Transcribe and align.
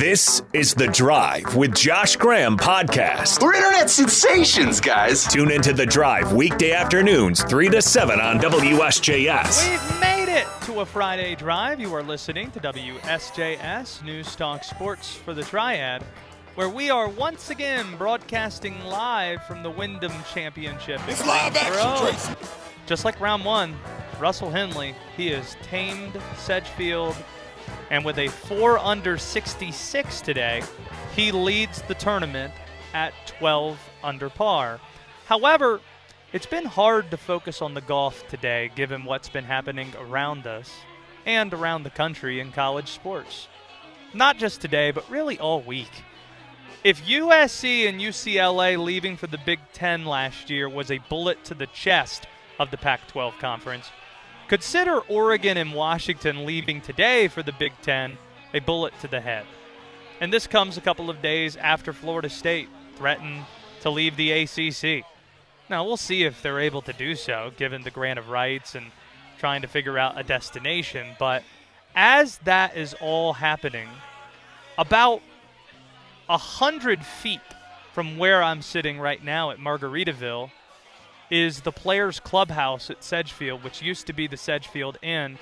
This 0.00 0.40
is 0.54 0.72
The 0.72 0.86
Drive 0.86 1.54
with 1.54 1.74
Josh 1.74 2.16
Graham 2.16 2.56
podcast. 2.56 3.42
We're 3.42 3.52
internet 3.52 3.90
sensations, 3.90 4.80
guys. 4.80 5.26
Tune 5.26 5.50
into 5.50 5.74
The 5.74 5.84
Drive 5.84 6.32
weekday 6.32 6.72
afternoons, 6.72 7.44
3 7.44 7.68
to 7.68 7.82
7 7.82 8.18
on 8.18 8.38
WSJS. 8.38 9.70
We've 9.70 10.00
made 10.00 10.34
it 10.34 10.46
to 10.62 10.80
a 10.80 10.86
Friday 10.86 11.34
drive. 11.34 11.80
You 11.80 11.92
are 11.92 12.02
listening 12.02 12.50
to 12.52 12.60
WSJS 12.60 14.02
News 14.02 14.34
Talk 14.34 14.64
Sports 14.64 15.16
for 15.16 15.34
the 15.34 15.42
Triad, 15.42 16.02
where 16.54 16.70
we 16.70 16.88
are 16.88 17.06
once 17.06 17.50
again 17.50 17.84
broadcasting 17.98 18.82
live 18.86 19.44
from 19.44 19.62
the 19.62 19.68
Wyndham 19.68 20.14
Championship. 20.32 21.02
It's 21.08 21.26
live 21.26 21.54
action, 21.54 22.06
Tracy. 22.06 22.56
Just 22.86 23.04
like 23.04 23.20
round 23.20 23.44
one, 23.44 23.76
Russell 24.18 24.50
Henley, 24.50 24.94
he 25.14 25.26
has 25.32 25.58
tamed 25.62 26.18
Sedgefield, 26.38 27.14
and 27.90 28.04
with 28.04 28.18
a 28.18 28.28
4 28.28 28.78
under 28.78 29.18
66 29.18 30.20
today, 30.20 30.62
he 31.14 31.32
leads 31.32 31.82
the 31.82 31.94
tournament 31.94 32.52
at 32.94 33.12
12 33.26 33.78
under 34.02 34.30
par. 34.30 34.80
However, 35.26 35.80
it's 36.32 36.46
been 36.46 36.64
hard 36.64 37.10
to 37.10 37.16
focus 37.16 37.60
on 37.60 37.74
the 37.74 37.80
golf 37.80 38.26
today 38.28 38.70
given 38.76 39.04
what's 39.04 39.28
been 39.28 39.44
happening 39.44 39.92
around 39.98 40.46
us 40.46 40.70
and 41.26 41.52
around 41.52 41.82
the 41.82 41.90
country 41.90 42.40
in 42.40 42.52
college 42.52 42.88
sports. 42.88 43.48
Not 44.14 44.38
just 44.38 44.60
today, 44.60 44.92
but 44.92 45.08
really 45.10 45.38
all 45.38 45.60
week. 45.60 46.04
If 46.82 47.04
USC 47.04 47.88
and 47.88 48.00
UCLA 48.00 48.82
leaving 48.82 49.16
for 49.16 49.26
the 49.26 49.38
Big 49.44 49.58
Ten 49.72 50.06
last 50.06 50.48
year 50.48 50.68
was 50.68 50.90
a 50.90 50.98
bullet 51.08 51.44
to 51.44 51.54
the 51.54 51.66
chest 51.66 52.26
of 52.58 52.70
the 52.70 52.76
Pac 52.76 53.06
12 53.08 53.36
conference, 53.38 53.90
consider 54.50 54.98
Oregon 55.02 55.56
and 55.56 55.72
Washington 55.72 56.44
leaving 56.44 56.80
today 56.80 57.28
for 57.28 57.40
the 57.40 57.52
Big 57.52 57.72
Ten 57.82 58.18
a 58.52 58.58
bullet 58.58 58.92
to 59.00 59.06
the 59.06 59.20
head. 59.20 59.46
And 60.20 60.32
this 60.32 60.48
comes 60.48 60.76
a 60.76 60.80
couple 60.80 61.08
of 61.08 61.22
days 61.22 61.54
after 61.54 61.92
Florida 61.92 62.28
State 62.28 62.68
threatened 62.96 63.44
to 63.82 63.90
leave 63.90 64.16
the 64.16 64.32
ACC. 64.32 65.04
Now, 65.70 65.84
we'll 65.84 65.96
see 65.96 66.24
if 66.24 66.42
they're 66.42 66.58
able 66.58 66.82
to 66.82 66.92
do 66.92 67.14
so, 67.14 67.52
given 67.56 67.82
the 67.82 67.92
grant 67.92 68.18
of 68.18 68.28
rights 68.28 68.74
and 68.74 68.86
trying 69.38 69.62
to 69.62 69.68
figure 69.68 69.96
out 69.96 70.18
a 70.18 70.24
destination. 70.24 71.06
But 71.16 71.44
as 71.94 72.38
that 72.38 72.76
is 72.76 72.92
all 73.00 73.34
happening, 73.34 73.88
about 74.76 75.22
a 76.28 76.36
hundred 76.36 77.04
feet 77.04 77.40
from 77.92 78.18
where 78.18 78.42
I'm 78.42 78.62
sitting 78.62 78.98
right 78.98 79.22
now 79.22 79.52
at 79.52 79.58
Margaritaville 79.58 80.50
is 81.30 81.60
the 81.60 81.72
players' 81.72 82.20
clubhouse 82.20 82.90
at 82.90 83.04
Sedgefield, 83.04 83.62
which 83.62 83.82
used 83.82 84.06
to 84.08 84.12
be 84.12 84.26
the 84.26 84.36
Sedgefield 84.36 84.98
Inn. 85.02 85.38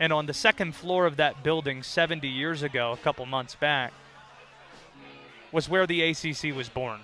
And 0.00 0.12
on 0.12 0.26
the 0.26 0.34
second 0.34 0.74
floor 0.74 1.06
of 1.06 1.16
that 1.16 1.42
building 1.42 1.82
70 1.82 2.26
years 2.28 2.62
ago, 2.62 2.92
a 2.92 2.96
couple 2.96 3.26
months 3.26 3.54
back, 3.54 3.92
was 5.52 5.68
where 5.68 5.86
the 5.86 6.02
ACC 6.02 6.54
was 6.54 6.68
born. 6.68 7.00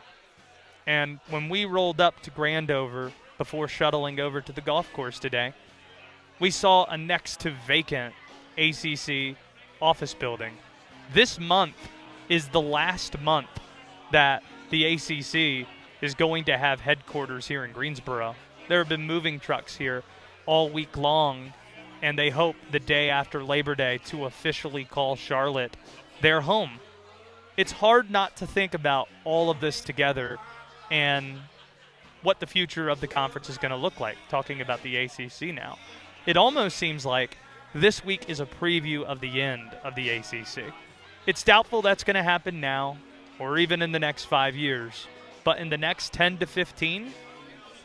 And 0.87 1.21
when 1.31 1.49
we 1.49 1.65
rolled 1.65 2.01
up 2.01 2.21
to 2.21 2.31
Grandover 2.31 3.13
before 3.39 3.69
shuttling 3.69 4.19
over 4.21 4.41
to 4.41 4.53
the 4.53 4.61
golf 4.61 4.93
course 4.93 5.19
today, 5.19 5.55
we 6.41 6.51
saw 6.51 6.85
a 6.87 6.97
next 6.97 7.41
to 7.41 7.51
vacant 7.67 8.15
ACC 8.59 9.37
office 9.81 10.15
building. 10.15 10.55
This 11.13 11.39
month 11.39 11.77
is 12.29 12.49
the 12.49 12.61
last 12.61 13.21
month 13.21 13.49
that 14.11 14.43
the 14.71 14.95
ACC 14.95 15.67
is 16.03 16.15
going 16.15 16.45
to 16.45 16.59
have 16.59 16.81
headquarters 16.81 17.49
here 17.49 17.65
in 17.65 17.73
Greensboro. 17.73 18.35
There 18.69 18.79
have 18.79 18.89
been 18.89 19.07
moving 19.07 19.41
trucks 19.41 19.77
here 19.77 20.03
all 20.45 20.69
week 20.69 20.97
long, 20.97 21.55
and 22.03 22.19
they 22.19 22.29
hope 22.29 22.57
the 22.71 22.81
day 22.81 23.09
after 23.09 23.43
Labor 23.43 23.75
Day 23.75 23.99
to 24.07 24.27
officially 24.27 24.85
call 24.85 25.17
Charlotte 25.17 25.77
their 26.21 26.43
home. 26.43 26.73
It's 27.57 27.73
hard 27.73 28.11
not 28.11 28.37
to 28.39 28.47
think 28.47 28.75
about 28.75 29.09
all 29.25 29.49
of 29.49 29.61
this 29.61 29.81
together 29.81 30.39
and 30.91 31.39
what 32.23 32.41
the 32.41 32.47
future 32.47 32.89
of 32.89 33.01
the 33.01 33.07
conference 33.07 33.49
is 33.49 33.59
going 33.59 33.71
to 33.71 33.77
look 33.77 34.01
like, 34.01 34.17
talking 34.29 34.61
about 34.61 34.83
the 34.83 34.97
ACC 34.97 35.55
now. 35.55 35.79
It 36.27 36.37
almost 36.37 36.77
seems 36.77 37.07
like 37.07 37.37
this 37.75 38.05
week 38.05 38.29
is 38.29 38.41
a 38.41 38.47
preview 38.47 39.03
of 39.05 39.21
the 39.21 39.41
end 39.41 39.71
of 39.85 39.95
the 39.95 40.11
ACC. 40.11 40.73
It's 41.27 41.43
doubtful 41.43 41.83
that's 41.83 42.05
going 42.05 42.17
to 42.17 42.23
happen 42.23 42.61
now 42.61 42.97
or 43.39 43.59
even 43.59 43.83
in 43.83 43.93
the 43.93 43.99
next 43.99 44.27
five 44.27 44.55
years, 44.55 45.07
but 45.45 45.59
in 45.59 45.71
the 45.71 45.79
next 45.79 46.13
10 46.13 46.39
to 46.39 46.47
15, 46.47 47.13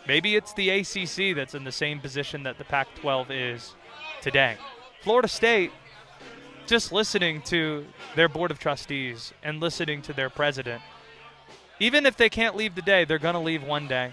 maybe 0.08 0.36
it's 0.36 0.54
the 0.54 0.70
ACC 0.70 1.36
that's 1.36 1.56
in 1.56 1.64
the 1.64 1.72
same 1.72 2.00
position 2.00 2.44
that 2.44 2.58
the 2.58 2.64
Pac 2.64 2.88
12 2.96 3.32
is 3.32 3.76
today. 4.22 4.58
Florida 5.02 5.28
State, 5.28 5.72
just 6.66 6.92
listening 6.92 7.42
to 7.44 7.86
their 8.16 8.28
Board 8.28 8.52
of 8.52 8.60
Trustees 8.60 9.34
and 9.44 9.60
listening 9.60 10.02
to 10.04 10.14
their 10.14 10.30
president, 10.30 10.82
even 11.80 12.06
if 12.06 12.18
they 12.18 12.30
can't 12.30 12.56
leave 12.56 12.76
today, 12.76 13.06
they're 13.06 13.20
going 13.20 13.36
to 13.36 13.40
leave 13.40 13.64
one 13.64 13.88
day. 13.88 14.12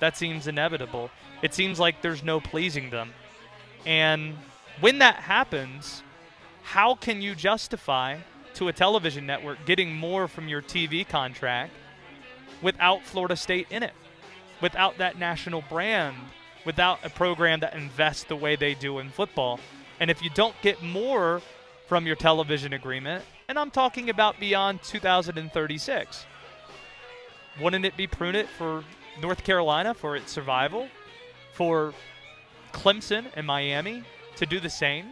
That 0.00 0.16
seems 0.16 0.46
inevitable. 0.46 1.10
It 1.42 1.54
seems 1.54 1.80
like 1.80 2.02
there's 2.02 2.22
no 2.22 2.40
pleasing 2.40 2.90
them. 2.90 3.12
And 3.86 4.36
when 4.80 4.98
that 4.98 5.16
happens, 5.16 6.02
how 6.62 6.94
can 6.94 7.22
you 7.22 7.34
justify 7.34 8.18
to 8.54 8.68
a 8.68 8.72
television 8.72 9.26
network 9.26 9.64
getting 9.66 9.94
more 9.94 10.28
from 10.28 10.48
your 10.48 10.62
TV 10.62 11.06
contract 11.06 11.72
without 12.62 13.02
Florida 13.02 13.36
State 13.36 13.66
in 13.70 13.82
it? 13.82 13.92
Without 14.60 14.98
that 14.98 15.18
national 15.18 15.62
brand, 15.62 16.16
without 16.64 16.98
a 17.04 17.10
program 17.10 17.60
that 17.60 17.74
invests 17.74 18.24
the 18.24 18.36
way 18.36 18.56
they 18.56 18.74
do 18.74 18.98
in 18.98 19.10
football. 19.10 19.60
And 20.00 20.10
if 20.10 20.22
you 20.22 20.30
don't 20.30 20.54
get 20.62 20.82
more 20.82 21.42
from 21.86 22.06
your 22.06 22.16
television 22.16 22.72
agreement, 22.72 23.24
and 23.48 23.58
I'm 23.58 23.70
talking 23.70 24.10
about 24.10 24.40
beyond 24.40 24.82
2036, 24.82 26.26
wouldn't 27.60 27.84
it 27.84 27.96
be 27.96 28.06
prudent 28.06 28.48
for 28.48 28.84
North 29.20 29.44
Carolina 29.44 29.94
for 29.94 30.16
its 30.16 30.32
survival, 30.32 30.88
for 31.52 31.94
Clemson 32.72 33.26
and 33.34 33.46
Miami 33.46 34.02
to 34.36 34.46
do 34.46 34.58
the 34.58 34.68
same? 34.68 35.06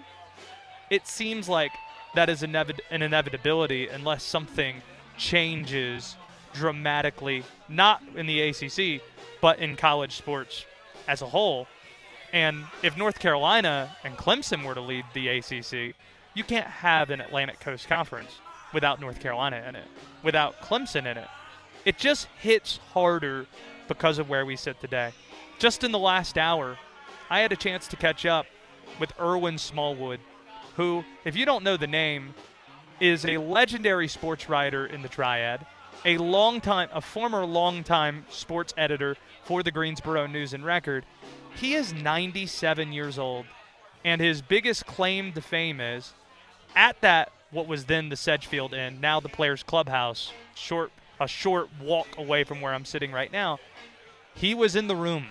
It 0.91 1.07
seems 1.07 1.49
like 1.49 1.71
that 2.15 2.29
is 2.29 2.43
an 2.43 2.57
inevitability 2.91 3.89
unless 3.89 4.23
something 4.23 4.83
changes 5.17 6.17
dramatically, 6.55 7.45
not 7.69 8.03
in 8.17 8.27
the 8.27 8.41
ACC, 8.41 9.03
but 9.41 9.59
in 9.59 9.77
college 9.77 10.17
sports 10.17 10.65
as 11.07 11.21
a 11.21 11.27
whole. 11.27 11.67
And 12.33 12.65
if 12.83 12.97
North 12.97 13.19
Carolina 13.19 13.95
and 14.03 14.17
Clemson 14.17 14.65
were 14.65 14.75
to 14.75 14.81
lead 14.81 15.05
the 15.13 15.29
ACC, 15.29 15.95
you 16.35 16.43
can't 16.43 16.67
have 16.67 17.11
an 17.11 17.21
Atlantic 17.21 17.61
Coast 17.61 17.87
Conference 17.87 18.41
without 18.73 19.01
North 19.01 19.21
Carolina 19.21 19.63
in 19.69 19.77
it, 19.77 19.87
without 20.23 20.61
Clemson 20.61 21.07
in 21.07 21.19
it. 21.19 21.29
It 21.85 21.99
just 21.99 22.27
hits 22.41 22.79
harder 22.93 23.47
because 23.87 24.19
of 24.19 24.29
where 24.29 24.47
we 24.47 24.57
sit 24.57 24.81
today. 24.81 25.13
Just 25.59 25.85
in 25.85 25.93
the 25.93 25.99
last 25.99 26.39
hour, 26.39 26.79
I 27.31 27.41
had 27.41 27.53
a 27.53 27.57
chance 27.57 27.87
to 27.89 27.97
catch 27.97 28.27
up 28.27 28.47
with 28.99 29.13
Irwin 29.21 29.59
Smallwood, 29.59 30.21
who, 30.77 31.05
if 31.25 31.37
you 31.37 31.45
don't 31.45 31.63
know 31.63 31.77
the 31.77 31.87
name, 31.87 32.35
is 33.01 33.25
a 33.25 33.39
legendary 33.39 34.09
sports 34.09 34.49
writer 34.49 34.87
in 34.87 35.03
the 35.03 35.09
Triad, 35.09 35.65
a 36.05 36.19
long 36.19 36.61
time, 36.61 36.89
a 36.93 37.01
former 37.01 37.45
longtime 37.45 38.27
sports 38.29 38.75
editor 38.77 39.17
for 39.45 39.63
the 39.63 39.71
Greensboro 39.71 40.27
News 40.27 40.53
and 40.53 40.65
Record. 40.65 41.05
He 41.57 41.75
is 41.75 41.93
97 41.93 42.93
years 42.93 43.19
old, 43.19 43.47
and 44.05 44.21
his 44.21 44.43
biggest 44.43 44.87
claim 44.87 45.33
to 45.33 45.41
fame 45.41 45.81
is 45.81 46.13
at 46.77 47.01
that 47.01 47.33
what 47.51 47.67
was 47.67 47.85
then 47.85 48.09
the 48.09 48.17
Sedgefield 48.17 48.75
Inn, 48.75 49.01
now 49.01 49.21
the 49.21 49.29
Players 49.29 49.63
Clubhouse, 49.63 50.33
short 50.55 50.91
a 51.21 51.29
short 51.29 51.69
walk 51.81 52.09
away 52.19 52.43
from 52.43 52.61
where 52.61 52.75
I'm 52.75 52.85
sitting 52.85 53.13
right 53.13 53.33
now. 53.33 53.59
He 54.35 54.53
was 54.53 54.75
in 54.75 54.89
the 54.89 54.97
room 54.97 55.27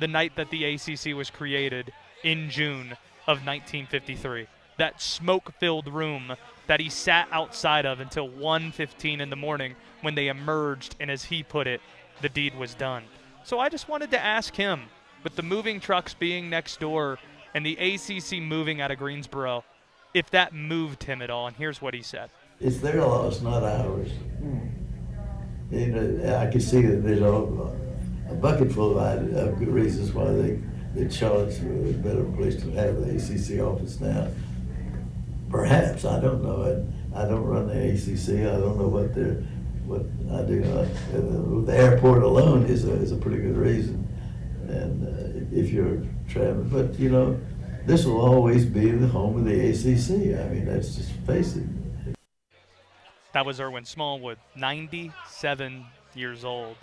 the 0.00 0.08
night 0.08 0.32
that 0.36 0.50
the 0.50 0.64
ACC 0.64 1.14
was 1.14 1.28
created 1.28 1.92
in 2.24 2.48
June 2.48 2.92
of 3.26 3.44
1953. 3.44 4.46
That 4.78 5.00
smoke-filled 5.00 5.88
room 5.88 6.36
that 6.66 6.80
he 6.80 6.90
sat 6.90 7.28
outside 7.30 7.86
of 7.86 8.00
until 8.00 8.28
1:15 8.28 9.20
in 9.20 9.30
the 9.30 9.36
morning 9.36 9.76
when 10.02 10.14
they 10.14 10.28
emerged 10.28 10.96
and 11.00 11.10
as 11.10 11.24
he 11.24 11.42
put 11.42 11.66
it, 11.66 11.80
the 12.20 12.28
deed 12.28 12.56
was 12.58 12.74
done. 12.74 13.04
So 13.44 13.58
I 13.58 13.68
just 13.68 13.88
wanted 13.88 14.10
to 14.10 14.18
ask 14.18 14.54
him, 14.54 14.82
with 15.22 15.36
the 15.36 15.42
moving 15.42 15.80
trucks 15.80 16.14
being 16.14 16.50
next 16.50 16.80
door 16.80 17.18
and 17.54 17.64
the 17.64 17.76
ACC 17.76 18.42
moving 18.42 18.80
out 18.80 18.90
of 18.90 18.98
Greensboro, 18.98 19.64
if 20.14 20.30
that 20.30 20.54
moved 20.54 21.04
him 21.04 21.22
at 21.22 21.30
all 21.30 21.46
and 21.46 21.56
here's 21.56 21.80
what 21.80 21.94
he 21.94 22.02
said. 22.02 22.30
It's 22.60 22.78
their 22.78 23.00
loss, 23.00 23.40
not 23.40 23.62
ours. 23.62 24.10
You 25.70 25.86
know, 25.86 26.38
I 26.38 26.50
can 26.50 26.60
see 26.60 26.80
that 26.82 27.02
there's 27.02 27.20
a, 27.20 28.32
a 28.32 28.34
bucket 28.34 28.72
full 28.72 28.98
of, 28.98 29.32
of 29.34 29.58
good 29.58 29.68
reasons 29.68 30.12
why 30.12 30.30
they, 30.32 30.60
they 30.94 31.08
charge 31.08 31.58
a 31.58 31.92
better 31.94 32.24
place 32.24 32.56
to 32.62 32.70
have 32.72 32.96
the 32.96 33.16
ACC 33.16 33.60
office 33.60 34.00
now. 34.00 34.28
Perhaps, 35.50 36.04
I 36.04 36.20
don't 36.20 36.42
know. 36.42 36.86
I, 37.14 37.22
I 37.22 37.28
don't 37.28 37.44
run 37.44 37.68
the 37.68 37.74
ACC. 37.74 38.40
I 38.40 38.58
don't 38.58 38.78
know 38.78 38.88
what 38.88 39.14
they're, 39.14 39.42
what 39.86 40.02
I 40.32 40.42
do. 40.42 40.62
Uh, 40.64 41.64
the 41.64 41.76
airport 41.76 42.22
alone 42.22 42.66
is 42.66 42.84
a, 42.84 42.92
is 42.94 43.12
a 43.12 43.16
pretty 43.16 43.38
good 43.38 43.56
reason. 43.56 44.06
And 44.68 45.06
uh, 45.06 45.56
if 45.56 45.70
you're 45.70 46.02
traveling, 46.28 46.68
but 46.68 46.98
you 46.98 47.10
know, 47.10 47.40
this 47.86 48.04
will 48.04 48.20
always 48.20 48.64
be 48.64 48.90
the 48.90 49.06
home 49.06 49.36
of 49.36 49.44
the 49.44 49.70
ACC. 49.70 50.38
I 50.40 50.48
mean, 50.52 50.64
that's 50.64 50.96
just 50.96 51.10
face. 51.26 51.56
That 53.32 53.46
was 53.46 53.60
Irwin 53.60 53.84
Smallwood, 53.84 54.38
97 54.56 55.84
years 56.14 56.44
old, 56.44 56.76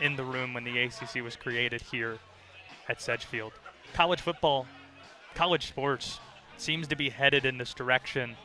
in 0.00 0.16
the 0.16 0.24
room 0.24 0.52
when 0.52 0.64
the 0.64 0.78
ACC 0.82 1.22
was 1.22 1.36
created 1.36 1.80
here 1.80 2.18
at 2.88 3.00
Sedgefield. 3.00 3.52
College 3.94 4.20
football, 4.20 4.66
college 5.34 5.68
sports 5.68 6.20
seems 6.60 6.88
to 6.88 6.96
be 6.96 7.10
headed 7.10 7.44
in 7.44 7.58
this 7.58 7.74
direction 7.74 8.36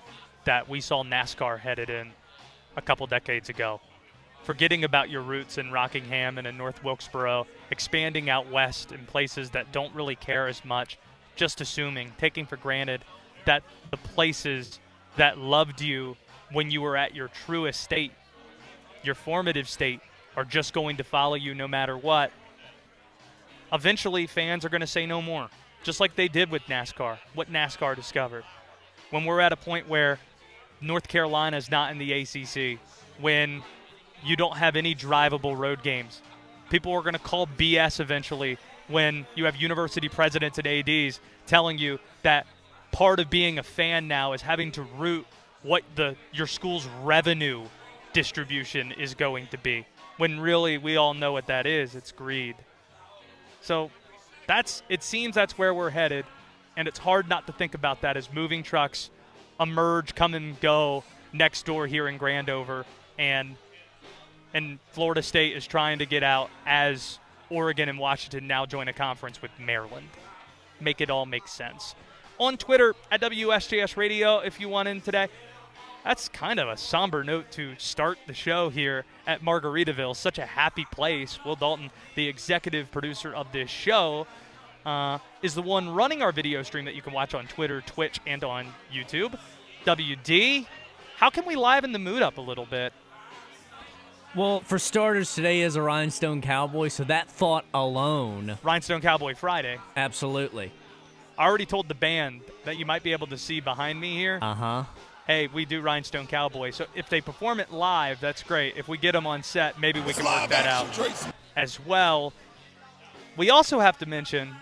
that 0.45 0.69
we 0.69 0.81
saw 0.81 1.03
NASCAR 1.03 1.59
headed 1.59 1.89
in 1.89 2.11
a 2.75 2.81
couple 2.81 3.07
decades 3.07 3.49
ago. 3.49 3.81
Forgetting 4.43 4.83
about 4.83 5.09
your 5.09 5.21
roots 5.21 5.57
in 5.57 5.71
Rockingham 5.71 6.37
and 6.37 6.45
in 6.45 6.55
North 6.55 6.83
Wilkesboro, 6.83 7.47
expanding 7.71 8.29
out 8.29 8.51
west 8.51 8.91
in 8.91 9.05
places 9.05 9.49
that 9.51 9.71
don't 9.71 9.93
really 9.95 10.15
care 10.15 10.47
as 10.47 10.63
much, 10.63 10.99
just 11.35 11.61
assuming, 11.61 12.13
taking 12.17 12.45
for 12.45 12.57
granted 12.57 13.03
that 13.45 13.63
the 13.91 13.97
places 13.97 14.79
that 15.17 15.37
loved 15.37 15.81
you 15.81 16.15
when 16.51 16.69
you 16.69 16.81
were 16.81 16.95
at 16.95 17.15
your 17.15 17.29
truest 17.29 17.81
state, 17.81 18.11
your 19.03 19.15
formative 19.15 19.67
state, 19.67 19.99
are 20.35 20.45
just 20.45 20.73
going 20.73 20.97
to 20.97 21.03
follow 21.03 21.35
you 21.35 21.55
no 21.55 21.67
matter 21.67 21.97
what. 21.97 22.31
Eventually, 23.73 24.27
fans 24.27 24.63
are 24.63 24.69
going 24.69 24.81
to 24.81 24.87
say 24.87 25.05
no 25.05 25.21
more, 25.21 25.49
just 25.85 25.99
like 25.99 26.15
they 26.15 26.27
did 26.27 26.49
with 26.49 26.63
NASCAR, 26.63 27.19
what 27.35 27.51
NASCAR 27.51 27.95
discovered. 27.95 28.43
When 29.11 29.23
we're 29.23 29.39
at 29.39 29.53
a 29.53 29.55
point 29.55 29.87
where 29.87 30.19
North 30.81 31.07
Carolina 31.07 31.55
is 31.57 31.69
not 31.69 31.91
in 31.91 31.99
the 31.99 32.11
ACC, 32.11 32.79
when 33.21 33.61
you 34.23 34.35
don't 34.35 34.57
have 34.57 34.75
any 34.75 34.95
drivable 34.95 35.55
road 35.55 35.83
games, 35.83 36.23
people 36.71 36.91
are 36.91 37.01
going 37.01 37.13
to 37.13 37.19
call 37.19 37.45
BS 37.45 37.99
eventually 37.99 38.57
when 38.87 39.27
you 39.35 39.45
have 39.45 39.55
university 39.55 40.09
presidents 40.09 40.57
and 40.57 40.67
ADs 40.67 41.19
telling 41.45 41.77
you 41.77 41.99
that 42.23 42.47
part 42.91 43.19
of 43.19 43.29
being 43.29 43.59
a 43.59 43.63
fan 43.63 44.07
now 44.07 44.33
is 44.33 44.41
having 44.41 44.71
to 44.71 44.81
root 44.97 45.25
what 45.61 45.83
the 45.95 46.15
your 46.31 46.47
school's 46.47 46.87
revenue 47.03 47.63
distribution 48.13 48.91
is 48.93 49.13
going 49.13 49.47
to 49.47 49.57
be 49.57 49.85
when 50.17 50.39
really 50.39 50.77
we 50.77 50.95
all 50.95 51.13
know 51.13 51.33
what 51.33 51.47
that 51.47 51.65
is 51.65 51.95
it's 51.95 52.11
greed 52.11 52.55
so 53.61 53.89
that's 54.47 54.83
it 54.89 55.03
seems 55.03 55.35
that's 55.35 55.57
where 55.57 55.73
we're 55.73 55.89
headed 55.89 56.25
and 56.77 56.87
it's 56.87 56.99
hard 56.99 57.29
not 57.29 57.47
to 57.47 57.53
think 57.53 57.73
about 57.73 58.01
that 58.01 58.17
as 58.17 58.31
moving 58.31 58.63
trucks 58.63 59.09
emerge 59.59 60.15
come 60.15 60.33
and 60.33 60.59
go 60.59 61.03
next 61.33 61.65
door 61.65 61.87
here 61.87 62.07
in 62.07 62.17
Grandover 62.17 62.85
and 63.17 63.55
and 64.53 64.79
Florida 64.91 65.21
State 65.21 65.55
is 65.55 65.67
trying 65.67 65.99
to 65.99 66.05
get 66.05 66.23
out 66.23 66.49
as 66.65 67.19
Oregon 67.49 67.89
and 67.89 67.99
Washington 67.99 68.47
now 68.47 68.65
join 68.65 68.87
a 68.87 68.93
conference 68.93 69.41
with 69.41 69.51
Maryland. 69.59 70.07
Make 70.79 71.01
it 71.01 71.09
all 71.09 71.25
make 71.25 71.47
sense. 71.47 71.93
On 72.37 72.57
Twitter 72.57 72.95
at 73.11 73.21
WSJS 73.21 73.97
Radio 73.97 74.39
if 74.39 74.59
you 74.59 74.69
want 74.69 74.87
in 74.87 75.01
today 75.01 75.27
that's 76.05 76.29
kind 76.29 76.59
of 76.59 76.69
a 76.69 76.77
somber 76.77 77.23
note 77.23 77.49
to 77.51 77.73
start 77.79 78.19
the 78.27 78.33
show 78.33 78.69
here 78.69 79.05
at 79.25 79.41
Margaritaville. 79.41 80.15
Such 80.15 80.37
a 80.37 80.45
happy 80.45 80.85
place. 80.91 81.39
Will 81.43 81.55
Dalton, 81.55 81.89
the 82.13 82.27
executive 82.27 82.91
producer 82.91 83.33
of 83.33 83.51
this 83.51 83.71
show, 83.71 84.27
uh, 84.85 85.17
is 85.41 85.55
the 85.55 85.63
one 85.63 85.89
running 85.89 86.21
our 86.21 86.31
video 86.31 86.61
stream 86.61 86.85
that 86.85 86.93
you 86.93 87.01
can 87.01 87.11
watch 87.11 87.33
on 87.33 87.47
Twitter, 87.47 87.81
Twitch, 87.81 88.19
and 88.27 88.43
on 88.43 88.67
YouTube. 88.93 89.37
WD, 89.83 90.67
how 91.17 91.31
can 91.31 91.43
we 91.43 91.55
liven 91.55 91.91
the 91.91 91.99
mood 91.99 92.21
up 92.21 92.37
a 92.37 92.41
little 92.41 92.67
bit? 92.67 92.93
Well, 94.35 94.59
for 94.59 94.77
starters, 94.77 95.33
today 95.33 95.61
is 95.61 95.75
a 95.75 95.81
Rhinestone 95.81 96.41
Cowboy, 96.41 96.89
so 96.89 97.03
that 97.05 97.29
thought 97.29 97.65
alone. 97.73 98.59
Rhinestone 98.61 99.01
Cowboy 99.01 99.33
Friday. 99.33 99.79
Absolutely. 99.95 100.71
I 101.35 101.47
already 101.47 101.65
told 101.65 101.87
the 101.87 101.95
band 101.95 102.41
that 102.63 102.77
you 102.77 102.85
might 102.85 103.01
be 103.01 103.11
able 103.11 103.27
to 103.27 103.37
see 103.39 103.59
behind 103.59 103.99
me 103.99 104.15
here. 104.15 104.37
Uh 104.41 104.53
huh 104.53 104.83
hey, 105.27 105.47
we 105.47 105.65
do 105.65 105.81
Rhinestone 105.81 106.27
Cowboy. 106.27 106.71
So 106.71 106.85
if 106.95 107.09
they 107.09 107.21
perform 107.21 107.59
it 107.59 107.71
live, 107.71 108.19
that's 108.19 108.43
great. 108.43 108.77
If 108.77 108.87
we 108.87 108.97
get 108.97 109.13
them 109.13 109.25
on 109.25 109.43
set, 109.43 109.79
maybe 109.79 109.99
we 109.99 110.13
can 110.13 110.25
work 110.25 110.49
that 110.49 110.67
out 110.67 110.87
as 111.55 111.79
well. 111.79 112.33
We 113.37 113.49
also 113.49 113.79
have 113.79 113.97
to 113.99 114.05
mention 114.05 114.55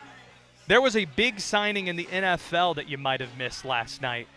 there 0.68 0.82
was 0.82 0.96
a 0.96 1.06
big 1.06 1.40
signing 1.40 1.88
in 1.88 1.96
the 1.96 2.06
NFL 2.06 2.76
that 2.76 2.88
you 2.88 2.98
might 2.98 3.20
have 3.20 3.38
missed 3.38 3.66
last 3.66 4.02
night. 4.02 4.28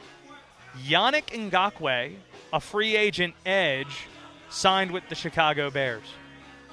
Yannick 0.85 1.27
Ngakoue, 1.27 2.15
a 2.53 2.61
free 2.61 2.97
agent 2.97 3.35
edge, 3.47 4.09
signed 4.51 4.91
with 4.91 5.09
the 5.09 5.15
Chicago 5.15 5.71
Bears. 5.71 6.05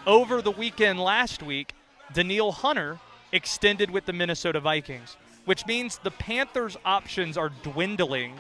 Over 0.06 0.42
the 0.42 0.52
weekend 0.52 1.00
last 1.00 1.42
week, 1.42 1.74
Danielle 2.12 2.52
Hunter 2.52 3.00
extended 3.32 3.90
with 3.90 4.06
the 4.06 4.14
Minnesota 4.14 4.60
Vikings, 4.60 5.16
which 5.46 5.66
means 5.66 6.00
the 6.00 6.12
Panthers' 6.12 6.76
options 6.84 7.38
are 7.38 7.50
dwindling 7.64 8.34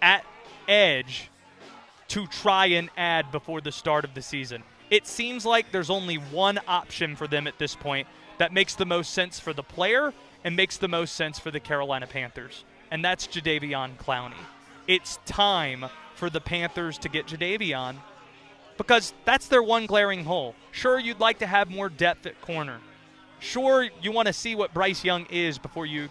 at 0.00 0.24
edge 0.68 1.30
to 2.08 2.26
try 2.26 2.66
and 2.66 2.90
add 2.96 3.32
before 3.32 3.60
the 3.60 3.72
start 3.72 4.04
of 4.04 4.14
the 4.14 4.22
season. 4.22 4.62
It 4.90 5.06
seems 5.06 5.44
like 5.44 5.72
there's 5.72 5.90
only 5.90 6.16
one 6.16 6.60
option 6.68 7.16
for 7.16 7.26
them 7.26 7.46
at 7.46 7.58
this 7.58 7.74
point 7.74 8.06
that 8.38 8.52
makes 8.52 8.74
the 8.74 8.86
most 8.86 9.12
sense 9.12 9.40
for 9.40 9.52
the 9.52 9.62
player 9.62 10.12
and 10.44 10.54
makes 10.54 10.76
the 10.76 10.88
most 10.88 11.16
sense 11.16 11.38
for 11.38 11.50
the 11.50 11.58
Carolina 11.58 12.06
Panthers, 12.06 12.64
and 12.90 13.04
that's 13.04 13.26
Jadeveon 13.26 13.96
Clowney. 13.96 14.34
It's 14.86 15.18
time 15.26 15.86
for 16.14 16.30
the 16.30 16.40
Panthers 16.40 16.98
to 16.98 17.08
get 17.08 17.26
Jadeveon 17.26 17.96
because 18.76 19.12
that's 19.24 19.48
their 19.48 19.62
one 19.62 19.86
glaring 19.86 20.24
hole. 20.24 20.54
Sure, 20.70 20.98
you'd 20.98 21.18
like 21.18 21.40
to 21.40 21.46
have 21.46 21.68
more 21.70 21.88
depth 21.88 22.26
at 22.26 22.40
corner. 22.40 22.78
Sure, 23.40 23.88
you 24.00 24.12
want 24.12 24.26
to 24.28 24.32
see 24.32 24.54
what 24.54 24.72
Bryce 24.72 25.04
Young 25.04 25.26
is 25.26 25.58
before 25.58 25.86
you 25.86 26.08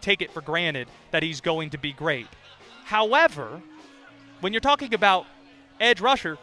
take 0.00 0.22
it 0.22 0.32
for 0.32 0.40
granted 0.40 0.88
that 1.10 1.22
he's 1.22 1.40
going 1.40 1.70
to 1.70 1.78
be 1.78 1.92
great. 1.92 2.26
However, 2.90 3.62
when 4.40 4.52
you're 4.52 4.58
talking 4.58 4.94
about 4.94 5.24
edge 5.78 6.00
rusher, 6.00 6.38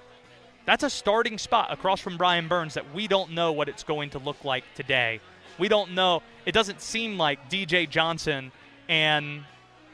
that's 0.65 0.81
a 0.81 0.89
starting 0.89 1.38
spot 1.38 1.73
across 1.73 1.99
from 1.99 2.15
Brian 2.15 2.47
Burns 2.47 2.75
that 2.75 2.94
we 2.95 3.05
don't 3.05 3.31
know 3.31 3.51
what 3.51 3.67
it's 3.67 3.83
going 3.83 4.11
to 4.11 4.19
look 4.19 4.45
like 4.45 4.63
today. 4.73 5.19
We 5.59 5.67
don't 5.67 5.91
know. 5.91 6.23
It 6.45 6.53
doesn't 6.53 6.79
seem 6.79 7.17
like 7.17 7.51
DJ 7.51 7.89
Johnson 7.89 8.53
and 8.88 9.44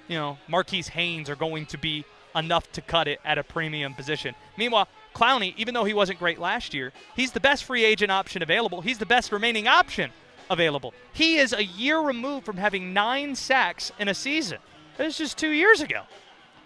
you 0.08 0.16
know 0.16 0.38
Marquis 0.48 0.84
Haynes 0.84 1.28
are 1.28 1.36
going 1.36 1.66
to 1.66 1.80
be 1.80 2.06
enough 2.36 2.72
to 2.74 2.82
cut 2.82 3.08
it 3.08 3.20
at 3.26 3.40
a 3.40 3.44
premium 3.44 3.96
position. 3.96 4.36
Meanwhile, 4.56 4.90
Clowney, 5.16 5.56
even 5.58 5.74
though 5.74 5.86
he 5.86 5.96
wasn't 5.96 6.20
great 6.20 6.38
last 6.38 6.76
year, 6.76 6.94
he's 7.16 7.32
the 7.32 7.40
best 7.40 7.64
free 7.64 7.84
agent 7.84 8.12
option 8.12 8.44
available. 8.44 8.82
He's 8.82 9.00
the 9.00 9.08
best 9.08 9.32
remaining 9.32 9.68
option 9.68 10.12
available. 10.52 10.94
He 11.14 11.38
is 11.38 11.52
a 11.52 11.66
year 11.66 12.00
removed 12.00 12.46
from 12.46 12.58
having 12.58 12.94
nine 12.94 13.34
sacks 13.34 13.92
in 13.98 14.08
a 14.08 14.14
season. 14.14 14.60
That 14.98 15.06
was 15.06 15.18
just 15.18 15.40
two 15.40 15.50
years 15.50 15.82
ago. 15.82 16.04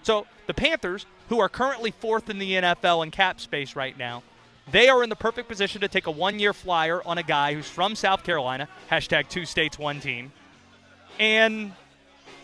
So 0.07 0.25
the 0.45 0.54
Panthers, 0.54 1.06
who 1.27 1.42
are 1.42 1.50
currently 1.50 1.92
fourth 1.92 2.30
in 2.30 2.39
the 2.39 2.54
NFL 2.54 3.04
in 3.04 3.12
cap 3.12 3.42
space 3.42 3.75
right 3.75 3.98
now, 3.98 4.24
they 4.71 4.88
are 4.88 5.03
in 5.03 5.10
the 5.10 5.17
perfect 5.17 5.50
position 5.50 5.82
to 5.82 5.89
take 5.89 6.08
a 6.08 6.12
one-year 6.12 6.53
flyer 6.53 7.01
on 7.05 7.17
a 7.17 7.24
guy 7.24 7.53
who's 7.53 7.67
from 7.67 7.93
South 7.93 8.24
Carolina, 8.24 8.70
hashtag 8.89 9.27
two 9.27 9.43
states, 9.43 9.77
one 9.77 10.00
team, 10.00 10.32
and 11.20 11.74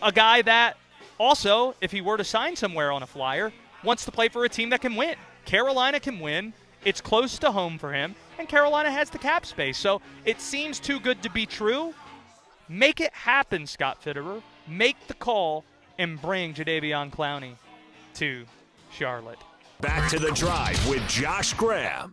a 0.02 0.12
guy 0.12 0.42
that 0.42 0.76
also, 1.16 1.74
if 1.80 1.90
he 1.90 2.02
were 2.02 2.18
to 2.18 2.24
sign 2.24 2.54
somewhere 2.54 2.92
on 2.92 3.02
a 3.02 3.06
flyer, 3.06 3.50
wants 3.82 4.04
to 4.04 4.12
play 4.12 4.28
for 4.28 4.44
a 4.44 4.48
team 4.50 4.68
that 4.68 4.82
can 4.82 4.94
win. 4.94 5.14
Carolina 5.46 5.98
can 6.00 6.20
win. 6.20 6.52
It's 6.84 7.00
close 7.00 7.38
to 7.38 7.50
home 7.50 7.78
for 7.78 7.94
him, 7.94 8.14
and 8.38 8.46
Carolina 8.46 8.90
has 8.90 9.08
the 9.08 9.16
cap 9.16 9.46
space. 9.46 9.78
So 9.78 10.02
it 10.26 10.38
seems 10.38 10.78
too 10.78 11.00
good 11.00 11.22
to 11.22 11.30
be 11.30 11.46
true. 11.46 11.94
Make 12.68 13.00
it 13.00 13.14
happen, 13.14 13.66
Scott 13.66 14.04
Fitterer. 14.04 14.42
Make 14.68 15.06
the 15.06 15.14
call 15.14 15.64
and 15.98 16.20
bring 16.20 16.54
Jadeveon 16.54 17.10
Clowney 17.10 17.54
to 18.14 18.44
Charlotte. 18.90 19.38
Back 19.80 20.10
to 20.10 20.18
the 20.18 20.30
drive 20.32 20.88
with 20.88 21.06
Josh 21.08 21.52
Graham. 21.54 22.12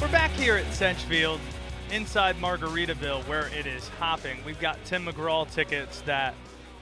We're 0.00 0.12
back 0.12 0.30
here 0.32 0.56
at 0.56 0.72
Sedgefield, 0.72 1.40
inside 1.90 2.36
Margaritaville, 2.36 3.26
where 3.26 3.48
it 3.58 3.66
is 3.66 3.88
hopping. 3.98 4.38
We've 4.44 4.60
got 4.60 4.78
Tim 4.84 5.06
McGraw 5.06 5.50
tickets 5.50 6.02
that 6.02 6.34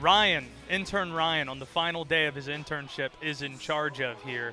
Ryan, 0.03 0.49
intern 0.69 1.13
Ryan, 1.13 1.49
on 1.49 1.61
the 1.61 1.67
final 1.67 2.05
day 2.05 2.27
of 2.27 2.35
his 2.35 2.49
internship, 2.49 3.11
is 3.23 3.43
in 3.43 3.57
charge 3.57 4.01
of 4.01 4.21
here, 4.25 4.53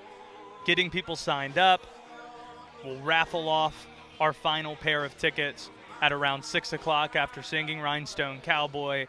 getting 0.64 0.92
people 0.92 1.16
signed 1.16 1.58
up. 1.58 1.82
We'll 2.86 3.02
raffle 3.02 3.50
off 3.50 3.88
our 4.20 4.32
final 4.32 4.76
pair 4.76 5.04
of 5.04 5.18
tickets 5.18 5.72
at 6.04 6.14
around 6.14 6.46
6 6.46 6.74
o'clock 6.74 7.16
after 7.16 7.42
singing 7.42 7.82
Rhinestone 7.82 8.42
Cowboy, 8.42 9.08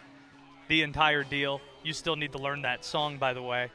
the 0.69 0.81
entire 0.81 1.25
deal. 1.25 1.61
You 1.83 1.93
still 1.93 2.17
need 2.17 2.33
to 2.33 2.39
learn 2.39 2.63
that 2.63 2.87
song, 2.87 3.19
by 3.19 3.35
the 3.35 3.43
way. 3.43 3.71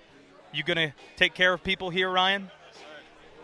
You 0.52 0.64
going 0.64 0.90
to 0.90 0.94
take 1.18 1.36
care 1.36 1.54
of 1.54 1.64
people 1.64 1.92
here, 1.92 2.10
Ryan? 2.10 2.50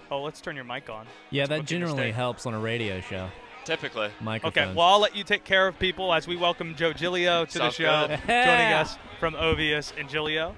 Oh, 0.10 0.24
let's 0.24 0.42
turn 0.42 0.56
your 0.56 0.66
mic 0.66 0.90
on. 0.90 1.06
Yeah, 1.30 1.44
It's 1.44 1.50
that 1.50 1.66
generally 1.66 2.12
helps 2.12 2.48
on 2.48 2.56
a 2.56 2.60
radio 2.60 3.02
show. 3.02 3.30
Typically. 3.66 4.10
Microphones. 4.22 4.70
Okay, 4.70 4.76
well, 4.76 4.88
I'll 4.88 5.00
let 5.00 5.16
you 5.16 5.24
take 5.24 5.44
care 5.44 5.68
of 5.68 5.78
people 5.78 6.14
as 6.14 6.28
we 6.28 6.36
welcome 6.36 6.76
Joe 6.76 6.94
Giglio 6.94 7.46
to 7.46 7.52
Sounds 7.52 7.78
the 7.78 7.84
show, 7.84 8.08
joining 8.28 8.74
us 8.74 8.98
from 9.20 9.36
Ovies 9.36 9.94
and 10.00 10.10
Giglio. 10.10 10.56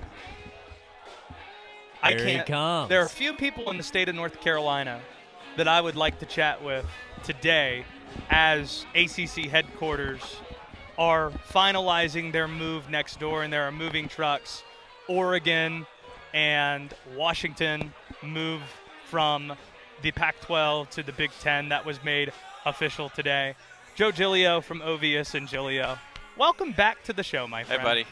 I 2.02 2.12
Here 2.12 2.26
he 2.26 2.34
can't. 2.36 2.48
comes. 2.48 2.90
There 2.90 3.02
are 3.02 3.06
a 3.06 3.10
few 3.10 3.34
people 3.34 3.70
in 3.72 3.78
the 3.78 3.84
state 3.84 4.10
of 4.10 4.16
North 4.16 4.40
Carolina 4.42 5.02
that 5.58 5.68
I 5.68 5.80
would 5.82 5.96
like 5.96 6.20
to 6.20 6.26
chat 6.26 6.64
with 6.64 6.86
today 7.24 7.86
as 8.30 8.86
ACC 8.96 9.50
headquarters 9.50 10.38
are 10.98 11.32
finalizing 11.50 12.32
their 12.32 12.48
move 12.48 12.90
next 12.90 13.20
door 13.20 13.44
and 13.44 13.52
there 13.52 13.64
are 13.64 13.72
moving 13.72 14.08
trucks. 14.08 14.64
Oregon 15.08 15.86
and 16.34 16.94
Washington 17.16 17.94
move 18.22 18.62
from 19.06 19.54
the 20.02 20.12
Pac 20.12 20.40
12 20.42 20.90
to 20.92 21.04
the 21.04 21.12
Big 21.14 21.32
Ten. 21.40 21.70
That 21.70 21.86
was 21.86 22.04
made 22.04 22.32
official 22.66 23.10
today. 23.10 23.56
Joe 23.96 24.12
Giglio 24.12 24.62
from 24.62 24.80
Ovies 24.82 25.36
and 25.36 25.48
Giglio. 25.48 25.98
Welcome 26.38 26.72
back 26.72 27.04
to 27.04 27.14
the 27.14 27.24
show, 27.24 27.48
my 27.48 27.64
friend. 27.64 27.82
Hey, 27.82 27.88
buddy. 27.88 28.06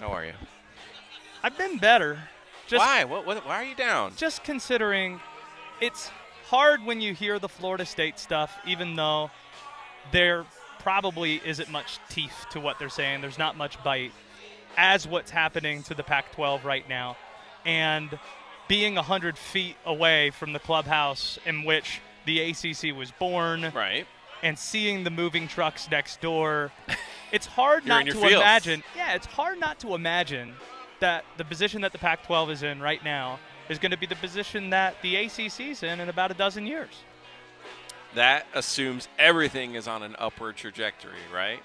How 0.00 0.08
are 0.08 0.24
you? 0.24 0.32
I've 1.42 1.58
been 1.58 1.78
better. 1.78 2.18
Just, 2.66 2.80
why? 2.84 3.04
What, 3.04 3.26
what, 3.26 3.44
why 3.44 3.62
are 3.62 3.64
you 3.64 3.74
down? 3.74 4.14
Just 4.16 4.44
considering 4.44 5.20
it's 5.80 6.10
hard 6.46 6.84
when 6.84 7.00
you 7.00 7.14
hear 7.14 7.38
the 7.38 7.48
Florida 7.48 7.84
State 7.84 8.18
stuff, 8.18 8.56
even 8.66 8.96
though 8.96 9.30
there 10.12 10.44
probably 10.78 11.40
isn't 11.44 11.70
much 11.70 11.98
teeth 12.08 12.46
to 12.50 12.60
what 12.60 12.78
they're 12.78 12.88
saying. 12.88 13.20
There's 13.20 13.38
not 13.38 13.56
much 13.56 13.82
bite, 13.82 14.12
as 14.76 15.06
what's 15.06 15.30
happening 15.30 15.82
to 15.84 15.94
the 15.94 16.02
Pac 16.02 16.32
12 16.32 16.64
right 16.64 16.88
now. 16.88 17.16
And 17.64 18.18
being 18.68 18.94
100 18.94 19.36
feet 19.36 19.76
away 19.84 20.30
from 20.30 20.52
the 20.52 20.58
clubhouse 20.58 21.38
in 21.44 21.64
which 21.64 22.00
the 22.26 22.40
ACC 22.40 22.96
was 22.96 23.10
born. 23.12 23.70
Right. 23.74 24.06
And 24.42 24.58
seeing 24.58 25.04
the 25.04 25.10
moving 25.10 25.48
trucks 25.48 25.88
next 25.90 26.20
door, 26.20 26.70
it's 27.32 27.46
hard 27.46 27.86
not 27.86 28.04
to 28.06 28.12
feels. 28.12 28.32
imagine. 28.32 28.82
Yeah, 28.96 29.14
it's 29.14 29.26
hard 29.26 29.58
not 29.58 29.78
to 29.80 29.94
imagine 29.94 30.54
that 31.00 31.24
the 31.38 31.44
position 31.44 31.80
that 31.82 31.92
the 31.92 31.98
Pac 31.98 32.26
12 32.26 32.50
is 32.50 32.62
in 32.62 32.80
right 32.80 33.02
now 33.04 33.38
is 33.68 33.78
going 33.78 33.90
to 33.92 33.96
be 33.98 34.06
the 34.06 34.16
position 34.16 34.70
that 34.70 34.96
the 35.02 35.16
ACC's 35.16 35.82
in 35.82 36.00
in 36.00 36.08
about 36.08 36.30
a 36.30 36.34
dozen 36.34 36.66
years. 36.66 36.90
That 38.14 38.46
assumes 38.54 39.08
everything 39.18 39.74
is 39.74 39.88
on 39.88 40.02
an 40.02 40.14
upward 40.18 40.56
trajectory, 40.56 41.18
right? 41.34 41.60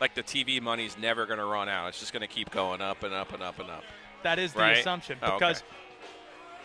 Like 0.00 0.14
the 0.14 0.22
TV 0.22 0.60
money's 0.60 0.98
never 0.98 1.24
going 1.26 1.38
to 1.38 1.44
run 1.46 1.68
out. 1.68 1.88
It's 1.88 2.00
just 2.00 2.12
going 2.12 2.20
to 2.20 2.26
keep 2.26 2.50
going 2.50 2.80
up 2.82 3.02
and 3.02 3.14
up 3.14 3.32
and 3.32 3.42
up 3.42 3.58
and 3.60 3.70
up. 3.70 3.84
That 4.24 4.38
is 4.38 4.52
the 4.52 4.58
Right? 4.60 4.76
assumption 4.78 5.18
Oh, 5.22 5.26
okay. 5.28 5.34
because 5.38 5.62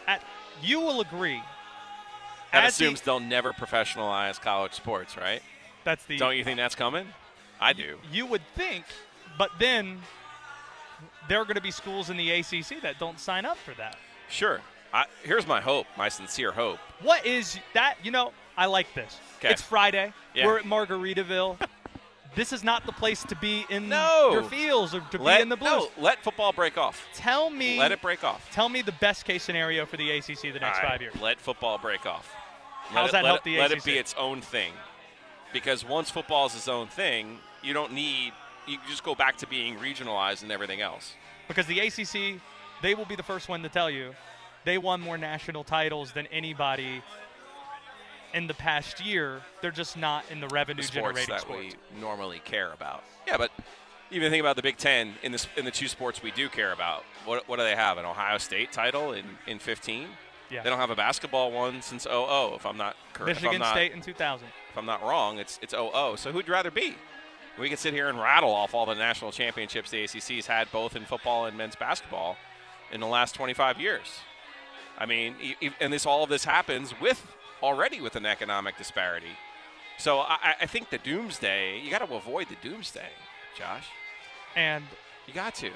at, 0.07 0.24
you 0.62 0.79
will 0.81 1.00
agree. 1.01 1.41
That 2.51 2.65
as 2.65 2.77
the- 2.77 2.86
assumes 2.86 3.01
they'll 3.01 3.20
never 3.20 3.53
professionalize 3.53 4.39
college 4.41 4.74
sports, 4.74 5.17
right? 5.17 5.41
that's 5.84 6.05
the 6.05 6.17
Don't 6.17 6.38
you 6.38 6.43
think 6.43 6.58
that's 6.58 6.75
coming? 6.75 7.08
I 7.60 7.74
do. 7.74 7.98
you 8.12 8.25
would 8.27 8.41
think, 8.55 8.86
but 9.38 9.50
then 9.60 10.00
there 11.27 11.39
are 11.39 11.46
going 11.46 11.55
to 11.55 11.62
be 11.62 11.72
schools 11.72 12.10
in 12.10 12.17
the 12.17 12.29
ACC 12.31 12.81
that 12.81 13.00
don't 13.00 13.20
sign 13.20 13.46
up 13.46 13.58
for 13.58 13.74
that. 13.75 13.98
Sure. 14.29 14.62
I, 14.93 15.05
here's 15.24 15.48
my 15.48 15.62
hope, 15.62 15.88
my 15.98 16.10
sincere 16.10 16.51
hope. 16.51 16.77
What 17.01 17.25
is 17.25 17.58
that? 17.74 17.96
You 18.03 18.12
know, 18.12 18.31
I 18.58 18.65
like 18.65 18.93
this. 18.93 19.17
'Kay. 19.39 19.50
It's 19.51 19.62
Friday. 19.62 20.12
Yeah. 20.36 20.46
We're 20.48 20.58
at 20.60 20.65
Margaritaville. 20.65 21.58
this 22.36 22.51
is 22.53 22.63
not 22.63 22.86
the 22.86 22.91
place 22.91 23.24
to 23.24 23.36
be 23.38 23.65
in 23.70 23.88
No. 23.89 24.29
your 24.34 24.43
fields 24.43 24.93
or 24.93 25.00
to 25.12 25.17
Let, 25.22 25.38
be 25.38 25.41
in 25.43 25.50
the 25.50 25.55
blues. 25.58 25.70
no, 25.98 26.03
let 26.03 26.24
football 26.24 26.51
break 26.51 26.77
off. 26.77 27.08
Tell 27.13 27.50
me. 27.50 27.79
Let 27.79 27.91
it 27.91 28.01
break 28.01 28.24
off. 28.24 28.48
Tell 28.51 28.70
me 28.70 28.81
the 28.81 28.91
best 28.93 29.24
case 29.25 29.43
scenario 29.43 29.86
for 29.86 29.98
the 29.98 30.12
ACC 30.12 30.41
the 30.41 30.60
next 30.60 30.63
All 30.63 30.70
right, 30.84 30.91
five 30.91 31.01
years. 31.01 31.13
Let 31.22 31.39
football 31.39 31.77
break 31.77 32.05
off. 32.05 32.36
How 32.91 33.03
does 33.03 33.12
that 33.12 33.25
help 33.25 33.39
it, 33.39 33.43
the 33.43 33.57
ACC? 33.57 33.69
Let 33.69 33.77
it 33.77 33.83
be 33.83 33.98
its 33.98 34.15
own 34.17 34.41
thing. 34.41 34.74
Because 35.53 35.83
once 35.83 36.10
football 36.10 36.45
is 36.45 36.55
its 36.55 36.67
own 36.67 36.88
thing, 36.88 37.39
you 37.62 37.74
don't 37.74 37.93
need. 37.93 38.33
You 38.67 38.77
just 38.88 39.03
go 39.03 39.15
back 39.15 39.38
to 39.38 39.48
being 39.48 39.75
regionalized 39.77 40.43
and 40.43 40.51
everything 40.51 40.81
else. 40.81 41.15
Because 41.48 41.65
the 41.65 41.79
ACC, 41.79 42.39
they 42.81 42.95
will 42.95 43.05
be 43.05 43.15
the 43.15 43.24
first 43.24 43.50
one 43.50 43.63
to 43.63 43.69
tell 43.69 43.89
you 43.89 44.13
they 44.63 44.77
won 44.77 45.01
more 45.01 45.17
national 45.17 45.63
titles 45.63 46.12
than 46.12 46.27
anybody 46.27 47.01
in 48.33 48.48
the 48.48 48.53
past 48.53 49.03
year. 49.03 49.41
They're 49.62 49.71
just 49.71 49.98
not 49.98 50.24
in 50.29 50.39
the 50.39 50.48
revenue 50.48 50.81
the 50.81 50.88
sports 50.88 51.25
generating 51.25 51.33
that 51.33 51.41
sports. 51.41 51.75
we 51.93 52.00
normally 52.00 52.39
care 52.45 52.71
about. 52.71 53.03
Yeah, 53.27 53.38
but 53.38 53.51
even 54.12 54.31
think 54.31 54.41
about 54.41 54.55
the 54.55 54.62
Big 54.62 54.77
Ten 54.77 55.15
in 55.24 55.31
this 55.31 55.48
in 55.57 55.65
the 55.65 55.71
two 55.71 55.88
sports 55.88 56.21
we 56.21 56.31
do 56.31 56.50
care 56.50 56.71
about. 56.71 57.03
What, 57.25 57.48
what 57.48 57.57
do 57.57 57.63
they 57.63 57.75
have? 57.75 57.98
An 57.98 58.05
Ohio 58.05 58.38
State 58.38 58.71
title 58.71 59.13
in 59.13 59.25
in 59.48 59.60
15. 59.60 60.07
Yeah. 60.51 60.63
They 60.63 60.70
don't 60.70 60.79
have 60.79 60.89
a 60.89 60.96
basketball 60.96 61.51
one 61.51 61.81
since 61.81 62.03
00, 62.03 62.55
if 62.55 62.65
I'm 62.65 62.77
not 62.77 62.96
correct. 63.13 63.41
Michigan 63.41 63.60
not, 63.62 63.72
State 63.74 63.93
in 63.93 64.01
2000. 64.01 64.48
If 64.70 64.77
I'm 64.77 64.86
not 64.86 65.01
wrong, 65.01 65.39
it's 65.39 65.58
it's 65.62 65.72
00. 65.74 66.15
So 66.17 66.31
who'd 66.31 66.50
rather 66.50 66.72
be? 66.72 66.96
We 67.60 67.70
can 67.70 67.77
sit 67.77 67.93
here 67.93 68.10
and 68.10 68.20
rattle 68.20 68.51
off 68.51 68.74
all 68.74 68.86
the 68.86 68.96
national 68.96 69.31
championships 69.31 69.91
the 69.91 70.03
ACC's 70.03 70.48
had 70.48 70.72
both 70.72 70.96
in 70.96 71.05
football 71.05 71.46
and 71.46 71.58
men's 71.58 71.75
basketball 71.75 72.38
in 72.91 73.00
the 73.01 73.08
last 73.08 73.36
25 73.36 73.79
years. 73.79 74.08
I 74.98 75.05
mean, 75.05 75.36
and 75.79 75.91
this 75.91 76.05
all 76.05 76.24
of 76.24 76.29
this 76.29 76.43
happens 76.46 76.93
with 77.00 77.25
already 77.63 78.01
with 78.01 78.15
an 78.15 78.25
economic 78.25 78.77
disparity. 78.77 79.36
So 79.98 80.20
I, 80.20 80.55
I 80.62 80.65
think 80.65 80.89
the 80.89 80.98
doomsday, 80.98 81.79
you 81.79 81.91
got 81.91 82.05
to 82.08 82.13
avoid 82.15 82.48
the 82.50 82.55
doomsday, 82.67 83.10
Josh. 83.58 83.86
And 84.55 84.84
You 85.27 85.34
got 85.34 85.53
to. 85.55 85.70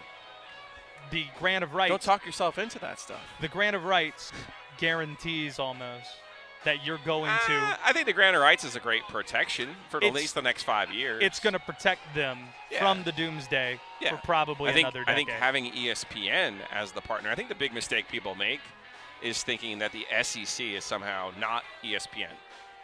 the 1.11 1.25
grant 1.39 1.63
of 1.63 1.73
rights. 1.73 1.89
Don't 1.89 2.01
talk 2.01 2.25
yourself 2.25 2.57
into 2.57 2.79
that 2.79 2.99
stuff. 2.99 3.21
the 3.41 3.47
grant 3.47 3.75
of 3.75 3.83
rights 3.85 4.31
guarantees 4.77 5.59
almost 5.59 6.09
that 6.63 6.83
you're 6.85 6.99
going 7.05 7.29
to. 7.45 7.53
Uh, 7.55 7.75
I 7.85 7.93
think 7.93 8.07
the 8.07 8.13
grant 8.13 8.35
rights 8.37 8.63
is 8.63 8.75
a 8.75 8.79
great 8.79 9.03
protection 9.03 9.69
for 9.89 10.03
at 10.03 10.13
least 10.13 10.33
the 10.33 10.41
next 10.41 10.63
five 10.63 10.91
years. 10.91 11.21
It's 11.23 11.39
going 11.39 11.53
to 11.53 11.59
protect 11.59 12.01
them 12.15 12.39
Yeah. 12.71 12.79
from 12.79 13.03
the 13.03 13.11
doomsday 13.11 13.79
Yeah. 14.01 14.15
for 14.15 14.17
probably 14.23 14.71
I 14.71 14.73
think, 14.73 14.87
another 14.87 15.03
I 15.07 15.13
think 15.13 15.29
having 15.29 15.71
ESPN 15.71 16.55
as 16.71 16.91
the 16.91 17.01
partner, 17.01 17.29
I 17.29 17.35
think 17.35 17.49
the 17.49 17.55
big 17.55 17.71
mistake 17.73 18.07
people 18.09 18.33
make 18.35 18.61
is 19.21 19.43
thinking 19.43 19.77
that 19.79 19.91
the 19.91 20.05
SEC 20.23 20.73
is 20.73 20.83
somehow 20.83 21.31
not 21.39 21.63
ESPN. 21.83 22.29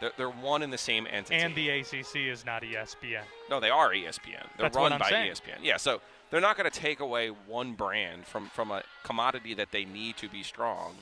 They're, 0.00 0.12
they're 0.16 0.30
one 0.30 0.62
and 0.62 0.72
the 0.72 0.78
same 0.78 1.06
entity. 1.10 1.36
and 1.36 1.54
the 1.54 1.68
ACC 1.70 2.16
is 2.16 2.44
not 2.44 2.62
ESPN. 2.62 3.22
no, 3.50 3.58
they 3.60 3.70
are 3.70 3.90
ESPN. 3.90 4.46
They're 4.56 4.68
That's 4.68 4.76
run 4.76 4.98
by 4.98 5.10
saying. 5.10 5.32
ESPN. 5.32 5.58
Yeah, 5.62 5.76
so 5.76 6.00
they're 6.30 6.40
not 6.40 6.56
going 6.56 6.68
to 6.70 6.76
take 6.76 7.00
away 7.00 7.28
one 7.28 7.74
brand 7.74 8.26
from 8.26 8.48
from 8.48 8.70
a 8.70 8.82
commodity 9.02 9.54
that 9.54 9.70
they 9.72 9.84
need 9.84 10.16
to 10.18 10.28
be 10.28 10.42
strong 10.42 10.96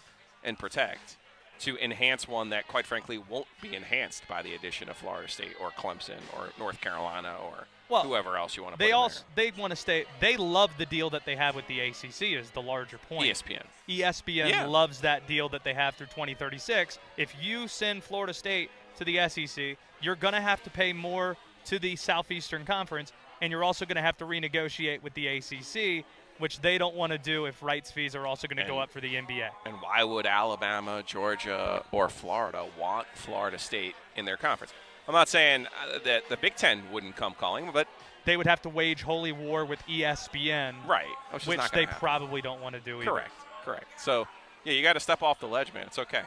and 0.44 0.58
protect 0.58 1.16
to 1.60 1.76
enhance 1.78 2.26
one 2.26 2.50
that, 2.50 2.66
quite 2.68 2.86
frankly, 2.86 3.18
won't 3.18 3.46
be 3.60 3.74
enhanced 3.76 4.26
by 4.28 4.42
the 4.42 4.54
addition 4.54 4.88
of 4.88 4.96
Florida 4.96 5.28
State 5.28 5.54
or 5.60 5.70
Clemson 5.70 6.18
or 6.34 6.48
North 6.58 6.80
Carolina 6.80 7.36
or 7.44 7.66
Well, 7.90 8.02
whoever 8.02 8.36
else 8.38 8.56
you 8.56 8.62
want 8.62 8.76
to. 8.76 8.78
They 8.78 8.92
also 8.92 9.22
they 9.34 9.52
want 9.58 9.70
to 9.70 9.76
stay. 9.76 10.06
They 10.20 10.36
love 10.38 10.70
the 10.78 10.86
deal 10.86 11.10
that 11.10 11.26
they 11.26 11.36
have 11.36 11.54
with 11.54 11.66
the 11.66 11.80
ACC. 11.80 12.32
Is 12.32 12.50
the 12.50 12.62
larger 12.62 12.96
point. 12.96 13.30
ESPN. 13.30 13.64
ESPN 13.88 14.48
Yeah. 14.48 14.64
loves 14.66 15.00
that 15.02 15.26
deal 15.26 15.50
that 15.50 15.62
they 15.64 15.74
have 15.74 15.96
through 15.96 16.06
2036. 16.06 16.98
If 17.18 17.34
you 17.42 17.68
send 17.68 18.04
Florida 18.04 18.32
State 18.32 18.70
to 18.96 19.04
the 19.04 19.18
SEC, 19.28 19.76
you're 20.00 20.16
going 20.16 20.34
to 20.34 20.40
have 20.40 20.62
to 20.62 20.70
pay 20.70 20.94
more 20.94 21.36
to 21.66 21.78
the 21.78 21.94
Southeastern 21.96 22.64
Conference, 22.64 23.12
and 23.42 23.50
you're 23.50 23.64
also 23.64 23.84
going 23.84 23.96
to 23.96 24.02
have 24.02 24.16
to 24.16 24.24
renegotiate 24.24 25.02
with 25.02 25.12
the 25.12 25.26
ACC, 25.26 26.04
which 26.40 26.60
they 26.60 26.78
don't 26.78 26.94
want 26.96 27.12
to 27.12 27.18
do 27.18 27.46
if 27.46 27.62
rights 27.62 27.90
fees 27.90 28.14
are 28.14 28.26
also 28.26 28.48
going 28.48 28.56
to 28.56 28.64
go 28.70 28.78
up 28.78 28.90
for 28.90 29.00
the 29.00 29.14
NBA. 29.14 29.48
And 29.66 29.76
why 29.80 30.02
would 30.02 30.26
Alabama, 30.26 31.02
Georgia, 31.06 31.84
or 31.92 32.08
Florida 32.08 32.66
want 32.78 33.06
Florida 33.14 33.58
State 33.58 33.94
in 34.16 34.24
their 34.24 34.36
conference? 34.36 34.72
I'm 35.06 35.14
not 35.14 35.28
saying 35.28 35.66
uh, 35.66 35.98
that 36.04 36.28
the 36.28 36.36
Big 36.36 36.56
Ten 36.56 36.82
wouldn't 36.92 37.16
come 37.16 37.34
calling, 37.34 37.70
but 37.72 37.88
They 38.24 38.36
would 38.36 38.46
have 38.46 38.62
to 38.62 38.68
wage 38.68 39.02
holy 39.02 39.32
war 39.32 39.64
with 39.64 39.80
ESPN, 39.86 40.74
right, 40.86 41.06
which, 41.32 41.46
which 41.46 41.58
they 41.72 41.80
happen. 41.80 41.96
probably 41.98 42.40
don't 42.42 42.60
want 42.60 42.74
to 42.74 42.80
do 42.80 42.96
either. 43.00 43.10
correct, 43.10 43.32
correct. 43.64 44.00
So 44.00 44.26
yeah, 44.64 44.72
you 44.72 44.82
got 44.82 44.92
to 44.92 45.00
step 45.00 45.22
off 45.22 45.40
the 45.40 45.48
ledge, 45.48 45.72
man. 45.72 45.86
It's 45.86 45.98
okay. 45.98 46.22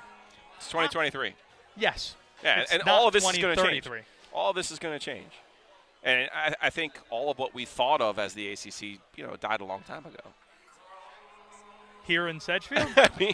It's 0.57 0.67
2023. 0.67 1.33
Yes. 1.77 2.15
Yeah, 2.43 2.61
It's 2.61 2.71
and 2.73 2.81
all 2.83 3.07
of 3.07 3.13
this 3.13 3.23
is 3.27 3.37
going 3.37 3.55
to 3.55 3.63
change. 3.63 3.87
All 4.33 4.49
of 4.49 4.55
this 4.55 4.71
is 4.71 4.79
going 4.79 4.97
to 4.97 5.03
change. 5.03 5.31
And 6.03 6.29
I, 6.35 6.53
I 6.61 6.69
think 6.69 6.99
all 7.09 7.31
of 7.31 7.39
what 7.39 7.53
we 7.53 7.65
thought 7.65 8.01
of 8.01 8.19
as 8.19 8.33
the 8.33 8.51
ACC, 8.51 8.99
you 9.15 9.25
know, 9.25 9.35
died 9.39 9.61
a 9.61 9.65
long 9.65 9.81
time 9.87 10.05
ago. 10.05 10.31
Here 12.05 12.27
in 12.27 12.41
Sedgefield, 12.41 12.89
I 12.97 13.09
mean, 13.17 13.33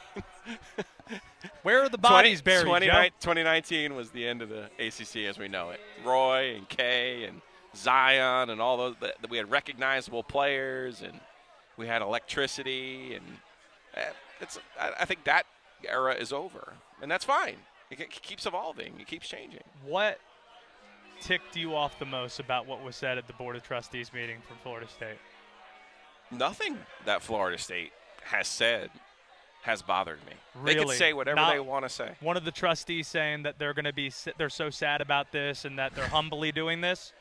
where 1.63 1.81
are 1.83 1.89
the 1.89 1.97
bodies 1.97 2.41
20 2.41 2.43
buried? 2.43 2.67
20 2.67 2.85
Joe? 2.85 3.03
2019 3.19 3.95
was 3.95 4.11
the 4.11 4.27
end 4.27 4.43
of 4.43 4.49
the 4.49 4.65
ACC 4.77 5.27
as 5.27 5.39
we 5.39 5.47
know 5.47 5.71
it. 5.71 5.79
Roy 6.05 6.55
and 6.55 6.69
Kay 6.69 7.23
and 7.23 7.41
Zion 7.75 8.51
and 8.51 8.61
all 8.61 8.77
those. 8.77 8.95
that 9.01 9.29
We 9.29 9.37
had 9.37 9.49
recognizable 9.49 10.21
players 10.21 11.01
and 11.01 11.19
we 11.77 11.87
had 11.87 12.03
electricity 12.03 13.15
and 13.15 13.25
eh, 13.95 14.11
it's. 14.39 14.59
I 14.79 14.91
I 14.99 15.05
think 15.05 15.23
that 15.23 15.45
era 15.87 16.13
is 16.13 16.31
over, 16.31 16.73
and 17.01 17.09
that's 17.09 17.25
fine. 17.25 17.55
It 17.89 18.09
keeps 18.11 18.45
evolving. 18.45 18.93
It 18.99 19.07
keeps 19.07 19.27
changing. 19.27 19.63
What 19.83 20.19
ticked 21.21 21.55
you 21.55 21.75
off 21.75 21.99
the 21.99 22.05
most 22.05 22.39
about 22.39 22.67
what 22.67 22.83
was 22.83 22.95
said 22.95 23.17
at 23.17 23.27
the 23.27 23.33
Board 23.33 23.55
of 23.55 23.63
Trustees 23.63 24.11
meeting 24.13 24.37
from 24.47 24.57
Florida 24.63 24.87
State? 24.87 25.17
Nothing 26.31 26.77
that 27.05 27.21
Florida 27.21 27.57
State 27.57 27.91
has 28.23 28.47
said 28.47 28.89
has 29.63 29.81
bothered 29.81 30.19
me. 30.25 30.33
They 30.63 30.75
can 30.75 30.87
say 30.89 31.13
whatever 31.13 31.35
Not- 31.35 31.53
they 31.53 31.59
want 31.59 31.85
to 31.85 31.89
say. 31.89 32.11
One 32.21 32.37
of 32.37 32.45
the 32.45 32.51
trustees 32.51 33.07
saying 33.07 33.43
that 33.43 33.59
they're 33.59 33.73
going 33.73 33.85
to 33.85 33.93
be 33.93 34.11
they're 34.37 34.49
so 34.49 34.69
sad 34.69 35.01
about 35.01 35.31
this 35.31 35.65
and 35.65 35.77
that 35.79 35.95
they're 35.95 36.07
humbly 36.07 36.51
doing 36.51 36.81
this. 36.81 37.13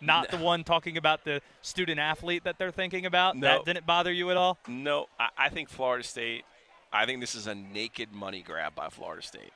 Not 0.00 0.30
the 0.30 0.36
one 0.38 0.64
talking 0.64 0.96
about 0.96 1.24
the 1.24 1.40
student 1.62 1.98
athlete 1.98 2.44
that 2.44 2.58
they're 2.58 2.72
thinking 2.72 3.06
about. 3.06 3.36
No. 3.36 3.46
That 3.46 3.64
didn't 3.64 3.86
bother 3.86 4.12
you 4.12 4.30
at 4.30 4.36
all. 4.36 4.58
No, 4.68 5.06
I, 5.18 5.28
I 5.38 5.48
think 5.48 5.68
Florida 5.68 6.04
State. 6.04 6.44
I 6.92 7.06
think 7.06 7.20
this 7.20 7.34
is 7.34 7.46
a 7.46 7.54
naked 7.54 8.12
money 8.12 8.42
grab 8.42 8.74
by 8.74 8.88
Florida 8.88 9.22
State. 9.22 9.52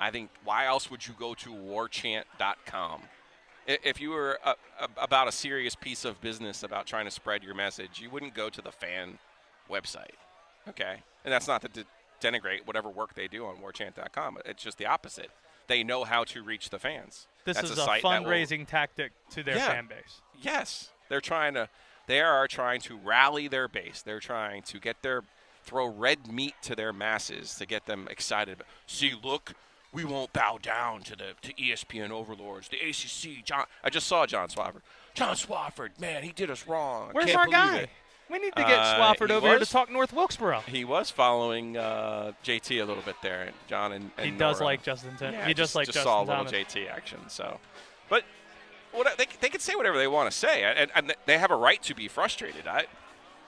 I 0.00 0.10
think 0.10 0.30
why 0.44 0.66
else 0.66 0.90
would 0.90 1.06
you 1.06 1.14
go 1.18 1.34
to 1.34 1.50
warchant.com? 1.50 3.02
If 3.66 4.00
you 4.00 4.10
were 4.10 4.38
uh, 4.44 4.54
uh, 4.80 4.86
about 4.96 5.26
a 5.28 5.32
serious 5.32 5.74
piece 5.74 6.04
of 6.04 6.20
business 6.20 6.62
about 6.62 6.86
trying 6.86 7.04
to 7.06 7.10
spread 7.10 7.42
your 7.42 7.54
message, 7.54 8.00
you 8.00 8.10
wouldn't 8.10 8.34
go 8.34 8.48
to 8.48 8.62
the 8.62 8.70
fan 8.70 9.18
website. 9.70 10.14
Okay? 10.68 11.02
And 11.24 11.32
that's 11.32 11.48
not 11.48 11.62
to 11.62 11.68
de- 11.68 11.84
denigrate 12.20 12.66
whatever 12.66 12.88
work 12.88 13.14
they 13.14 13.26
do 13.26 13.44
on 13.46 13.56
warchant.com. 13.56 14.38
It's 14.44 14.62
just 14.62 14.78
the 14.78 14.86
opposite. 14.86 15.30
They 15.66 15.82
know 15.82 16.04
how 16.04 16.22
to 16.24 16.42
reach 16.44 16.70
the 16.70 16.78
fans. 16.78 17.26
This 17.44 17.56
That's 17.56 17.70
is 17.70 17.78
a, 17.78 17.82
a, 17.82 17.86
that 17.86 18.02
will- 18.02 18.10
fundraising 18.10 18.66
tactic 18.66 19.12
to 19.30 19.42
their 19.42 19.56
Yeah. 19.56 19.66
fan 19.68 19.86
base. 19.86 20.20
Yes, 20.40 20.90
they're 21.08 21.20
trying 21.20 21.54
to. 21.54 21.68
They 22.06 22.20
are 22.20 22.46
trying 22.46 22.80
to 22.82 22.96
rally 22.96 23.48
their 23.48 23.66
base. 23.66 24.02
They're 24.02 24.20
trying 24.20 24.62
to 24.62 24.78
get 24.78 25.02
their 25.02 25.22
throw 25.64 25.86
red 25.88 26.30
meat 26.32 26.54
to 26.62 26.76
their 26.76 26.92
masses 26.92 27.56
to 27.56 27.66
get 27.66 27.86
them 27.86 28.06
excited. 28.08 28.62
See, 28.86 29.12
look, 29.20 29.54
we 29.96 30.04
won't 30.04 30.32
bow 30.32 30.58
down 30.60 31.00
to 31.02 31.16
the 31.16 31.34
to 31.42 31.52
ESPN 31.54 32.10
overlords, 32.10 32.68
the 32.68 32.76
ACC. 32.78 33.44
John, 33.44 33.64
I 33.82 33.90
just 33.90 34.06
saw 34.06 34.26
John 34.26 34.48
Swofford. 34.48 34.82
John 35.14 35.34
Swofford, 35.34 35.98
man, 35.98 36.22
he 36.22 36.30
did 36.30 36.50
us 36.50 36.68
wrong. 36.68 37.08
Where's 37.12 37.26
can't 37.26 37.38
our 37.38 37.46
guy? 37.46 37.76
it. 37.78 37.90
We 38.30 38.38
need 38.38 38.54
to 38.56 38.62
get 38.62 38.78
Uh, 38.78 38.98
Swofford 38.98 39.30
over 39.30 39.48
here 39.48 39.58
to 39.58 39.64
talk 39.66 39.90
North 39.90 40.12
Wilkesboro. 40.12 40.60
He 40.66 40.84
was 40.84 41.10
following 41.10 41.76
uh, 41.76 42.32
JT 42.44 42.82
a 42.82 42.84
little 42.84 43.02
bit 43.04 43.14
there, 43.22 43.50
John 43.68 43.92
and, 43.92 44.10
and 44.18 44.30
He 44.32 44.36
does 44.36 44.60
like 44.60 44.82
Justin. 44.82 45.16
Tim- 45.16 45.32
Yeah, 45.32 45.46
he 45.46 45.54
just, 45.54 45.74
like 45.74 45.86
just 45.86 45.94
Justin 45.94 46.10
saw 46.10 46.18
a 46.18 46.24
little 46.24 46.44
Thomas. 46.44 46.52
JT 46.52 46.90
action. 46.90 47.20
So, 47.28 47.58
but 48.08 48.24
what 48.92 49.16
they 49.16 49.26
they 49.40 49.48
can 49.48 49.60
say 49.60 49.74
whatever 49.76 49.96
they 49.96 50.08
want 50.08 50.30
to 50.30 50.36
say, 50.36 50.64
and, 50.64 50.90
and 50.94 51.14
they 51.26 51.38
have 51.38 51.50
a 51.50 51.56
right 51.56 51.80
to 51.84 51.94
be 51.94 52.08
frustrated. 52.08 52.66
I 52.66 52.86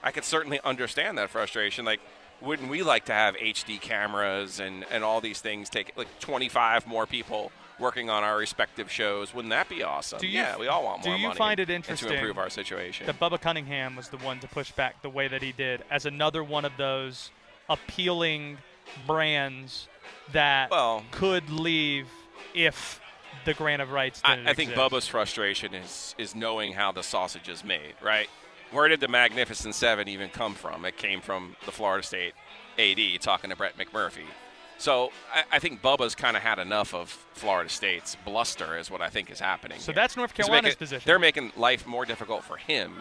I 0.01 0.11
could 0.11 0.23
certainly 0.23 0.59
understand 0.63 1.17
that 1.17 1.29
frustration. 1.29 1.83
Like, 1.83 1.99
wouldn't 2.41 2.69
we 2.69 2.83
like 2.83 3.05
to 3.05 3.13
have 3.13 3.35
HD 3.35 3.79
cameras 3.79 4.59
and 4.59 4.85
and 4.91 5.03
all 5.03 5.21
these 5.21 5.41
things 5.41 5.69
take 5.69 5.93
like 5.95 6.07
25 6.19 6.87
more 6.87 7.05
people 7.05 7.51
working 7.79 8.09
on 8.09 8.23
our 8.23 8.37
respective 8.37 8.91
shows? 8.91 9.33
Wouldn't 9.33 9.51
that 9.51 9.69
be 9.69 9.83
awesome? 9.83 10.19
Do 10.19 10.27
you- 10.27 10.39
yeah, 10.39 10.57
we 10.57 10.67
all 10.67 10.83
want 10.83 11.05
more. 11.05 11.11
money. 11.13 11.23
do 11.23 11.29
you 11.29 11.35
find 11.35 11.59
it 11.59 11.69
interesting 11.69 12.09
to 12.09 12.15
improve 12.15 12.37
our 12.37 12.49
situation? 12.49 13.05
that 13.07 13.19
Bubba 13.19 13.39
Cunningham 13.39 13.95
was 13.95 14.09
the 14.09 14.17
one 14.17 14.39
to 14.39 14.47
push 14.47 14.71
back 14.71 15.01
the 15.01 15.09
way 15.09 15.27
that 15.27 15.41
he 15.41 15.51
did 15.53 15.83
as 15.89 16.05
another 16.05 16.43
one 16.43 16.65
of 16.65 16.73
those 16.77 17.31
appealing 17.69 18.57
brands 19.07 19.87
that 20.33 20.69
Well- 20.71 21.03
could 21.11 21.49
leave 21.49 22.07
if 22.53 22.99
the 23.45 23.53
grant 23.53 23.81
of 23.81 23.91
rights 23.91 24.21
I, 24.25 24.35
didn't 24.35 24.49
I 24.49 24.53
think. 24.53 24.71
Bubba's 24.71 25.07
frustration 25.07 25.73
is 25.73 26.15
is 26.17 26.35
knowing 26.35 26.73
how 26.73 26.91
the 26.91 27.03
sausage 27.03 27.47
is 27.47 27.63
made, 27.63 27.95
right? 28.01 28.29
Where 28.71 28.87
did 28.87 28.99
the 28.99 29.07
Magnificent 29.07 29.75
Seven 29.75 30.07
even 30.07 30.29
come 30.29 30.53
from? 30.53 30.85
It 30.85 30.97
came 30.97 31.21
from 31.21 31.55
the 31.65 31.71
Florida 31.71 32.05
State 32.05 32.33
AD 32.77 33.21
talking 33.21 33.49
to 33.49 33.55
Brett 33.55 33.77
McMurphy. 33.77 34.25
So 34.77 35.11
I, 35.33 35.57
I 35.57 35.59
think 35.59 35.81
Bubba's 35.81 36.15
kind 36.15 36.37
of 36.37 36.43
had 36.43 36.57
enough 36.57 36.93
of 36.93 37.09
Florida 37.09 37.69
State's 37.69 38.15
bluster, 38.23 38.77
is 38.77 38.89
what 38.89 39.01
I 39.01 39.09
think 39.09 39.29
is 39.29 39.39
happening. 39.39 39.77
So 39.77 39.87
here. 39.91 39.95
that's 39.95 40.15
North 40.15 40.33
Carolina's 40.33 40.63
making- 40.63 40.77
position. 40.77 41.03
They're 41.05 41.19
making 41.19 41.51
life 41.57 41.85
more 41.85 42.05
difficult 42.05 42.45
for 42.45 42.55
him 42.55 42.93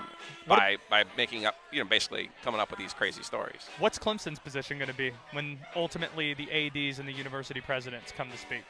What 0.46 0.58
by 0.58 0.76
by 0.90 1.04
making 1.16 1.46
up, 1.46 1.54
you 1.70 1.78
know, 1.80 1.88
basically 1.88 2.30
coming 2.42 2.60
up 2.60 2.70
with 2.70 2.80
these 2.80 2.92
crazy 2.92 3.22
stories. 3.22 3.68
What's 3.78 3.96
Clemson's 3.96 4.40
position 4.40 4.78
going 4.78 4.90
to 4.90 4.96
be 4.96 5.12
when 5.30 5.58
ultimately 5.76 6.34
the 6.34 6.50
ADs 6.50 6.98
and 6.98 7.06
the 7.06 7.12
university 7.12 7.60
presidents 7.60 8.10
come 8.10 8.28
to 8.32 8.38
speak? 8.38 8.64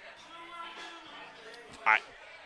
I, 1.87 2.01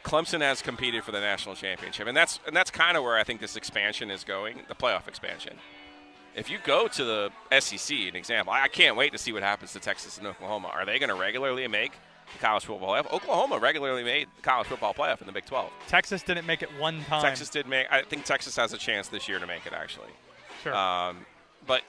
Clemson 0.04 0.40
has 0.40 0.62
competed 0.62 1.04
for 1.04 1.12
the 1.12 1.21
national 1.21 1.54
championship, 1.54 2.06
and 2.06 2.16
that's 2.16 2.40
and 2.47 2.54
that's 2.56 2.71
kind 2.71 2.97
of 2.97 3.04
where 3.04 3.16
I 3.16 3.25
think 3.25 3.40
this 3.40 3.56
expansion 3.56 4.11
is 4.11 4.25
going, 4.25 4.61
the 4.68 4.75
playoff 4.75 5.06
expansion. 5.09 5.56
If 6.35 6.50
you 6.50 6.59
go 6.64 6.88
to 6.88 7.04
the 7.04 7.30
SEC, 7.61 7.97
an 8.09 8.16
example, 8.16 8.52
I 8.52 8.62
I 8.62 8.68
can't 8.68 8.97
wait 8.97 9.12
to 9.12 9.18
see 9.18 9.32
what 9.32 9.42
happens 9.42 9.73
to 9.75 9.80
Texas 9.80 10.18
and 10.18 10.26
Oklahoma. 10.26 10.68
Are 10.68 10.85
they 10.85 10.99
going 10.99 11.11
to 11.11 11.14
regularly 11.14 11.66
make 11.68 11.92
the 12.32 12.38
college 12.38 12.64
football 12.64 12.94
playoff? 12.94 13.12
Oklahoma 13.12 13.59
regularly 13.59 14.02
made 14.02 14.28
the 14.37 14.42
college 14.42 14.66
football 14.66 14.94
playoff 14.94 15.21
in 15.21 15.26
the 15.26 15.32
Big 15.32 15.44
12. 15.44 15.71
Texas 15.88 16.23
didn't 16.23 16.47
make 16.47 16.62
it 16.62 16.71
one 16.78 17.04
time. 17.04 17.23
Texas 17.23 17.49
did 17.49 17.68
make. 17.68 17.87
I 17.90 18.02
think 18.02 18.25
Texas 18.25 18.56
has 18.56 18.73
a 18.73 18.78
chance 18.78 19.09
this 19.09 19.29
year 19.29 19.38
to 19.38 19.46
make 19.46 19.66
it 19.66 19.72
actually. 19.72 20.11
Sure. 20.62 20.74
Um, 20.74 21.26
but 21.66 21.83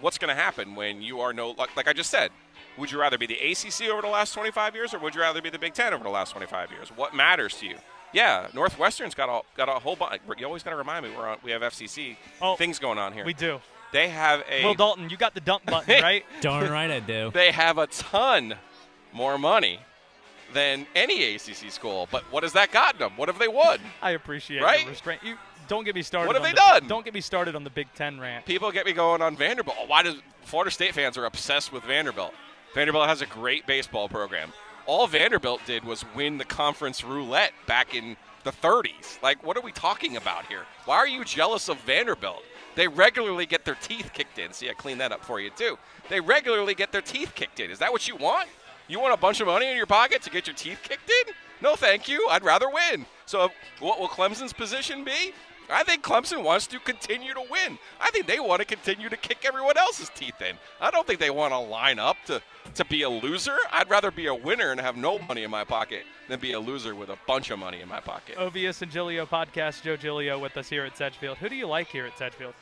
what's 0.00 0.18
going 0.18 0.34
to 0.34 0.40
happen 0.40 0.74
when 0.74 1.02
you 1.02 1.20
are 1.20 1.32
no 1.32 1.50
like, 1.50 1.76
like 1.76 1.88
I 1.88 1.92
just 1.92 2.10
said? 2.10 2.30
Would 2.78 2.90
you 2.90 3.00
rather 3.00 3.16
be 3.18 3.26
the 3.26 3.38
ACC 3.38 3.88
over 3.90 4.02
the 4.02 4.08
last 4.08 4.32
25 4.34 4.74
years, 4.74 4.92
or 4.94 4.98
would 4.98 5.14
you 5.14 5.20
rather 5.20 5.40
be 5.40 5.50
the 5.50 5.58
Big 5.58 5.72
Ten 5.74 5.94
over 5.94 6.04
the 6.04 6.10
last 6.10 6.32
25 6.32 6.70
years? 6.72 6.88
What 6.90 7.14
matters 7.14 7.54
to 7.58 7.66
you? 7.66 7.76
Yeah, 8.12 8.48
Northwestern's 8.54 9.14
got 9.14 9.28
a 9.28 9.42
got 9.56 9.68
a 9.68 9.72
whole 9.72 9.96
bunch. 9.96 10.20
You 10.38 10.46
always 10.46 10.62
got 10.62 10.70
to 10.70 10.76
remind 10.76 11.04
me 11.04 11.12
we're 11.16 11.26
on. 11.28 11.38
We 11.42 11.50
have 11.50 11.62
FCC 11.62 12.16
Oh, 12.40 12.56
things 12.56 12.78
going 12.78 12.98
on 12.98 13.12
here. 13.12 13.24
we 13.24 13.34
do. 13.34 13.60
They 13.92 14.08
have 14.08 14.42
a 14.50 14.64
Will 14.64 14.74
Dalton, 14.74 15.08
you 15.10 15.16
got 15.16 15.34
the 15.34 15.40
dump 15.40 15.64
button, 15.66 16.02
right? 16.02 16.24
Darn 16.40 16.70
right 16.70 16.90
I 16.90 17.00
do. 17.00 17.30
they 17.32 17.50
have 17.52 17.78
a 17.78 17.86
ton 17.88 18.54
more 19.12 19.38
money 19.38 19.80
than 20.52 20.86
any 20.94 21.34
ACC 21.34 21.70
school. 21.70 22.08
But 22.10 22.22
what 22.32 22.42
has 22.42 22.52
that 22.52 22.72
gotten 22.72 22.98
them? 23.00 23.12
What 23.16 23.28
have 23.28 23.38
they 23.38 23.48
won? 23.48 23.78
I 24.02 24.10
appreciate 24.12 24.62
Right? 24.62 24.80
your 24.80 24.90
restraint. 24.90 25.22
You 25.24 25.36
don't 25.68 25.84
get 25.84 25.94
me 25.94 26.02
started. 26.02 26.26
What 26.28 26.36
have 26.36 26.44
on 26.44 26.48
they 26.50 26.52
the- 26.54 26.80
done? 26.80 26.88
Don't 26.88 27.04
get 27.04 27.14
me 27.14 27.20
started 27.20 27.54
on 27.56 27.64
the 27.64 27.70
Big 27.70 27.88
Ten 27.94 28.20
rant. 28.20 28.44
People 28.46 28.70
get 28.70 28.86
me 28.86 28.92
going 28.92 29.20
on 29.22 29.36
Vanderbilt. 29.36 29.76
Why 29.88 30.02
does 30.02 30.16
Florida 30.42 30.70
State 30.70 30.94
fans 30.94 31.16
are 31.18 31.24
obsessed 31.24 31.72
with 31.72 31.82
Vanderbilt? 31.84 32.34
Vanderbilt 32.76 33.08
has 33.08 33.22
a 33.22 33.26
great 33.26 33.66
baseball 33.66 34.06
program. 34.06 34.52
All 34.84 35.06
Vanderbilt 35.06 35.62
did 35.64 35.82
was 35.82 36.04
win 36.14 36.36
the 36.36 36.44
conference 36.44 37.02
roulette 37.02 37.54
back 37.66 37.94
in 37.94 38.18
the 38.44 38.52
30s. 38.52 39.18
Like, 39.22 39.42
what 39.42 39.56
are 39.56 39.62
we 39.62 39.72
talking 39.72 40.18
about 40.18 40.44
here? 40.44 40.64
Why 40.84 40.96
are 40.96 41.08
you 41.08 41.24
jealous 41.24 41.70
of 41.70 41.80
Vanderbilt? 41.80 42.42
They 42.74 42.86
regularly 42.86 43.46
get 43.46 43.64
their 43.64 43.76
teeth 43.76 44.10
kicked 44.12 44.38
in. 44.38 44.52
See, 44.52 44.68
I 44.68 44.74
cleaned 44.74 45.00
that 45.00 45.10
up 45.10 45.24
for 45.24 45.40
you, 45.40 45.48
too. 45.56 45.78
They 46.10 46.20
regularly 46.20 46.74
get 46.74 46.92
their 46.92 47.00
teeth 47.00 47.32
kicked 47.34 47.60
in. 47.60 47.70
Is 47.70 47.78
that 47.78 47.92
what 47.92 48.06
you 48.06 48.14
want? 48.14 48.50
You 48.88 49.00
want 49.00 49.14
a 49.14 49.16
bunch 49.16 49.40
of 49.40 49.46
money 49.46 49.70
in 49.70 49.76
your 49.78 49.86
pocket 49.86 50.20
to 50.24 50.30
get 50.30 50.46
your 50.46 50.54
teeth 50.54 50.80
kicked 50.82 51.08
in? 51.08 51.32
No, 51.62 51.76
thank 51.76 52.10
you. 52.10 52.28
I'd 52.30 52.44
rather 52.44 52.68
win. 52.68 53.06
So, 53.24 53.50
what 53.80 53.98
will 53.98 54.08
Clemson's 54.08 54.52
position 54.52 55.02
be? 55.02 55.32
I 55.70 55.82
think 55.84 56.02
Clemson 56.02 56.42
wants 56.42 56.66
to 56.68 56.78
continue 56.78 57.34
to 57.34 57.42
win. 57.50 57.78
I 58.00 58.10
think 58.10 58.26
they 58.26 58.40
want 58.40 58.60
to 58.60 58.66
continue 58.66 59.08
to 59.08 59.16
kick 59.16 59.44
everyone 59.44 59.76
else's 59.76 60.10
teeth 60.14 60.40
in. 60.40 60.56
I 60.80 60.90
don't 60.90 61.06
think 61.06 61.20
they 61.20 61.30
want 61.30 61.52
to 61.52 61.58
line 61.58 61.98
up 61.98 62.16
to, 62.26 62.40
to 62.74 62.84
be 62.84 63.02
a 63.02 63.08
loser. 63.08 63.56
I'd 63.72 63.90
rather 63.90 64.10
be 64.10 64.26
a 64.26 64.34
winner 64.34 64.70
and 64.70 64.80
have 64.80 64.96
no 64.96 65.18
money 65.18 65.42
in 65.42 65.50
my 65.50 65.64
pocket 65.64 66.04
than 66.28 66.40
be 66.40 66.52
a 66.52 66.60
loser 66.60 66.94
with 66.94 67.08
a 67.08 67.18
bunch 67.26 67.50
of 67.50 67.58
money 67.58 67.80
in 67.80 67.88
my 67.88 68.00
pocket. 68.00 68.36
Ovies 68.36 68.82
and 68.82 68.90
Giglio 68.90 69.26
podcast. 69.26 69.82
Joe 69.82 69.96
Giglio 69.96 70.38
with 70.38 70.56
us 70.56 70.68
here 70.68 70.84
at 70.84 70.96
Sedgefield. 70.96 71.38
Who 71.38 71.48
do 71.48 71.56
you 71.56 71.66
like 71.66 71.88
here 71.88 72.06
at 72.06 72.18
Sedgefield? 72.18 72.54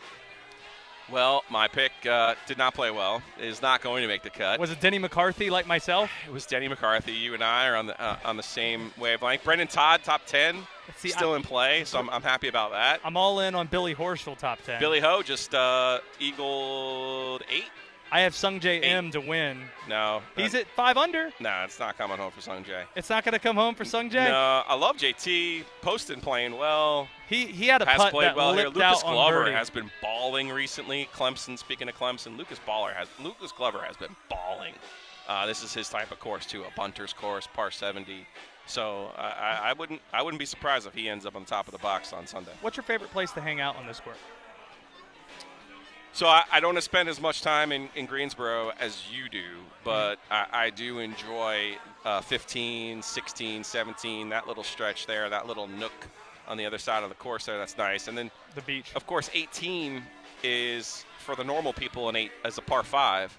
Well, 1.13 1.45
my 1.51 1.69
pick 1.69 1.93
uh, 2.09 2.35
did 2.47 2.57
not 2.57 2.75
play 2.75 2.91
well. 2.91 3.23
Is 3.39 3.61
not 3.61 3.83
going 3.83 4.03
to 4.03 4.09
make 4.09 4.23
the 4.23 4.31
cut. 4.31 4.59
Was 4.59 4.71
it 4.71 4.81
Denny 4.81 4.99
McCarthy 4.99 5.51
like 5.51 5.67
myself? 5.67 6.11
it 6.27 6.33
was 6.33 6.47
Denny 6.47 6.67
McCarthy. 6.67 7.13
You 7.13 7.35
and 7.35 7.45
I 7.45 7.69
are 7.69 7.77
on 7.77 7.87
the 7.87 8.01
uh, 8.01 8.17
on 8.25 8.37
the 8.39 8.43
same 8.43 8.91
wavelength. 8.99 9.45
Brendan 9.45 9.69
Todd, 9.69 10.01
top 10.03 10.23
ten, 10.27 10.57
See, 10.97 11.11
still 11.11 11.33
I- 11.35 11.37
in 11.37 11.43
play, 11.43 11.85
so 11.85 11.99
I'm, 11.99 12.09
I'm 12.09 12.23
happy 12.23 12.49
about 12.49 12.71
that. 12.73 13.01
I'm 13.05 13.17
all 13.19 13.41
in 13.41 13.55
on 13.55 13.67
Billy 13.67 13.95
Horschel 13.95 14.37
top 14.39 14.63
10. 14.65 14.81
Billy 14.81 15.01
Ho 15.01 15.23
just 15.23 15.55
uh, 15.55 15.99
eagled 16.19 17.43
eight. 17.51 17.65
I 18.13 18.21
have 18.21 18.33
Sungjae 18.35 18.85
Im 18.85 19.11
to 19.11 19.21
win. 19.21 19.59
No, 19.89 20.23
He's 20.37 20.55
at 20.55 20.67
5 20.69 20.97
under. 20.97 21.31
No, 21.41 21.63
it's 21.65 21.79
not 21.79 21.99
coming 21.99 22.17
home 22.17 22.31
for 22.31 22.41
Sungjae. 22.41 22.85
It's 22.95 23.11
not 23.11 23.25
going 23.25 23.33
to 23.33 23.39
come 23.39 23.57
home 23.57 23.75
for 23.75 23.85
Sung 23.85 24.09
J. 24.09 24.25
No, 24.25 24.63
I 24.67 24.75
love 24.75 24.97
JT. 24.97 25.65
Poston 25.83 26.21
playing 26.21 26.57
well. 26.57 27.09
He 27.29 27.47
he 27.47 27.67
had 27.67 27.83
a 27.83 27.87
Has 27.87 27.97
putt 27.97 28.13
played 28.13 28.29
that 28.29 28.37
well 28.37 28.55
here. 28.55 28.69
Lucas 28.69 29.03
Glover 29.03 29.51
has 29.51 29.71
been 29.71 29.91
balling 30.01 30.51
recently. 30.51 31.09
Clemson, 31.15 31.59
speaking 31.59 31.89
of 31.89 31.97
Clemson, 31.97 32.37
Lucas 32.39 32.61
Baller 32.67 32.95
has 32.95 33.09
Lucas 33.21 33.53
Glover 33.53 33.81
has 33.81 33.97
been 33.97 34.15
balling. 34.29 34.75
Uh, 35.27 35.47
this 35.47 35.63
is 35.63 35.73
his 35.73 35.89
type 35.89 36.11
of 36.11 36.21
course 36.21 36.47
too, 36.47 36.63
a 36.63 36.71
bunter's 36.77 37.13
course, 37.13 37.49
par 37.53 37.71
70. 37.71 38.27
So 38.67 39.11
I, 39.17 39.23
I, 39.23 39.61
I 39.71 39.73
wouldn't 39.73 40.01
I 40.13 40.23
wouldn't 40.23 40.39
be 40.39 40.47
surprised 40.47 40.87
if 40.87 40.95
he 40.95 41.09
ends 41.09 41.27
up 41.27 41.35
on 41.37 41.45
top 41.45 41.67
of 41.67 41.73
the 41.73 41.79
box 41.79 42.13
on 42.13 42.27
Sunday. 42.27 42.53
What's 42.61 42.77
your 42.77 42.85
favorite 42.85 43.11
place 43.11 43.33
to 43.33 43.41
hang 43.41 43.61
out 43.61 43.77
on 43.77 43.87
this 43.87 44.01
court? 44.01 44.17
So 46.15 46.29
I, 46.29 46.45
I 46.53 46.61
don't 46.61 46.81
spend 46.81 47.09
as 47.09 47.21
much 47.21 47.43
time 47.43 47.73
in, 47.73 47.89
in 47.97 48.07
Greensboro 48.07 48.71
as 48.79 49.03
you 49.13 49.29
do, 49.29 49.43
but 49.83 50.21
I, 50.31 50.47
I 50.53 50.71
do 50.71 51.01
enjoy 51.01 51.77
uh, 52.05 52.21
15, 52.21 53.03
16, 53.03 53.65
17, 53.65 54.29
that 54.29 54.47
little 54.47 54.63
stretch 54.63 55.07
there, 55.07 55.29
that 55.29 55.49
little 55.49 55.67
nook 55.67 55.91
on 56.47 56.57
the 56.57 56.67
other 56.67 56.79
side 56.79 57.03
of 57.03 57.09
the 57.09 57.17
course 57.17 57.47
there. 57.47 57.59
That's 57.59 57.77
nice. 57.77 58.07
And 58.07 58.17
then, 58.17 58.31
The 58.55 58.63
beach. 58.63 58.93
of 58.95 59.09
course, 59.09 59.29
18 59.35 60.05
is 60.45 61.05
for 61.19 61.35
the 61.35 61.43
normal 61.43 61.73
people 61.73 62.09
an 62.09 62.15
eight 62.15 62.31
as 62.45 62.59
a 62.59 62.63
par 62.63 62.85
five, 62.85 63.37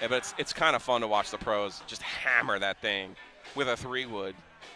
eh, 0.00 0.06
but 0.08 0.16
it's 0.16 0.34
it's 0.38 0.52
kind 0.54 0.74
of 0.74 0.82
fun 0.82 1.02
to 1.02 1.08
watch 1.08 1.30
the 1.30 1.36
pros 1.38 1.82
just 1.86 2.00
hammer 2.00 2.58
that 2.58 2.80
thing 2.80 3.16
with 3.54 3.68
a 3.68 3.76
three 3.76 4.06
wood 4.06 4.34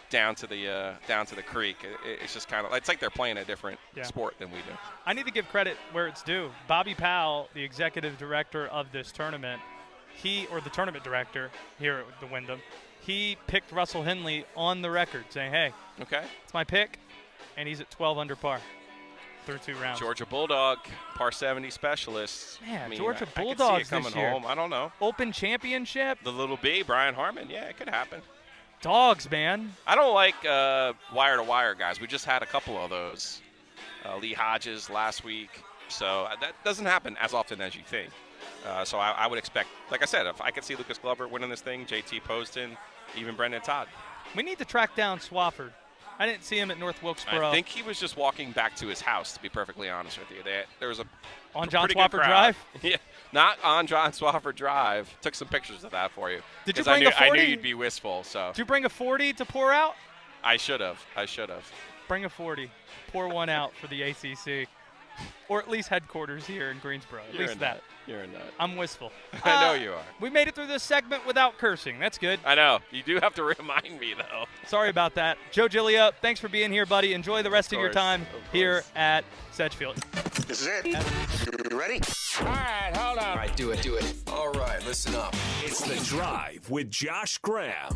down 0.09 0.35
to 0.35 0.47
the 0.47 0.67
uh, 0.69 0.93
down 1.07 1.25
to 1.27 1.35
the 1.35 1.43
creek. 1.43 1.77
It, 1.83 2.19
it's 2.23 2.33
just 2.33 2.47
kind 2.47 2.65
of 2.65 2.73
it's 2.73 2.87
like 2.87 2.99
they're 2.99 3.09
playing 3.09 3.37
a 3.37 3.45
different 3.45 3.79
Yeah. 3.95 4.03
sport 4.03 4.35
than 4.39 4.49
we 4.51 4.57
do. 4.59 4.73
I 5.05 5.13
need 5.13 5.25
to 5.25 5.31
give 5.31 5.47
credit 5.49 5.77
where 5.91 6.07
it's 6.07 6.23
due. 6.23 6.49
Bobby 6.67 6.95
Powell, 6.95 7.49
the 7.53 7.63
executive 7.63 8.17
director 8.17 8.67
of 8.67 8.91
this 8.91 9.11
tournament, 9.11 9.61
he 10.13 10.47
or 10.51 10.61
the 10.61 10.69
tournament 10.69 11.03
director 11.03 11.49
here 11.77 12.03
at 12.11 12.19
the 12.19 12.27
Wyndham, 12.27 12.59
he 13.01 13.37
picked 13.47 13.71
Russell 13.71 14.03
Henley 14.03 14.45
on 14.55 14.81
the 14.81 14.89
record, 14.91 15.25
saying, 15.29 15.51
"Hey, 15.51 15.73
Okay. 16.01 16.23
it's 16.43 16.53
my 16.53 16.63
pick," 16.63 16.99
and 17.57 17.67
he's 17.67 17.79
at 17.79 17.89
12 17.91 18.17
under 18.17 18.35
par 18.35 18.59
through 19.45 19.57
two 19.59 19.75
rounds. 19.75 19.99
Georgia 19.99 20.25
Bulldog, 20.25 20.79
par 21.15 21.31
70 21.31 21.69
specialists. 21.71 22.59
Man, 22.61 22.83
I 22.83 22.87
mean, 22.87 22.97
Georgia 22.99 23.25
I- 23.35 23.39
I 23.39 23.43
Bulldogs 23.43 23.87
it 23.87 23.89
coming 23.89 24.03
this 24.05 24.15
year. 24.15 24.29
home. 24.31 24.45
I 24.45 24.53
don't 24.53 24.69
know. 24.69 24.91
Open 25.01 25.31
Championship. 25.31 26.19
The 26.23 26.31
little 26.31 26.57
B, 26.57 26.83
Brian 26.83 27.15
Harman. 27.15 27.49
Yeah, 27.49 27.63
it 27.63 27.77
could 27.77 27.89
happen. 27.89 28.21
Dogs, 28.81 29.29
man. 29.29 29.73
I 29.85 29.95
don't 29.95 30.13
like 30.13 30.45
uh, 30.45 30.93
wire 31.13 31.35
to 31.35 31.43
wire 31.43 31.75
guys. 31.75 31.99
We 31.99 32.07
just 32.07 32.25
had 32.25 32.41
a 32.41 32.45
couple 32.45 32.77
of 32.77 32.89
those. 32.89 33.41
Uh, 34.05 34.17
Lee 34.17 34.33
Hodges 34.33 34.89
last 34.89 35.25
week. 35.25 35.49
So 35.89 36.23
uh, 36.23 36.35
that 36.39 36.53
doesn't 36.63 36.85
happen 36.85 37.17
as 37.19 37.33
often 37.33 37.59
as 37.59 37.75
you 37.75 37.81
think. 37.85 38.11
Uh, 38.65 38.85
so 38.85 38.97
I, 38.97 39.11
I, 39.11 39.27
would 39.27 39.37
expect, 39.39 39.67
like 39.91 40.01
I 40.01 40.05
said, 40.05 40.27
if 40.27 40.41
I 40.41 40.51
could 40.51 40.63
see 40.63 40.75
Lucas 40.75 40.97
Glover 40.97 41.27
winning 41.27 41.49
this 41.49 41.61
thing, 41.61 41.85
JT 41.85 42.23
Poston, 42.23 42.77
even 43.17 43.35
Brendan 43.35 43.61
Todd. 43.61 43.87
We 44.35 44.43
need 44.43 44.57
to 44.59 44.65
track 44.65 44.95
down 44.95 45.19
Swofford. 45.19 45.71
I 46.19 46.25
didn't 46.25 46.43
see 46.43 46.59
him 46.59 46.69
at 46.69 46.77
North 46.77 47.01
Wilkesboro. 47.01 47.47
I 47.47 47.51
think 47.51 47.67
he 47.67 47.81
was 47.81 47.97
just 47.97 48.17
walking 48.17 48.51
back 48.51 48.75
to 48.75 48.87
his 48.87 48.99
house. 48.99 49.33
To 49.33 49.41
be 49.41 49.47
perfectly 49.47 49.89
honest 49.89 50.19
with 50.19 50.29
you, 50.29 50.43
they, 50.43 50.63
there 50.79 50.89
was 50.89 50.99
a 50.99 51.05
on 51.55 51.69
John 51.69 51.87
Swofford 51.87 52.25
Drive. 52.25 52.57
yeah, 52.81 52.97
not 53.31 53.57
on 53.63 53.87
John 53.87 54.11
Swofford 54.11 54.55
Drive. 54.55 55.09
Took 55.21 55.33
some 55.33 55.47
pictures 55.47 55.85
of 55.85 55.91
that 55.91 56.11
for 56.11 56.29
you. 56.29 56.41
Did 56.65 56.77
you 56.77 56.83
bring 56.83 56.97
I 56.97 56.99
knew, 56.99 57.07
a 57.07 57.11
40? 57.11 57.23
I 57.23 57.33
knew 57.33 57.49
you'd 57.49 57.61
be 57.61 57.73
wistful. 57.73 58.23
So 58.23 58.51
did 58.53 58.59
you 58.59 58.65
bring 58.65 58.83
a 58.83 58.89
40 58.89 59.33
to 59.33 59.45
pour 59.45 59.71
out? 59.71 59.95
I 60.43 60.57
should 60.57 60.81
have. 60.81 61.03
I 61.15 61.25
should 61.25 61.49
have. 61.49 61.71
Bring 62.09 62.25
a 62.25 62.29
40. 62.29 62.69
Pour 63.11 63.27
one 63.29 63.49
out 63.49 63.73
for 63.75 63.87
the 63.87 64.03
ACC 64.03 64.67
or 65.47 65.59
at 65.59 65.69
least 65.69 65.89
headquarters 65.89 66.45
here 66.45 66.71
in 66.71 66.79
Greensboro. 66.79 67.21
At 67.27 67.33
You're 67.33 67.47
least 67.47 67.59
that. 67.59 67.81
You're 68.09 68.21
a 68.21 68.27
nut. 68.27 68.41
I'm 68.59 68.75
wistful. 68.75 69.11
I 69.43 69.61
know 69.61 69.69
Uh, 69.69 69.73
you 69.75 69.91
are. 69.91 70.01
We 70.19 70.31
made 70.31 70.47
it 70.47 70.55
through 70.55 70.65
this 70.65 70.81
segment 70.81 71.27
without 71.27 71.59
cursing. 71.59 71.99
That's 71.99 72.17
good. 72.17 72.39
I 72.43 72.55
know. 72.55 72.79
You 72.89 73.03
do 73.03 73.19
have 73.21 73.35
to 73.35 73.43
remind 73.59 73.99
me 73.99 74.15
though. 74.17 74.45
Sorry 74.65 74.89
about 74.89 75.13
that. 75.13 75.37
Joe 75.51 75.67
Giglio, 75.67 76.09
thanks 76.19 76.39
for 76.39 76.49
being 76.49 76.71
here, 76.71 76.87
buddy. 76.87 77.13
Enjoy 77.13 77.43
the 77.43 77.51
rest 77.51 77.71
of, 77.71 77.77
Of 77.77 77.83
your 77.83 77.91
time 77.93 78.23
Of 78.23 78.51
here 78.51 78.83
at 78.95 79.25
Sedgefield. 79.51 79.97
This 80.47 80.61
is 80.61 80.67
it. 80.67 80.85
You 80.87 81.77
ready? 81.77 82.01
All 82.39 82.45
right, 82.47 82.91
hold 82.97 83.19
on. 83.19 83.25
All 83.25 83.35
right, 83.35 83.55
do 83.55 83.69
it, 83.69 83.81
do 83.83 83.93
it. 83.93 84.11
All 84.27 84.51
right, 84.53 84.83
listen 84.87 85.13
up. 85.13 85.35
It's 85.63 85.81
The 85.81 86.03
Drive 86.09 86.67
with 86.67 86.89
Josh 86.89 87.37
Graham. 87.37 87.93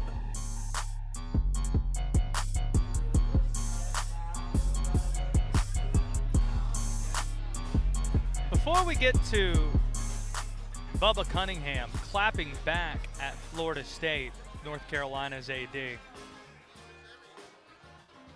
Before 8.51 8.83
we 8.85 8.95
get 8.95 9.15
to 9.31 9.53
Bubba 11.03 11.27
Cunningham 11.27 11.89
clapping 12.11 12.49
back 12.63 13.09
at 13.19 13.35
Florida 13.51 13.83
State, 13.83 14.31
North 14.63 14.87
Carolina's 14.89 15.49
AD, 15.49 15.97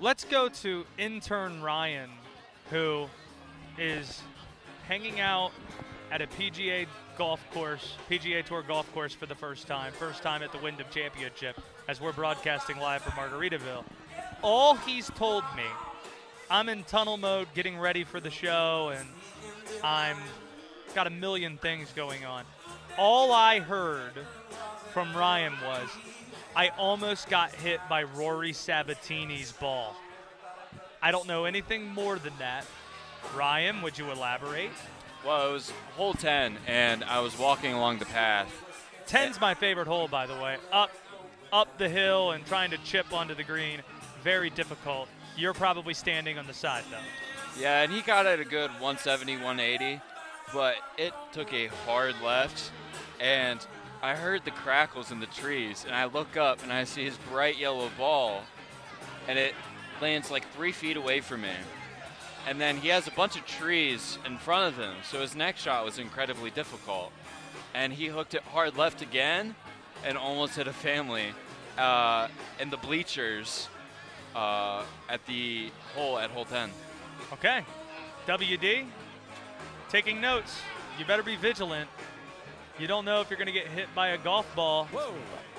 let's 0.01 0.25
go 0.25 0.49
to 0.49 0.85
intern 0.97 1.61
Ryan, 1.61 2.09
who 2.69 3.07
is 3.77 4.21
hanging 4.85 5.21
out 5.21 5.51
at 6.11 6.21
a 6.21 6.27
PGA 6.27 6.87
golf 7.17 7.39
course, 7.53 7.93
PGA 8.09 8.43
Tour 8.43 8.63
golf 8.63 8.93
course 8.93 9.13
for 9.13 9.27
the 9.27 9.35
first 9.35 9.65
time, 9.65 9.93
first 9.93 10.21
time 10.21 10.43
at 10.43 10.51
the 10.51 10.57
Wyndham 10.57 10.87
Championship, 10.91 11.57
as 11.87 12.01
we're 12.01 12.11
broadcasting 12.11 12.77
live 12.79 13.01
from 13.01 13.13
Margaritaville. 13.13 13.85
All 14.41 14.75
he's 14.75 15.07
told 15.11 15.45
me, 15.55 15.63
I'm 16.51 16.67
in 16.67 16.83
tunnel 16.83 17.15
mode, 17.15 17.47
getting 17.55 17.79
ready 17.79 18.03
for 18.03 18.19
the 18.19 18.29
show, 18.29 18.91
and 18.93 19.07
I'm 19.81 20.17
got 20.93 21.07
a 21.07 21.11
million 21.11 21.57
things 21.57 21.93
going 21.95 22.25
on. 22.25 22.43
All 22.97 23.31
I 23.31 23.59
heard 23.59 24.13
from 24.91 25.15
Ryan 25.15 25.53
was, 25.63 25.87
I 26.55 26.69
almost 26.69 27.29
got 27.29 27.53
hit 27.53 27.79
by 27.87 28.01
Rory 28.01 28.53
Sabatini's 28.53 29.51
ball. 29.51 29.95
I 31.01 31.11
don't 31.11 31.27
know 31.27 31.45
anything 31.45 31.87
more 31.87 32.17
than 32.17 32.33
that. 32.39 32.65
Ryan, 33.35 33.83
would 33.83 33.99
you 33.99 34.09
elaborate? 34.09 34.71
Well, 35.23 35.49
it 35.49 35.53
was 35.53 35.71
hole 35.95 36.15
10, 36.15 36.57
and 36.65 37.03
I 37.03 37.19
was 37.19 37.37
walking 37.37 37.73
along 37.73 37.99
the 37.99 38.05
path. 38.05 38.51
Ten's 39.05 39.39
my 39.39 39.53
favorite 39.53 39.87
hole, 39.87 40.07
by 40.07 40.25
the 40.25 40.35
way. 40.35 40.57
Up, 40.71 40.91
up 41.53 41.77
the 41.77 41.89
hill 41.89 42.31
and 42.31 42.45
trying 42.47 42.71
to 42.71 42.77
chip 42.79 43.13
onto 43.13 43.35
the 43.35 43.43
green, 43.43 43.81
very 44.23 44.49
difficult. 44.49 45.07
You're 45.37 45.53
probably 45.53 45.93
standing 45.93 46.39
on 46.39 46.47
the 46.47 46.53
side 46.53 46.83
though. 46.89 47.61
Yeah, 47.61 47.83
and 47.83 47.91
he 47.91 48.01
got 48.01 48.25
it 48.25 48.39
a 48.39 48.45
good 48.45 48.71
170, 48.71 49.33
180, 49.35 50.01
but 50.53 50.75
it 50.97 51.13
took 51.31 51.53
a 51.53 51.67
hard 51.85 52.15
left, 52.23 52.71
and 53.19 53.65
I 54.01 54.15
heard 54.15 54.45
the 54.45 54.51
crackles 54.51 55.11
in 55.11 55.19
the 55.19 55.25
trees, 55.25 55.83
and 55.85 55.95
I 55.95 56.05
look 56.05 56.37
up 56.37 56.63
and 56.63 56.71
I 56.71 56.83
see 56.83 57.05
his 57.05 57.17
bright 57.29 57.57
yellow 57.57 57.89
ball, 57.97 58.43
and 59.27 59.39
it 59.39 59.53
lands 60.01 60.31
like 60.31 60.47
three 60.53 60.71
feet 60.71 60.97
away 60.97 61.21
from 61.21 61.41
me. 61.41 61.53
And 62.47 62.61
then 62.61 62.77
he 62.77 62.87
has 62.89 63.07
a 63.07 63.11
bunch 63.11 63.35
of 63.35 63.45
trees 63.45 64.17
in 64.25 64.37
front 64.37 64.73
of 64.73 64.79
him, 64.81 64.95
so 65.03 65.19
his 65.19 65.35
next 65.35 65.61
shot 65.61 65.83
was 65.83 65.99
incredibly 65.99 66.51
difficult. 66.51 67.11
And 67.73 67.91
he 67.91 68.07
hooked 68.07 68.33
it 68.33 68.43
hard 68.43 68.77
left 68.77 69.01
again, 69.01 69.55
and 70.05 70.17
almost 70.17 70.55
hit 70.55 70.67
a 70.67 70.73
family 70.73 71.33
uh, 71.77 72.27
in 72.59 72.69
the 72.69 72.77
bleachers 72.77 73.67
uh, 74.35 74.83
at 75.09 75.25
the 75.25 75.71
hole 75.95 76.17
at 76.19 76.29
hole 76.29 76.45
10. 76.45 76.69
Okay. 77.33 77.65
WD, 78.27 78.85
taking 79.89 80.21
notes. 80.21 80.59
You 80.99 81.05
better 81.05 81.23
be 81.23 81.35
vigilant. 81.35 81.89
You 82.79 82.87
don't 82.87 83.05
know 83.05 83.21
if 83.21 83.29
you're 83.29 83.37
going 83.37 83.47
to 83.47 83.53
get 83.53 83.67
hit 83.67 83.87
by 83.95 84.09
a 84.09 84.17
golf 84.17 84.53
ball 84.55 84.87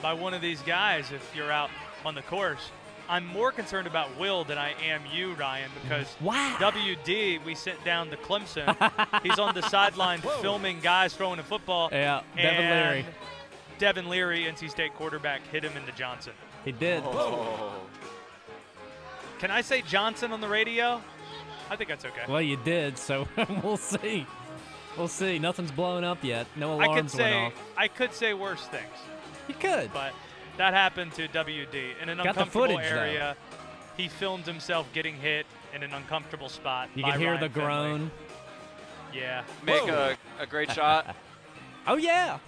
by 0.01 0.13
one 0.13 0.35
of 0.35 0.41
these 0.41 0.63
guys 0.63 1.11
if 1.11 1.35
you're 1.35 1.51
out 1.51 1.71
on 2.05 2.15
the 2.15 2.23
course. 2.23 2.71
I'm 3.09 3.25
more 3.27 3.51
concerned 3.51 3.87
about 3.87 4.19
Will 4.19 4.45
than 4.45 4.59
I 4.59 4.73
am 4.85 5.01
you, 5.13 5.33
Ryan, 5.35 5.71
because 5.83 6.15
Wow. 6.21 6.57
WD, 6.61 7.43
we 7.45 7.55
sent 7.55 7.83
down 7.85 8.11
to 8.11 8.17
Clemson. 8.19 8.77
He's 9.23 9.39
on 9.39 9.55
the 9.55 9.63
sideline 9.63 10.21
filming 10.43 10.81
guys 10.81 11.15
throwing 11.15 11.39
a 11.39 11.43
football. 11.43 11.89
Yeah, 11.91 12.21
Devin 12.37 12.71
Leary. 12.71 13.07
Devin 13.79 14.09
Leary, 14.09 14.41
NC 14.45 14.71
State 14.71 14.95
quarterback, 14.95 15.41
hit 15.51 15.65
him 15.65 15.75
in 15.77 15.87
the 15.87 15.93
Johnson. 15.93 16.35
He 16.65 16.73
did. 16.73 17.03
Oh. 17.07 17.73
Can 19.39 19.51
I 19.51 19.63
say 19.63 19.83
Johnson 19.83 20.33
on 20.33 20.41
the 20.41 20.49
radio? 20.49 21.01
I 21.71 21.77
think 21.77 21.89
that's 21.89 22.05
okay. 22.05 22.23
Well, 22.29 22.41
you 22.43 22.57
did, 22.57 22.97
so 22.99 23.29
we'll 23.63 23.77
see. 23.77 24.27
We'll 24.97 25.09
see. 25.09 25.39
Nothing's 25.39 25.71
blown 25.71 26.03
up 26.05 26.23
yet. 26.25 26.47
No 26.57 26.73
I 26.81 26.85
alarms 26.87 27.13
could 27.13 27.21
went 27.21 27.31
say 27.33 27.35
off. 27.47 27.53
I 27.77 27.89
could 27.89 28.13
say 28.13 28.35
worse 28.35 28.63
things, 28.67 28.85
You 29.49 29.55
could. 29.55 29.93
but 29.93 30.13
that 30.57 30.75
happened 30.75 31.13
to 31.15 31.29
WD 31.29 32.01
in 32.03 32.09
an 32.09 32.17
Got 32.19 32.23
the 32.25 32.29
uncomfortable 32.31 32.67
footage, 32.77 32.91
though. 32.91 32.97
area. 32.99 33.37
He 33.97 34.09
filmed 34.09 34.45
himself 34.47 34.87
getting 34.93 35.15
hit 35.17 35.47
in 35.75 35.83
an 35.83 35.93
uncomfortable 35.93 36.49
spot. 36.49 36.89
You 36.95 37.03
can 37.05 37.19
hear 37.19 37.31
Ryan 37.33 37.41
the 37.41 37.49
Finley. 37.49 37.67
groan. 37.67 38.11
Yeah, 39.15 39.43
Make 39.65 39.89
a, 39.89 40.17
a 40.39 40.47
great 40.47 40.71
shot. 40.73 41.15
Oh 41.87 41.97
yeah. 41.97 42.39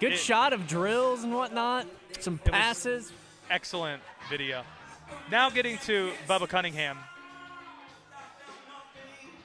Good 0.00 0.12
It- 0.14 0.18
shot 0.18 0.54
of 0.54 0.66
drills 0.66 1.22
and 1.22 1.34
whatnot. 1.34 1.86
Some 2.18 2.38
passes. 2.38 3.12
excellent 3.50 4.00
video. 4.30 4.62
Now 5.30 5.50
getting 5.50 5.76
to 5.80 6.12
Bubba 6.26 6.48
Cunningham. 6.48 6.96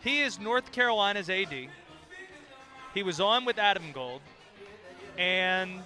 He 0.04 0.22
is 0.22 0.40
North 0.40 0.72
Carolina's 0.72 1.30
AD. 1.30 1.54
He 2.94 3.04
was 3.04 3.20
on 3.20 3.46
with 3.46 3.58
Adam 3.58 3.92
Gold, 3.94 4.22
and 5.18 5.82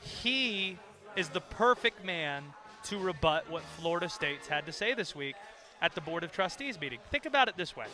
he 0.00 0.78
is 1.16 1.28
the 1.28 1.40
perfect 1.40 2.04
man 2.04 2.44
to 2.84 2.98
rebut 2.98 3.50
what 3.50 3.62
Florida 3.78 4.08
State's 4.08 4.48
had 4.48 4.66
to 4.66 4.72
say 4.72 4.94
this 4.94 5.14
week 5.14 5.36
at 5.82 5.94
the 5.94 6.00
Board 6.00 6.24
of 6.24 6.32
Trustees 6.32 6.80
meeting. 6.80 6.98
Think 7.10 7.26
about 7.26 7.48
it 7.48 7.56
this 7.56 7.76
way 7.76 7.86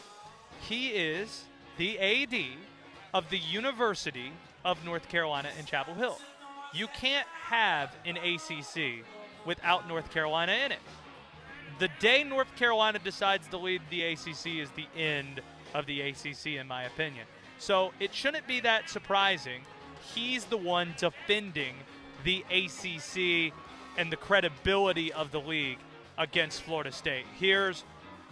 he 0.61 0.89
is 0.89 1.45
the 1.77 1.99
AD 1.99 2.35
of 3.13 3.29
the 3.31 3.39
University 3.39 4.33
of 4.65 4.85
North 4.85 5.09
Carolina 5.09 5.49
in 5.59 5.67
Chapel 5.67 5.95
Hill. 5.95 6.19
You 6.73 6.87
can't 6.89 7.27
have 7.49 7.95
an 8.05 8.17
ACC 8.17 9.05
without 9.45 9.89
North 9.89 10.11
Carolina 10.11 10.53
in 10.53 10.73
it. 10.73 10.79
The 11.79 11.91
day 12.01 12.25
North 12.25 12.55
Carolina 12.57 12.99
decides 12.99 13.47
to 13.49 13.59
lead 13.59 13.83
the 13.91 14.03
ACC 14.03 14.47
is 14.47 14.71
the 14.71 14.87
end 14.97 15.41
of 15.75 15.85
the 15.85 16.01
ACC, 16.01 16.47
in 16.59 16.67
my 16.67 16.85
opinion. 16.85 17.27
So 17.59 17.93
it 18.01 18.15
shouldn't 18.15 18.47
be 18.47 18.61
that 18.61 18.89
surprising. 18.89 19.61
He's 20.15 20.47
the 20.47 20.57
one 20.57 20.95
defending 20.97 21.75
the 22.25 22.45
ACC 22.51 23.53
and 23.99 24.11
the 24.11 24.17
credibility 24.17 25.13
of 25.13 25.33
the 25.33 25.41
league 25.41 25.79
against 26.17 26.63
Florida 26.63 26.93
State. 26.93 27.27
Here's 27.39 27.85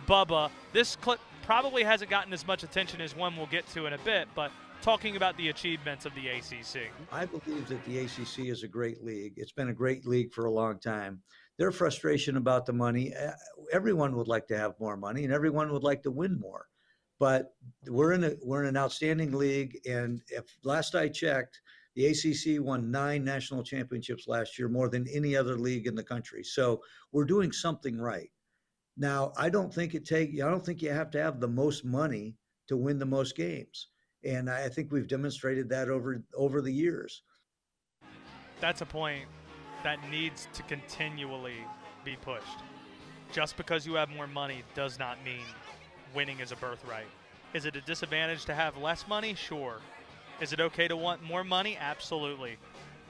Bubba. 0.07 0.50
This 0.72 0.96
clip 0.96 1.20
probably 1.42 1.83
hasn't 1.83 2.11
gotten 2.11 2.33
as 2.33 2.46
much 2.46 2.62
attention 2.62 3.02
as 3.02 3.14
one 3.14 3.37
we'll 3.37 3.46
get 3.46 3.66
to 3.68 3.85
in 3.85 3.92
a 3.92 3.98
bit, 3.98 4.28
but 4.35 4.50
talking 4.80 5.16
about 5.16 5.37
the 5.37 5.48
achievements 5.48 6.07
of 6.07 6.14
the 6.14 6.28
ACC. 6.28 6.90
I 7.12 7.26
believe 7.26 7.68
that 7.68 7.85
the 7.85 7.98
ACC 8.00 8.50
is 8.50 8.62
a 8.62 8.68
great 8.68 9.02
league. 9.02 9.35
It's 9.37 9.52
been 9.52 9.68
a 9.68 9.74
great 9.74 10.07
league 10.07 10.33
for 10.33 10.46
a 10.46 10.50
long 10.50 10.78
time. 10.78 11.20
Their 11.58 11.70
frustration 11.70 12.36
about 12.36 12.66
the 12.66 12.72
money, 12.72 13.12
eh, 13.14 13.32
everyone 13.72 14.16
would 14.16 14.28
like 14.28 14.46
to 14.48 14.58
have 14.58 14.78
more 14.80 14.96
money 14.96 15.24
and 15.24 15.32
everyone 15.32 15.72
would 15.72 15.84
like 15.84 16.02
to 16.02 16.10
win 16.10 16.38
more. 16.38 16.66
But 17.20 17.54
we're 17.86 18.12
in 18.12 18.24
a 18.24 18.32
we're 18.42 18.62
in 18.62 18.68
an 18.68 18.76
outstanding 18.76 19.32
league 19.32 19.78
and 19.88 20.20
if 20.28 20.44
last 20.64 20.94
I 20.94 21.08
checked, 21.08 21.60
the 21.94 22.06
ACC 22.06 22.60
won 22.60 22.90
9 22.90 23.24
national 23.24 23.62
championships 23.62 24.26
last 24.26 24.58
year, 24.58 24.68
more 24.68 24.88
than 24.88 25.06
any 25.08 25.36
other 25.36 25.56
league 25.56 25.86
in 25.86 25.94
the 25.94 26.02
country. 26.02 26.42
So, 26.42 26.82
we're 27.12 27.24
doing 27.24 27.52
something 27.52 28.00
right. 28.00 28.30
Now, 28.96 29.32
I 29.36 29.48
don't 29.48 29.72
think 29.72 29.94
it 29.94 30.04
take 30.04 30.30
I 30.34 30.50
don't 30.50 30.64
think 30.64 30.82
you 30.82 30.90
have 30.90 31.10
to 31.12 31.22
have 31.22 31.38
the 31.38 31.48
most 31.48 31.84
money 31.84 32.36
to 32.66 32.76
win 32.76 32.98
the 32.98 33.06
most 33.06 33.36
games. 33.36 33.88
And 34.24 34.50
I 34.50 34.68
think 34.68 34.90
we've 34.90 35.08
demonstrated 35.08 35.68
that 35.68 35.88
over 35.88 36.24
over 36.34 36.60
the 36.60 36.72
years. 36.72 37.22
That's 38.60 38.80
a 38.80 38.86
point 38.86 39.26
that 39.85 39.99
needs 40.11 40.49
to 40.55 40.62
continually 40.64 41.64
be 42.05 42.16
pushed. 42.16 42.59
Just 43.33 43.57
because 43.57 43.87
you 43.87 43.94
have 43.94 44.11
more 44.11 44.27
money 44.27 44.62
does 44.75 44.99
not 44.99 45.23
mean 45.25 45.44
winning 46.14 46.40
is 46.40 46.51
a 46.51 46.57
birthright. 46.57 47.07
Is 47.53 47.66
it 47.66 47.77
a 47.77 47.81
disadvantage 47.83 48.44
to 48.47 48.55
have 48.55 48.77
less 48.77 49.07
money? 49.07 49.35
Sure. 49.35 49.77
Is 50.40 50.53
it 50.53 50.61
okay 50.61 50.88
to 50.88 50.97
want 50.97 51.23
more 51.23 51.44
money? 51.44 51.77
Absolutely. 51.79 52.57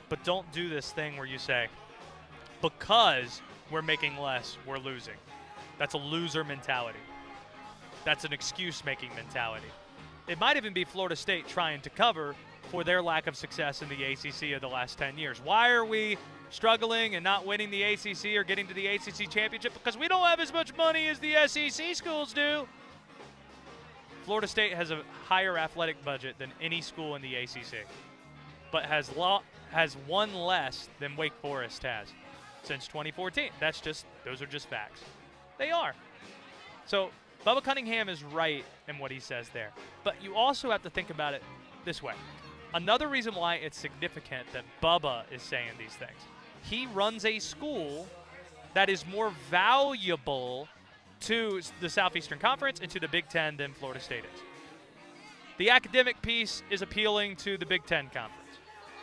But 0.09 0.23
don't 0.25 0.51
do 0.53 0.69
this 0.69 0.93
thing 0.93 1.17
where 1.17 1.27
you 1.27 1.39
say, 1.39 1.69
because 2.61 3.41
we're 3.71 3.83
making 3.83 4.19
less, 4.19 4.59
we're 4.67 4.79
losing. 4.79 5.15
That's 5.79 5.95
a 5.95 5.99
loser 5.99 6.45
mentality. 6.45 6.99
That's 8.05 8.25
an 8.25 8.33
excuse 8.33 8.85
making 8.85 9.15
mentality. 9.15 9.67
It 10.29 10.39
might 10.39 10.57
even 10.57 10.73
be 10.73 10.85
Florida 10.85 11.17
State 11.17 11.49
trying 11.49 11.81
to 11.83 11.91
cover 11.91 12.35
for 12.71 12.85
their 12.85 13.03
lack 13.03 13.27
of 13.27 13.37
success 13.37 13.83
in 13.83 13.89
the 13.89 14.05
ACC 14.05 14.55
of 14.55 14.61
the 14.61 14.69
last 14.69 14.99
10 14.99 15.19
years. 15.19 15.41
Why 15.43 15.71
are 15.71 15.85
we 15.85 16.19
struggling 16.55 17.17
and 17.17 17.25
not 17.25 17.45
winning 17.45 17.71
the 17.71 17.83
ACC 17.83 18.37
or 18.37 18.45
getting 18.45 18.67
to 18.69 18.75
the 18.75 18.87
ACC 18.87 19.29
championship? 19.29 19.75
Because 19.75 19.99
we 19.99 20.09
don't 20.09 20.25
have 20.25 20.41
as 20.41 20.53
much 20.53 20.75
money 20.77 21.09
as 21.09 21.19
the 21.19 21.35
SEC 21.47 21.97
schools 21.97 22.33
do. 22.33 22.67
Florida 24.25 24.47
State 24.47 24.73
has 24.73 24.91
a 24.91 25.03
higher 25.25 25.59
athletic 25.59 26.03
budget 26.05 26.37
than 26.39 26.51
any 26.61 26.81
school 26.81 27.15
in 27.15 27.23
the 27.23 27.35
ACC, 27.35 27.87
but 28.73 28.85
has 28.85 29.15
lo- 29.17 29.43
has 29.71 29.95
one 30.07 30.33
less 30.35 30.89
than 31.01 31.15
Wake 31.17 31.35
Forest 31.43 31.83
has 31.83 32.09
since 32.63 32.87
2014. 32.87 33.51
That's 33.61 33.81
just 33.81 34.07
those 34.25 34.41
are 34.41 34.47
just 34.47 34.69
facts. 34.69 35.03
They 35.59 35.71
are. 35.71 35.95
So 36.87 37.11
Bubba 37.47 37.63
Cunningham 37.63 38.09
is 38.09 38.25
right 38.25 38.65
in 38.89 38.99
what 38.99 39.11
he 39.11 39.21
says 39.21 39.51
there, 39.51 39.71
but 40.05 40.15
you 40.23 40.35
also 40.35 40.71
have 40.71 40.83
to 40.83 40.91
think 40.91 41.11
about 41.11 41.35
it 41.35 41.43
this 41.85 42.03
way. 42.03 42.15
Another 42.73 43.09
reason 43.09 43.35
why 43.35 43.57
it's 43.57 43.79
significant 43.79 44.47
that 44.53 44.65
Bubba 44.83 45.25
is 45.31 45.43
saying 45.43 45.71
these 45.79 45.93
things. 45.93 46.19
He 46.69 46.87
runs 46.87 47.25
a 47.25 47.39
school 47.39 48.07
that 48.75 48.89
is 48.89 49.07
more 49.07 49.33
valuable 49.51 50.69
to 51.21 51.61
the 51.81 51.89
Southeastern 51.89 52.39
Conference 52.39 52.81
and 52.81 52.91
to 52.91 53.01
the 53.01 53.09
Big 53.09 53.29
Ten 53.29 53.57
than 53.57 53.73
Florida 53.73 54.01
State 54.01 54.25
is. 54.25 54.41
The 55.59 55.71
academic 55.71 56.21
piece 56.21 56.63
is 56.71 56.83
appealing 56.83 57.37
to 57.37 57.57
the 57.57 57.67
Big 57.67 57.87
Ten 57.87 58.05
Conference. 58.07 58.59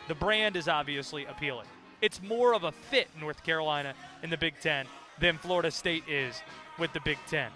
The 0.08 0.14
brand 0.14 0.56
is 0.56 0.68
obviously 0.68 1.24
appealing. 1.24 1.66
It's 2.00 2.20
more 2.20 2.54
of 2.54 2.64
a 2.64 2.72
fit 2.72 3.08
North 3.18 3.42
Carolina 3.44 3.94
in 4.22 4.30
the 4.30 4.36
Big 4.36 4.54
Ten 4.60 4.86
than 5.20 5.38
Florida 5.38 5.70
State 5.70 6.04
is 6.08 6.42
with 6.78 6.92
the 6.92 7.00
Big 7.00 7.18
Ten. 7.28 7.50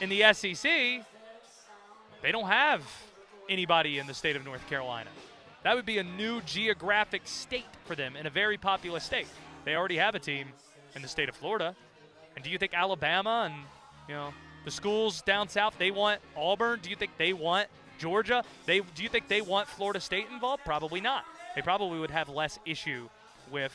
In 0.00 0.08
the 0.08 0.32
SEC, 0.34 0.62
they 2.22 2.32
don't 2.32 2.48
have 2.48 2.82
anybody 3.48 3.98
in 3.98 4.06
the 4.06 4.14
state 4.14 4.36
of 4.36 4.44
North 4.44 4.66
Carolina. 4.68 5.10
That 5.66 5.74
would 5.74 5.84
be 5.84 5.98
a 5.98 6.04
new 6.04 6.40
geographic 6.42 7.22
state 7.24 7.66
for 7.86 7.96
them 7.96 8.14
in 8.14 8.24
a 8.24 8.30
very 8.30 8.56
populous 8.56 9.02
state. 9.02 9.26
They 9.64 9.74
already 9.74 9.96
have 9.96 10.14
a 10.14 10.20
team 10.20 10.46
in 10.94 11.02
the 11.02 11.08
state 11.08 11.28
of 11.28 11.34
Florida. 11.34 11.74
And 12.36 12.44
do 12.44 12.50
you 12.50 12.56
think 12.56 12.72
Alabama 12.72 13.50
and 13.50 13.64
you 14.08 14.14
know 14.14 14.32
the 14.64 14.70
schools 14.70 15.22
down 15.22 15.48
south 15.48 15.76
they 15.76 15.90
want 15.90 16.20
Auburn? 16.36 16.78
Do 16.80 16.88
you 16.88 16.94
think 16.94 17.10
they 17.18 17.32
want 17.32 17.66
Georgia? 17.98 18.44
They 18.64 18.78
do 18.78 19.02
you 19.02 19.08
think 19.08 19.26
they 19.26 19.40
want 19.40 19.66
Florida 19.66 19.98
State 19.98 20.28
involved? 20.32 20.62
Probably 20.64 21.00
not. 21.00 21.24
They 21.56 21.62
probably 21.62 21.98
would 21.98 22.12
have 22.12 22.28
less 22.28 22.60
issue 22.64 23.08
with 23.50 23.72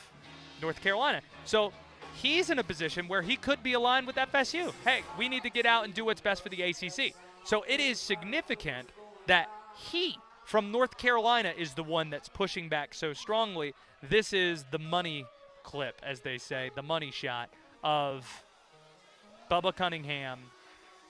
North 0.62 0.80
Carolina. 0.80 1.20
So 1.44 1.74
he's 2.14 2.48
in 2.48 2.58
a 2.58 2.64
position 2.64 3.06
where 3.06 3.20
he 3.20 3.36
could 3.36 3.62
be 3.62 3.74
aligned 3.74 4.06
with 4.06 4.16
FSU. 4.16 4.72
Hey, 4.82 5.02
we 5.18 5.28
need 5.28 5.42
to 5.42 5.50
get 5.50 5.66
out 5.66 5.84
and 5.84 5.92
do 5.92 6.06
what's 6.06 6.22
best 6.22 6.42
for 6.42 6.48
the 6.48 6.62
ACC. 6.62 7.14
So 7.44 7.66
it 7.68 7.80
is 7.80 8.00
significant 8.00 8.88
that 9.26 9.50
he 9.76 10.16
from 10.44 10.70
North 10.70 10.96
Carolina 10.96 11.52
is 11.56 11.74
the 11.74 11.82
one 11.82 12.10
that's 12.10 12.28
pushing 12.28 12.68
back 12.68 12.94
so 12.94 13.12
strongly. 13.12 13.74
This 14.02 14.32
is 14.32 14.64
the 14.70 14.78
money 14.78 15.24
clip, 15.62 16.00
as 16.02 16.20
they 16.20 16.38
say, 16.38 16.70
the 16.74 16.82
money 16.82 17.10
shot 17.10 17.50
of 17.84 18.44
Bubba 19.50 19.74
Cunningham 19.74 20.38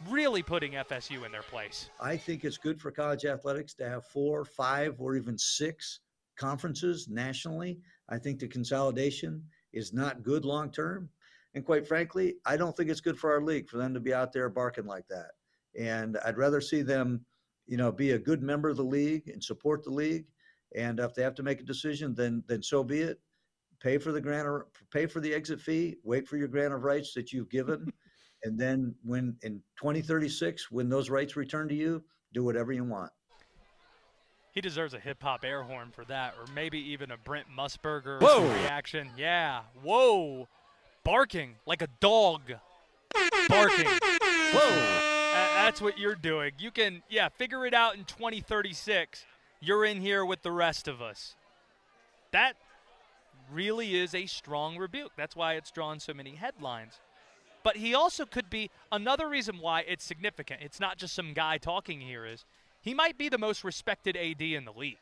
really 0.08 0.42
putting 0.42 0.72
FSU 0.72 1.24
in 1.24 1.32
their 1.32 1.42
place. 1.42 1.90
I 2.00 2.16
think 2.16 2.44
it's 2.44 2.58
good 2.58 2.80
for 2.80 2.90
college 2.90 3.24
athletics 3.24 3.74
to 3.74 3.88
have 3.88 4.04
four, 4.06 4.44
five, 4.44 4.96
or 4.98 5.14
even 5.16 5.38
six 5.38 6.00
conferences 6.36 7.08
nationally. 7.08 7.78
I 8.08 8.18
think 8.18 8.40
the 8.40 8.48
consolidation 8.48 9.42
is 9.72 9.92
not 9.92 10.22
good 10.22 10.44
long 10.44 10.70
term. 10.70 11.08
And 11.54 11.64
quite 11.64 11.86
frankly, 11.86 12.36
I 12.46 12.56
don't 12.56 12.76
think 12.76 12.90
it's 12.90 13.00
good 13.00 13.18
for 13.18 13.30
our 13.32 13.42
league 13.42 13.68
for 13.68 13.76
them 13.76 13.94
to 13.94 14.00
be 14.00 14.14
out 14.14 14.32
there 14.32 14.48
barking 14.48 14.86
like 14.86 15.06
that. 15.08 15.32
And 15.78 16.18
I'd 16.24 16.38
rather 16.38 16.60
see 16.60 16.82
them, 16.82 17.24
you 17.66 17.76
know, 17.76 17.92
be 17.92 18.12
a 18.12 18.18
good 18.18 18.42
member 18.42 18.68
of 18.68 18.76
the 18.76 18.84
league 18.84 19.28
and 19.28 19.42
support 19.42 19.82
the 19.82 19.90
league. 19.90 20.26
And 20.74 21.00
if 21.00 21.14
they 21.14 21.22
have 21.22 21.34
to 21.36 21.42
make 21.42 21.60
a 21.60 21.64
decision, 21.64 22.14
then 22.14 22.42
then 22.46 22.62
so 22.62 22.82
be 22.82 23.00
it. 23.00 23.20
Pay 23.80 23.98
for 23.98 24.12
the 24.12 24.20
grant 24.20 24.46
of, 24.46 24.62
pay 24.90 25.06
for 25.06 25.20
the 25.20 25.34
exit 25.34 25.60
fee. 25.60 25.96
Wait 26.04 26.28
for 26.28 26.36
your 26.36 26.48
grant 26.48 26.72
of 26.72 26.84
rights 26.84 27.12
that 27.14 27.32
you've 27.32 27.50
given, 27.50 27.92
and 28.44 28.58
then 28.58 28.94
when 29.02 29.36
in 29.42 29.60
2036, 29.80 30.70
when 30.70 30.88
those 30.88 31.10
rights 31.10 31.36
return 31.36 31.68
to 31.68 31.74
you, 31.74 32.02
do 32.32 32.44
whatever 32.44 32.72
you 32.72 32.84
want. 32.84 33.10
He 34.52 34.60
deserves 34.60 34.92
a 34.92 35.00
hip 35.00 35.22
hop 35.22 35.44
air 35.44 35.62
horn 35.62 35.90
for 35.92 36.04
that, 36.06 36.34
or 36.38 36.44
maybe 36.54 36.78
even 36.78 37.10
a 37.10 37.16
Brent 37.16 37.46
Musburger 37.56 38.20
Whoa. 38.20 38.42
reaction. 38.42 39.10
Yeah. 39.16 39.62
Whoa. 39.82 40.46
Barking 41.04 41.56
like 41.66 41.82
a 41.82 41.88
dog. 42.00 42.42
Barking. 43.48 43.86
Whoa. 43.86 45.21
That's 45.32 45.80
what 45.82 45.98
you're 45.98 46.14
doing. 46.14 46.52
You 46.58 46.70
can, 46.70 47.02
yeah, 47.08 47.28
figure 47.28 47.66
it 47.66 47.74
out 47.74 47.96
in 47.96 48.04
2036. 48.04 49.24
You're 49.60 49.84
in 49.84 50.00
here 50.00 50.24
with 50.24 50.42
the 50.42 50.50
rest 50.50 50.88
of 50.88 51.00
us. 51.00 51.34
That 52.32 52.54
really 53.52 53.94
is 53.94 54.14
a 54.14 54.26
strong 54.26 54.76
rebuke. 54.76 55.12
That's 55.16 55.36
why 55.36 55.54
it's 55.54 55.70
drawn 55.70 56.00
so 56.00 56.14
many 56.14 56.34
headlines. 56.34 57.00
But 57.62 57.76
he 57.76 57.94
also 57.94 58.24
could 58.26 58.50
be 58.50 58.70
another 58.90 59.28
reason 59.28 59.58
why 59.60 59.82
it's 59.82 60.04
significant. 60.04 60.62
It's 60.62 60.80
not 60.80 60.98
just 60.98 61.14
some 61.14 61.32
guy 61.32 61.58
talking 61.58 62.00
here 62.00 62.26
is 62.26 62.44
he 62.80 62.94
might 62.94 63.16
be 63.16 63.28
the 63.28 63.38
most 63.38 63.62
respected 63.62 64.16
AD 64.16 64.42
in 64.42 64.64
the 64.64 64.72
league. 64.72 64.96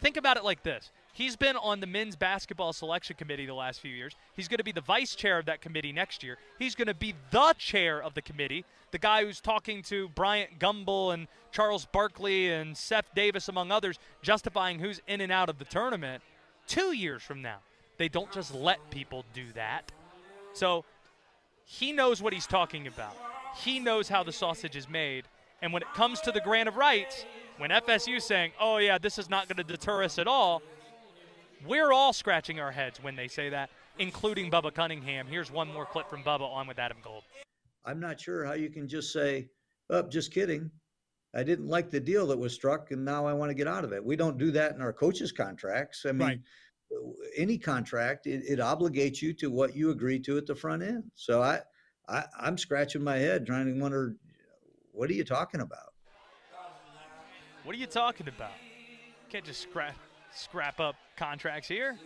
Think 0.00 0.16
about 0.16 0.36
it 0.36 0.44
like 0.44 0.62
this. 0.62 0.90
He's 1.14 1.36
been 1.36 1.56
on 1.56 1.80
the 1.80 1.86
men's 1.86 2.16
basketball 2.16 2.72
selection 2.72 3.16
committee 3.16 3.44
the 3.44 3.52
last 3.52 3.80
few 3.80 3.90
years. 3.90 4.14
He's 4.34 4.48
going 4.48 4.58
to 4.58 4.64
be 4.64 4.72
the 4.72 4.80
vice 4.80 5.14
chair 5.14 5.38
of 5.38 5.44
that 5.44 5.60
committee 5.60 5.92
next 5.92 6.22
year. 6.22 6.38
He's 6.58 6.74
going 6.74 6.88
to 6.88 6.94
be 6.94 7.14
the 7.30 7.54
chair 7.58 8.02
of 8.02 8.14
the 8.14 8.22
committee, 8.22 8.64
the 8.92 8.98
guy 8.98 9.22
who's 9.22 9.40
talking 9.40 9.82
to 9.84 10.08
Bryant 10.10 10.58
Gumbel 10.58 11.12
and 11.12 11.28
Charles 11.50 11.84
Barkley 11.84 12.50
and 12.50 12.74
Seth 12.74 13.14
Davis, 13.14 13.48
among 13.48 13.70
others, 13.70 13.98
justifying 14.22 14.78
who's 14.78 15.02
in 15.06 15.20
and 15.20 15.30
out 15.30 15.50
of 15.50 15.58
the 15.58 15.66
tournament 15.66 16.22
two 16.66 16.92
years 16.92 17.22
from 17.22 17.42
now. 17.42 17.58
They 17.98 18.08
don't 18.08 18.32
just 18.32 18.54
let 18.54 18.78
people 18.90 19.26
do 19.34 19.44
that. 19.54 19.92
So 20.54 20.84
he 21.64 21.92
knows 21.92 22.22
what 22.22 22.32
he's 22.32 22.46
talking 22.46 22.86
about. 22.86 23.16
He 23.56 23.78
knows 23.78 24.08
how 24.08 24.22
the 24.22 24.32
sausage 24.32 24.76
is 24.76 24.88
made. 24.88 25.24
And 25.60 25.74
when 25.74 25.82
it 25.82 25.92
comes 25.94 26.20
to 26.22 26.32
the 26.32 26.40
grant 26.40 26.68
of 26.68 26.76
rights, 26.76 27.26
when 27.58 27.70
FSU 27.70 28.20
saying, 28.20 28.52
oh, 28.58 28.78
yeah, 28.78 28.98
this 28.98 29.18
is 29.18 29.28
not 29.28 29.46
going 29.46 29.58
to 29.58 29.64
deter 29.64 30.02
us 30.02 30.18
at 30.18 30.26
all, 30.26 30.62
we're 31.66 31.92
all 31.92 32.12
scratching 32.12 32.60
our 32.60 32.72
heads 32.72 33.02
when 33.02 33.16
they 33.16 33.28
say 33.28 33.48
that, 33.50 33.70
including 33.98 34.50
Bubba 34.50 34.74
Cunningham. 34.74 35.26
Here's 35.26 35.50
one 35.50 35.72
more 35.72 35.86
clip 35.86 36.08
from 36.08 36.22
Bubba 36.22 36.42
on 36.50 36.66
with 36.66 36.78
Adam 36.78 36.98
Gold. 37.02 37.24
I'm 37.84 38.00
not 38.00 38.20
sure 38.20 38.44
how 38.44 38.52
you 38.52 38.70
can 38.70 38.88
just 38.88 39.12
say, 39.12 39.48
oh, 39.90 40.02
just 40.02 40.32
kidding. 40.32 40.70
I 41.34 41.42
didn't 41.42 41.68
like 41.68 41.90
the 41.90 42.00
deal 42.00 42.26
that 42.28 42.38
was 42.38 42.52
struck, 42.52 42.90
and 42.90 43.04
now 43.04 43.26
I 43.26 43.32
want 43.32 43.50
to 43.50 43.54
get 43.54 43.66
out 43.66 43.84
of 43.84 43.92
it. 43.92 44.04
We 44.04 44.16
don't 44.16 44.38
do 44.38 44.50
that 44.52 44.74
in 44.74 44.82
our 44.82 44.92
coaches' 44.92 45.32
contracts. 45.32 46.04
I 46.06 46.12
mean, 46.12 46.20
Right. 46.28 46.40
any 47.36 47.56
contract, 47.56 48.26
it, 48.26 48.42
it 48.46 48.58
obligates 48.58 49.22
you 49.22 49.32
to 49.34 49.50
what 49.50 49.74
you 49.74 49.90
agreed 49.90 50.24
to 50.24 50.36
at 50.36 50.46
the 50.46 50.54
front 50.54 50.82
end. 50.82 51.04
So 51.14 51.42
I, 51.42 51.60
I, 52.08 52.24
I'm 52.38 52.58
scratching 52.58 53.02
my 53.02 53.16
head 53.16 53.46
trying 53.46 53.72
to 53.72 53.80
wonder, 53.80 54.16
what 54.92 55.08
are 55.08 55.14
you 55.14 55.24
talking 55.24 55.60
about? 55.62 55.94
What 57.64 57.74
are 57.74 57.78
you 57.78 57.86
talking 57.86 58.28
about? 58.28 58.52
Can't 59.30 59.44
just 59.44 59.62
scrap 59.62 59.96
scrap 60.34 60.80
up 60.80 60.96
contracts 61.16 61.68
here. 61.68 61.96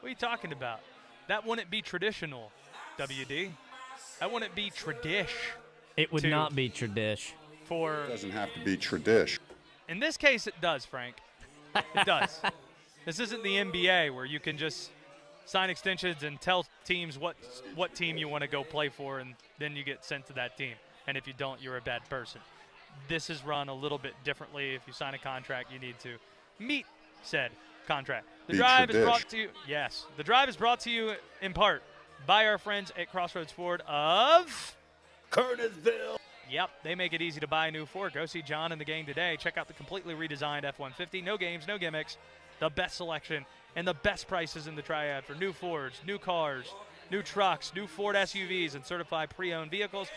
What 0.00 0.06
are 0.06 0.10
you 0.10 0.14
talking 0.14 0.52
about? 0.52 0.80
That 1.28 1.44
wouldn't 1.46 1.70
be 1.70 1.82
traditional, 1.82 2.50
WD. 2.98 3.50
That 4.20 4.32
wouldn't 4.32 4.54
be 4.54 4.70
tradish 4.70 5.30
It 5.96 6.12
would 6.12 6.22
Two. 6.22 6.30
not 6.30 6.54
be 6.54 6.70
tradish. 6.70 7.32
for 7.64 8.04
it 8.04 8.08
Doesn't 8.08 8.30
have 8.30 8.52
to 8.54 8.60
be 8.64 8.76
tradish. 8.76 9.38
In 9.88 10.00
this 10.00 10.16
case, 10.16 10.46
it 10.46 10.54
does, 10.60 10.84
Frank. 10.84 11.16
It 11.74 12.06
does. 12.06 12.40
this 13.04 13.20
isn't 13.20 13.42
the 13.42 13.56
NBA 13.56 14.14
where 14.14 14.24
you 14.24 14.40
can 14.40 14.56
just 14.56 14.90
sign 15.44 15.70
extensions 15.70 16.22
and 16.22 16.40
tell 16.40 16.66
teams 16.84 17.18
what 17.18 17.36
what 17.74 17.94
team 17.94 18.16
you 18.16 18.28
want 18.28 18.42
to 18.42 18.48
go 18.48 18.62
play 18.64 18.88
for, 18.88 19.18
and 19.18 19.34
then 19.58 19.76
you 19.76 19.84
get 19.84 20.04
sent 20.04 20.26
to 20.26 20.32
that 20.34 20.56
team. 20.56 20.74
And 21.06 21.16
if 21.16 21.26
you 21.26 21.32
don't, 21.36 21.60
you're 21.62 21.76
a 21.78 21.82
bad 21.82 22.08
person. 22.10 22.40
This 23.08 23.30
is 23.30 23.44
run 23.44 23.68
a 23.68 23.74
little 23.74 23.98
bit 23.98 24.14
differently. 24.24 24.74
If 24.74 24.82
you 24.86 24.92
sign 24.92 25.14
a 25.14 25.18
contract, 25.18 25.72
you 25.72 25.78
need 25.78 25.98
to 26.00 26.16
meet 26.58 26.86
said 27.22 27.50
contract. 27.86 28.26
The 28.46 28.52
Be 28.52 28.58
drive 28.58 28.90
is 28.90 29.04
brought 29.04 29.28
to 29.30 29.36
you. 29.36 29.48
Yes, 29.66 30.06
the 30.16 30.24
drive 30.24 30.48
is 30.48 30.56
brought 30.56 30.80
to 30.80 30.90
you 30.90 31.12
in 31.42 31.52
part 31.52 31.82
by 32.26 32.46
our 32.46 32.58
friends 32.58 32.92
at 32.98 33.10
Crossroads 33.10 33.52
Ford 33.52 33.82
of 33.86 34.76
Kernersville. 35.30 36.16
Yep, 36.50 36.70
they 36.82 36.94
make 36.94 37.12
it 37.12 37.20
easy 37.20 37.40
to 37.40 37.46
buy 37.46 37.66
a 37.66 37.70
new 37.70 37.84
Ford. 37.84 38.14
Go 38.14 38.24
see 38.24 38.40
John 38.40 38.72
and 38.72 38.80
the 38.80 38.84
gang 38.84 39.04
today. 39.04 39.36
Check 39.38 39.58
out 39.58 39.68
the 39.68 39.74
completely 39.74 40.14
redesigned 40.14 40.64
F-150. 40.64 41.22
No 41.22 41.36
games, 41.36 41.66
no 41.68 41.76
gimmicks. 41.76 42.16
the 42.58 42.70
best 42.70 42.96
selection, 42.96 43.44
and 43.76 43.86
the 43.86 43.94
best 43.94 44.26
prices 44.26 44.66
in 44.66 44.74
the 44.74 44.82
triad 44.82 45.24
for 45.24 45.34
new 45.34 45.52
Fords, 45.52 46.00
new 46.06 46.18
cars, 46.18 46.66
new 47.10 47.22
trucks, 47.22 47.72
new 47.74 47.86
Ford 47.86 48.16
SUVs, 48.16 48.74
and 48.74 48.84
certified 48.84 49.30
pre 49.30 49.52
owned 49.52 49.70
vehicles. 49.70 50.08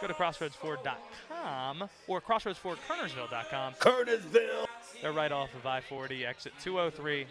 Go 0.00 0.06
to 0.06 0.14
crossroadsford.com 0.14 1.88
or 2.08 2.20
crossroadsfordkernersville.com. 2.20 3.74
Kernersville. 3.74 4.66
They're 5.02 5.12
right 5.12 5.32
off 5.32 5.52
of 5.54 5.66
I 5.66 5.80
40, 5.80 6.24
exit 6.24 6.52
203, 6.62 7.26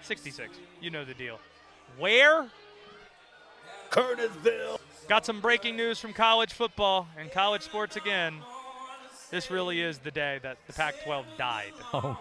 66. 0.00 0.58
You 0.80 0.90
know 0.90 1.04
the 1.04 1.12
deal. 1.12 1.38
Where? 1.98 2.48
Kernersville. 3.90 4.78
Got 5.06 5.26
some 5.26 5.40
breaking 5.40 5.76
news 5.76 5.98
from 5.98 6.14
college 6.14 6.54
football 6.54 7.06
and 7.18 7.30
college 7.30 7.62
sports 7.62 7.96
again. 7.96 8.36
This 9.30 9.50
really 9.50 9.82
is 9.82 9.98
the 9.98 10.10
day 10.10 10.40
that 10.42 10.56
the 10.66 10.72
Pac 10.72 10.94
12 11.04 11.26
died. 11.36 11.72
Oh, 11.92 12.18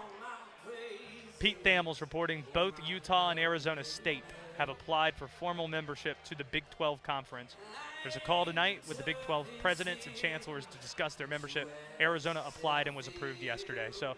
Pete 1.40 1.64
Thamel's 1.64 2.02
reporting 2.02 2.44
both 2.52 2.74
Utah 2.86 3.30
and 3.30 3.40
Arizona 3.40 3.82
State 3.82 4.26
have 4.58 4.68
applied 4.68 5.16
for 5.16 5.26
formal 5.26 5.70
membership 5.70 6.22
to 6.26 6.36
the 6.36 6.44
Big 6.44 6.66
12 6.72 7.02
Conference. 7.02 7.56
There's 8.04 8.18
a 8.18 8.20
call 8.20 8.44
tonight 8.44 8.82
with 8.90 8.98
the 8.98 9.04
Big 9.04 9.16
12 9.26 9.48
presidents 9.62 10.06
and 10.06 10.14
chancellors 10.14 10.66
to 10.66 10.78
discuss 10.80 11.16
their 11.16 11.28
membership. 11.28 11.72
Arizona 12.02 12.44
applied 12.46 12.88
and 12.88 12.96
was 12.96 13.08
approved 13.08 13.42
yesterday. 13.42 13.88
So, 13.92 14.16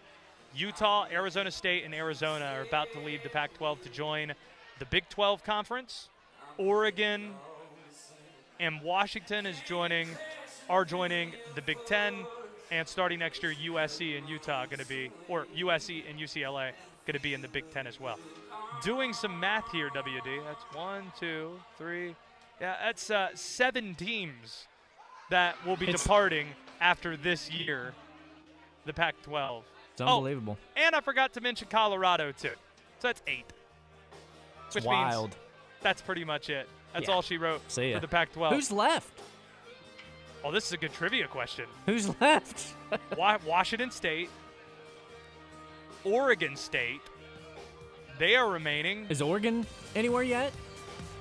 Utah, 0.54 1.06
Arizona 1.10 1.50
State, 1.50 1.84
and 1.84 1.94
Arizona 1.94 2.44
are 2.56 2.62
about 2.62 2.92
to 2.92 3.00
leave 3.00 3.22
the 3.22 3.28
Pac 3.28 3.54
12 3.54 3.82
to 3.82 3.88
join 3.88 4.32
the 4.78 4.84
Big 4.86 5.08
12 5.08 5.42
Conference. 5.44 6.08
Oregon 6.58 7.30
and 8.60 8.80
Washington 8.82 9.46
is 9.46 9.56
joining, 9.66 10.08
are 10.68 10.84
joining 10.84 11.32
the 11.54 11.62
Big 11.62 11.78
Ten, 11.86 12.14
and 12.70 12.86
starting 12.86 13.18
next 13.18 13.42
year, 13.42 13.54
USC 13.66 14.16
and 14.18 14.28
Utah 14.28 14.66
going 14.66 14.78
to 14.78 14.86
be, 14.86 15.10
or 15.28 15.46
USC 15.56 16.02
and 16.08 16.18
UCLA 16.18 16.72
going 17.06 17.14
to 17.14 17.20
be 17.20 17.34
in 17.34 17.40
the 17.42 17.48
Big 17.48 17.70
Ten 17.70 17.86
as 17.86 17.98
well. 17.98 18.18
Doing 18.82 19.12
some 19.12 19.38
math 19.40 19.70
here, 19.72 19.88
WD. 19.90 20.44
That's 20.44 20.62
one, 20.74 21.12
two, 21.18 21.58
three. 21.78 22.14
Yeah, 22.60 22.76
that's 22.82 23.10
uh, 23.10 23.28
seven 23.34 23.94
teams 23.94 24.66
that 25.30 25.56
will 25.66 25.76
be 25.76 25.86
It's- 25.88 26.02
departing 26.02 26.48
after 26.80 27.16
this 27.16 27.50
year, 27.50 27.94
the 28.84 28.92
Pac-12. 28.92 29.62
It's 29.92 30.00
oh, 30.00 30.06
unbelievable. 30.16 30.58
And 30.76 30.94
I 30.94 31.00
forgot 31.00 31.32
to 31.34 31.40
mention 31.40 31.68
Colorado 31.70 32.32
too. 32.32 32.50
So 32.98 33.08
that's 33.08 33.22
eight. 33.26 33.46
it's 34.66 34.74
which 34.76 34.84
wild. 34.84 35.30
means 35.30 35.36
that's 35.82 36.00
pretty 36.02 36.24
much 36.24 36.50
it. 36.50 36.68
That's 36.92 37.08
Yeah. 37.08 37.14
all 37.14 37.22
she 37.22 37.36
wrote 37.38 37.60
for 37.70 37.80
the 37.80 38.08
Pac-12. 38.08 38.52
Who's 38.52 38.70
left? 38.70 39.20
oh, 40.44 40.50
this 40.50 40.66
is 40.66 40.72
a 40.72 40.76
good 40.76 40.92
trivia 40.92 41.26
question. 41.28 41.66
Who's 41.86 42.08
left? 42.20 42.74
Washington 43.46 43.90
State, 43.90 44.28
Oregon 46.04 46.56
State, 46.56 47.00
they 48.18 48.34
are 48.36 48.50
remaining. 48.50 49.06
Is 49.08 49.22
Oregon 49.22 49.66
anywhere 49.94 50.22
yet? 50.22 50.52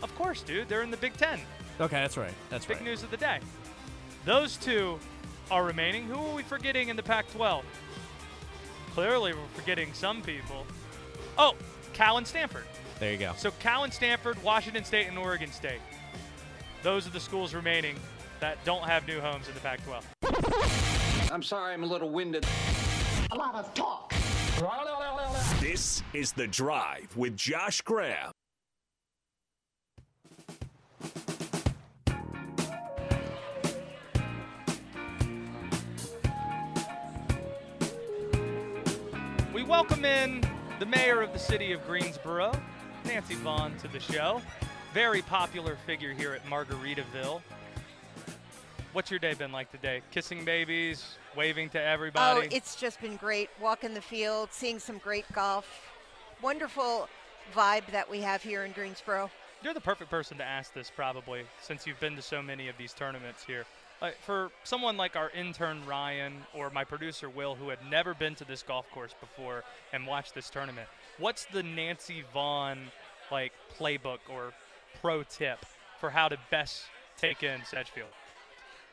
Of 0.03 0.13
course, 0.15 0.41
dude. 0.41 0.67
They're 0.67 0.81
in 0.81 0.91
the 0.91 0.97
Big 0.97 1.15
Ten. 1.17 1.39
Okay, 1.79 1.95
that's 1.97 2.17
right. 2.17 2.33
That's 2.49 2.65
Big 2.65 2.77
right. 2.77 2.85
news 2.85 3.03
of 3.03 3.11
the 3.11 3.17
day. 3.17 3.39
Those 4.25 4.57
two 4.57 4.99
are 5.49 5.63
remaining. 5.63 6.05
Who 6.05 6.15
are 6.15 6.35
we 6.35 6.43
forgetting 6.43 6.89
in 6.89 6.95
the 6.95 7.03
Pac-12? 7.03 7.63
Clearly, 8.93 9.33
we're 9.33 9.39
forgetting 9.53 9.93
some 9.93 10.21
people. 10.21 10.65
Oh, 11.37 11.55
Cal 11.93 12.17
and 12.17 12.27
Stanford. 12.27 12.65
There 12.99 13.11
you 13.11 13.17
go. 13.17 13.33
So 13.37 13.51
Cal 13.59 13.83
and 13.83 13.93
Stanford, 13.93 14.41
Washington 14.43 14.83
State, 14.83 15.07
and 15.07 15.17
Oregon 15.17 15.51
State. 15.51 15.79
Those 16.83 17.07
are 17.07 17.11
the 17.11 17.19
schools 17.19 17.53
remaining 17.53 17.95
that 18.39 18.63
don't 18.65 18.83
have 18.83 19.07
new 19.07 19.19
homes 19.19 19.47
in 19.47 19.53
the 19.53 19.59
Pac-12. 19.61 21.31
I'm 21.31 21.43
sorry 21.43 21.73
I'm 21.73 21.83
a 21.83 21.87
little 21.87 22.09
winded. 22.09 22.45
A 23.31 23.35
lot 23.35 23.55
of 23.55 23.73
talk. 23.73 24.13
This 25.59 26.03
is 26.13 26.33
The 26.33 26.47
Drive 26.47 27.15
with 27.15 27.35
Josh 27.35 27.81
Graham. 27.81 28.31
Welcome 39.71 40.03
in 40.03 40.43
the 40.79 40.85
mayor 40.85 41.21
of 41.21 41.31
the 41.31 41.39
city 41.39 41.71
of 41.71 41.87
Greensboro, 41.87 42.51
Nancy 43.05 43.35
Vaughan, 43.35 43.77
to 43.77 43.87
the 43.87 44.01
show. 44.01 44.41
Very 44.93 45.21
popular 45.21 45.77
figure 45.85 46.11
here 46.11 46.33
at 46.33 46.45
Margaritaville. 46.45 47.41
What's 48.91 49.09
your 49.09 49.21
day 49.21 49.33
been 49.33 49.53
like 49.53 49.71
today? 49.71 50.01
Kissing 50.11 50.43
babies, 50.43 51.15
waving 51.37 51.69
to 51.69 51.81
everybody. 51.81 52.47
Oh, 52.47 52.49
it's 52.51 52.75
just 52.75 52.99
been 52.99 53.15
great. 53.15 53.49
Walking 53.61 53.93
the 53.93 54.01
field, 54.01 54.49
seeing 54.51 54.77
some 54.77 54.97
great 54.97 55.25
golf. 55.31 55.65
Wonderful 56.41 57.07
vibe 57.55 57.89
that 57.93 58.11
we 58.11 58.19
have 58.19 58.43
here 58.43 58.65
in 58.65 58.73
Greensboro. 58.73 59.31
You're 59.63 59.73
the 59.73 59.79
perfect 59.79 60.09
person 60.09 60.37
to 60.39 60.43
ask 60.43 60.73
this, 60.73 60.91
probably, 60.93 61.43
since 61.61 61.87
you've 61.87 61.99
been 62.01 62.17
to 62.17 62.21
so 62.21 62.41
many 62.41 62.67
of 62.67 62.77
these 62.77 62.91
tournaments 62.91 63.45
here. 63.45 63.63
Like 64.01 64.19
for 64.21 64.49
someone 64.63 64.97
like 64.97 65.15
our 65.15 65.29
intern 65.29 65.85
Ryan 65.85 66.33
or 66.55 66.71
my 66.71 66.83
producer 66.83 67.29
Will, 67.29 67.53
who 67.53 67.69
had 67.69 67.79
never 67.89 68.15
been 68.15 68.33
to 68.35 68.45
this 68.45 68.63
golf 68.63 68.89
course 68.91 69.13
before 69.19 69.63
and 69.93 70.07
watched 70.07 70.33
this 70.33 70.49
tournament, 70.49 70.87
what's 71.19 71.45
the 71.45 71.61
Nancy 71.61 72.23
Vaughan 72.33 72.91
like 73.31 73.51
playbook 73.77 74.19
or 74.27 74.53
pro 74.99 75.23
tip 75.23 75.65
for 75.99 76.09
how 76.09 76.27
to 76.27 76.37
best 76.49 76.83
take 77.17 77.43
in 77.43 77.61
Sedgefield? 77.63 78.09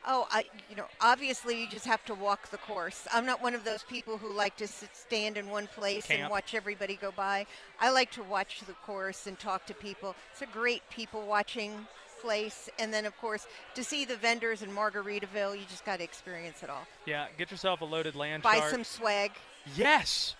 Oh, 0.07 0.27
I, 0.31 0.45
you 0.69 0.75
know, 0.75 0.85
obviously 1.01 1.59
you 1.59 1.67
just 1.67 1.85
have 1.85 2.05
to 2.05 2.13
walk 2.13 2.49
the 2.51 2.57
course. 2.57 3.05
I'm 3.11 3.25
not 3.25 3.41
one 3.43 3.53
of 3.53 3.65
those 3.65 3.83
people 3.83 4.17
who 4.17 4.31
like 4.31 4.55
to 4.57 4.67
sit, 4.67 4.95
stand 4.95 5.37
in 5.37 5.49
one 5.49 5.67
place 5.67 6.05
Camp. 6.05 6.21
and 6.21 6.29
watch 6.29 6.55
everybody 6.55 6.95
go 6.95 7.11
by. 7.11 7.45
I 7.81 7.91
like 7.91 8.11
to 8.11 8.23
watch 8.23 8.61
the 8.65 8.73
course 8.73 9.27
and 9.27 9.37
talk 9.37 9.65
to 9.65 9.73
people. 9.73 10.15
It's 10.31 10.41
a 10.41 10.45
great 10.45 10.83
people 10.89 11.25
watching 11.27 11.85
place. 12.21 12.69
And 12.79 12.93
then, 12.93 13.05
of 13.05 13.17
course, 13.19 13.47
to 13.75 13.83
see 13.83 14.05
the 14.05 14.15
vendors 14.15 14.61
in 14.61 14.69
Margaritaville, 14.71 15.57
you 15.57 15.65
just 15.69 15.85
got 15.85 15.97
to 15.97 16.03
experience 16.03 16.63
it 16.63 16.69
all. 16.69 16.85
Yeah, 17.05 17.27
get 17.37 17.51
yourself 17.51 17.81
a 17.81 17.85
loaded 17.85 18.15
land 18.15 18.43
Buy 18.43 18.59
chart. 18.59 18.71
some 18.71 18.83
swag. 18.83 19.31
Yes, 19.75 20.35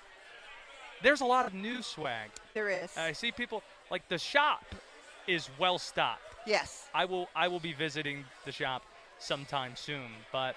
there's 1.03 1.21
a 1.21 1.25
lot 1.25 1.45
of 1.45 1.53
new 1.53 1.81
swag. 1.81 2.29
There 2.53 2.69
is. 2.69 2.95
I 2.97 3.11
see 3.13 3.31
people 3.31 3.63
like 3.91 4.07
the 4.09 4.17
shop 4.17 4.63
is 5.27 5.49
well 5.59 5.77
stocked. 5.77 6.21
yes. 6.45 6.87
I 6.93 7.05
will 7.05 7.29
I 7.35 7.47
will 7.47 7.59
be 7.59 7.73
visiting 7.73 8.25
the 8.45 8.51
shop 8.51 8.83
sometime 9.19 9.73
soon. 9.75 10.09
But 10.31 10.55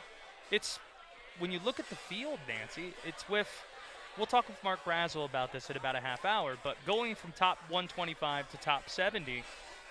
it's 0.51 0.79
when 1.39 1.51
you 1.53 1.61
look 1.65 1.79
at 1.81 1.89
the 1.89 1.97
field, 1.97 2.39
Nancy, 2.49 2.95
it's 3.07 3.29
with 3.29 3.49
we'll 4.17 4.27
talk 4.27 4.47
with 4.49 4.63
Mark 4.65 4.85
Brazil 4.85 5.25
about 5.25 5.53
this 5.53 5.71
in 5.71 5.77
about 5.77 5.97
a 5.97 6.01
half 6.01 6.25
hour, 6.25 6.57
but 6.63 6.77
going 6.87 7.15
from 7.15 7.33
top 7.33 7.59
125 7.69 8.51
to 8.51 8.57
top 8.59 8.89
70, 8.91 9.43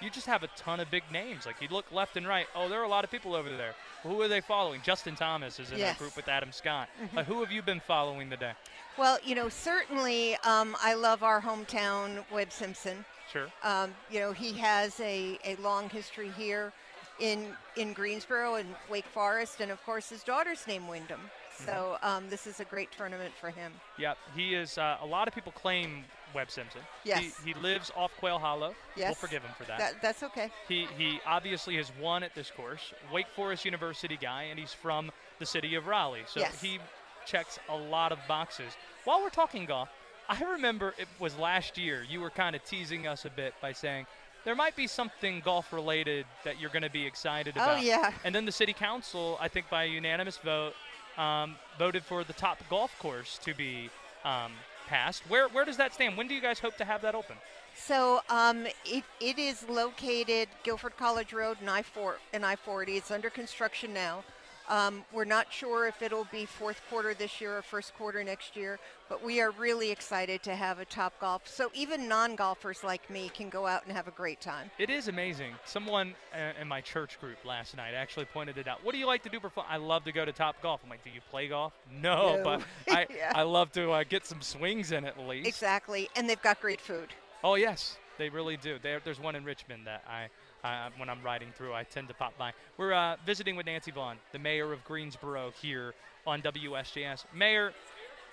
you 0.02 0.10
just 0.10 0.26
have 0.28 0.44
a 0.44 0.48
ton 0.56 0.80
of 0.80 0.90
big 0.90 1.04
names. 1.12 1.46
Like 1.46 1.62
you 1.62 1.68
look 1.70 1.92
left 1.92 2.18
and 2.18 2.28
right, 2.28 2.48
oh, 2.56 2.68
there 2.70 2.80
are 2.82 2.86
a 2.86 2.90
lot 2.90 3.04
of 3.04 3.12
people 3.12 3.36
over 3.36 3.50
there. 3.50 3.74
Who 4.04 4.22
are 4.22 4.28
they 4.28 4.42
following? 4.42 4.82
Justin 4.84 5.16
Thomas 5.16 5.60
is 5.60 5.72
in 5.72 5.78
Yes. 5.78 5.92
that 5.94 6.00
group 6.00 6.16
with 6.16 6.28
Adam 6.28 6.52
Scott. 6.52 6.90
Uh, 7.16 7.24
who 7.24 7.40
have 7.42 7.52
you 7.52 7.62
been 7.62 7.80
following 7.80 8.30
today? 8.30 8.54
Well, 8.98 9.18
you 9.24 9.36
know, 9.36 9.48
certainly 9.50 10.36
um, 10.44 10.76
I 10.82 10.94
love 10.96 11.24
our 11.24 11.42
hometown 11.42 12.24
Webb 12.32 12.52
Simpson. 12.52 13.06
Sure. 13.32 13.48
Um, 13.64 13.92
you 14.10 14.20
know, 14.20 14.32
he 14.34 14.54
has 14.54 15.00
a, 15.00 15.40
a 15.46 15.56
long 15.58 15.90
history 15.90 16.30
here 16.38 16.74
in 17.20 17.48
in 17.78 17.94
Greensboro 17.94 18.56
and 18.56 18.68
Wake 18.90 19.06
Forest, 19.06 19.62
and 19.62 19.72
of 19.72 19.82
course 19.86 20.10
his 20.10 20.24
daughter's 20.24 20.66
name 20.68 20.88
Wyndham. 20.88 21.22
So 21.66 21.98
um, 22.02 22.28
this 22.30 22.48
is 22.48 22.60
a 22.60 22.66
great 22.66 22.92
tournament 22.92 23.34
for 23.40 23.52
him. 23.52 23.72
Yep, 24.00 24.18
he 24.36 24.56
is. 24.56 24.78
Uh, 24.80 24.98
a 25.02 25.06
lot 25.06 25.28
of 25.28 25.36
people 25.36 25.52
claim 25.52 26.04
Webb 26.34 26.52
Simpson. 26.52 26.82
Yes. 27.04 27.20
He, 27.44 27.54
he 27.54 27.60
lives 27.60 27.92
off 27.96 28.12
Quail 28.20 28.40
Hollow. 28.40 28.74
Yes. 28.96 29.10
We'll 29.10 29.28
forgive 29.28 29.44
him 29.44 29.52
for 29.58 29.66
that. 29.66 29.80
That, 29.80 30.02
that's 30.02 30.24
okay. 30.24 30.50
He 30.68 30.88
he 30.98 31.20
obviously 31.26 31.76
has 31.78 31.92
won 32.00 32.24
at 32.24 32.34
this 32.36 32.52
course. 32.52 32.94
Wake 33.14 33.28
Forest 33.36 33.66
University 33.66 34.18
guy, 34.22 34.44
and 34.44 34.60
he's 34.60 34.74
from 34.74 35.12
the 35.40 35.46
city 35.46 35.76
of 35.76 35.88
Raleigh, 35.88 36.24
so 36.28 36.40
Yes. 36.40 36.62
he 36.62 36.80
checks 37.26 37.60
a 37.70 37.76
lot 37.76 38.12
of 38.12 38.20
boxes. 38.28 38.74
While 39.06 39.22
we're 39.22 39.30
talking 39.30 39.66
golf, 39.66 39.90
I 40.30 40.42
remember 40.44 40.94
it 40.98 41.08
was 41.20 41.38
last 41.38 41.78
year. 41.78 42.06
You 42.08 42.22
were 42.22 42.30
kind 42.30 42.56
of 42.56 42.64
teasing 42.64 43.08
us 43.08 43.26
a 43.26 43.30
bit 43.30 43.54
by 43.62 43.74
saying 43.74 44.06
there 44.44 44.56
might 44.56 44.76
be 44.76 44.88
something 44.88 45.42
golf 45.46 45.72
related 45.74 46.26
that 46.44 46.60
you're 46.60 46.70
going 46.72 46.82
to 46.84 46.90
be 46.90 47.06
excited 47.06 47.56
about. 47.56 47.68
Oh, 47.70 47.72
about. 47.74 47.84
yeah. 47.84 48.12
And 48.24 48.34
then 48.34 48.46
the 48.46 48.52
city 48.52 48.74
council, 48.74 49.38
I 49.40 49.48
think 49.48 49.70
by 49.70 49.84
a 49.84 49.88
unanimous 49.88 50.38
vote, 50.38 50.74
um, 51.18 51.56
voted 51.78 52.04
for 52.04 52.24
the 52.24 52.34
top 52.34 52.58
golf 52.70 52.98
course 52.98 53.38
to 53.44 53.54
be 53.54 53.90
um, 54.24 54.54
Where 55.28 55.48
where 55.50 55.66
does 55.66 55.78
that 55.78 55.94
stand? 55.94 56.18
When 56.18 56.28
do 56.28 56.34
you 56.34 56.42
guys 56.42 56.60
hope 56.60 56.78
to 56.78 56.86
have 56.86 57.02
that 57.02 57.16
open? 57.16 57.38
So 57.76 58.22
um, 58.30 58.68
it, 58.86 59.04
it 59.20 59.40
is 59.40 59.68
located 59.70 60.50
Guilford 60.64 60.98
College 60.98 61.34
Road 61.34 61.58
and 61.62 61.70
I 61.70 61.82
four 61.82 62.18
and 62.34 62.46
I 62.46 62.56
forty. 62.56 62.98
It's 62.98 63.12
under 63.12 63.30
construction 63.30 63.94
now. 63.94 64.24
Um, 64.72 65.04
we're 65.12 65.26
not 65.26 65.52
sure 65.52 65.86
if 65.86 66.02
it'll 66.02 66.28
be 66.32 66.46
fourth 66.46 66.82
quarter 66.90 67.14
this 67.14 67.42
year 67.42 67.58
or 67.58 67.62
first 67.62 67.94
quarter 67.94 68.24
next 68.24 68.56
year, 68.56 68.80
but 69.10 69.22
we 69.22 69.42
are 69.42 69.52
really 69.52 69.92
excited 69.92 70.42
to 70.44 70.56
have 70.56 70.80
a 70.80 70.86
Top 70.86 71.20
Golf. 71.20 71.46
So 71.46 71.70
even 71.74 72.08
non-golfers 72.08 72.82
like 72.82 73.10
me 73.10 73.30
can 73.34 73.50
go 73.50 73.68
out 73.68 73.84
and 73.86 73.94
have 73.94 74.08
a 74.08 74.12
great 74.12 74.40
time. 74.40 74.72
It 74.80 74.90
is 74.90 75.10
amazing. 75.10 75.56
Someone 75.66 76.16
uh, 76.34 76.54
in 76.62 76.70
my 76.70 76.80
church 76.80 77.20
group 77.20 77.44
last 77.44 77.76
night 77.76 77.94
actually 77.94 78.26
pointed 78.26 78.58
it 78.58 78.70
out. 78.70 78.82
What 78.82 78.94
do 78.94 78.98
you 78.98 79.08
like 79.08 79.24
to 79.24 79.30
do 79.30 79.42
for 79.42 79.50
fun? 79.50 79.66
I 79.70 79.76
love 79.76 80.06
to 80.06 80.14
go 80.14 80.24
to 80.24 80.32
Top 80.32 80.62
Golf. 80.62 80.80
I'm 80.86 80.90
like, 80.90 81.04
do 81.04 81.10
you 81.10 81.20
play 81.30 81.50
golf? 81.50 81.74
No, 81.92 82.38
No. 82.38 82.44
but 82.88 82.96
I, 82.96 83.08
Yeah. 83.14 83.34
I 83.36 83.42
love 83.42 83.74
to 83.74 83.92
uh, 83.92 84.06
get 84.08 84.26
some 84.26 84.42
swings 84.42 84.94
in 84.94 85.04
at 85.04 85.20
least. 85.20 85.50
Exactly, 85.50 86.10
and 86.16 86.30
they've 86.30 86.42
got 86.42 86.62
great 86.62 86.80
food. 86.80 87.10
Oh 87.44 87.56
yes, 87.56 87.98
they 88.18 88.30
really 88.30 88.56
do. 88.56 88.78
There, 88.82 89.02
there's 89.04 89.20
one 89.20 89.36
in 89.36 89.44
Richmond 89.44 89.86
that 89.88 90.06
I, 90.08 90.30
I, 90.64 90.90
when 90.98 91.10
I'm 91.10 91.24
riding 91.24 91.50
through, 91.56 91.74
I 91.74 91.84
tend 91.84 92.08
to 92.10 92.14
pop 92.14 92.38
by. 92.38 92.54
We're 92.78 92.94
uh, 92.94 93.18
visiting 93.26 93.56
with 93.56 93.66
Nancy 93.66 93.92
Vaughan, 93.92 94.18
the 94.32 94.40
mayor 94.40 94.72
of 94.74 94.84
Greensboro, 94.86 95.52
here 95.62 95.94
on 96.28 96.42
WSJS. 96.42 97.26
Mayor, 97.34 97.74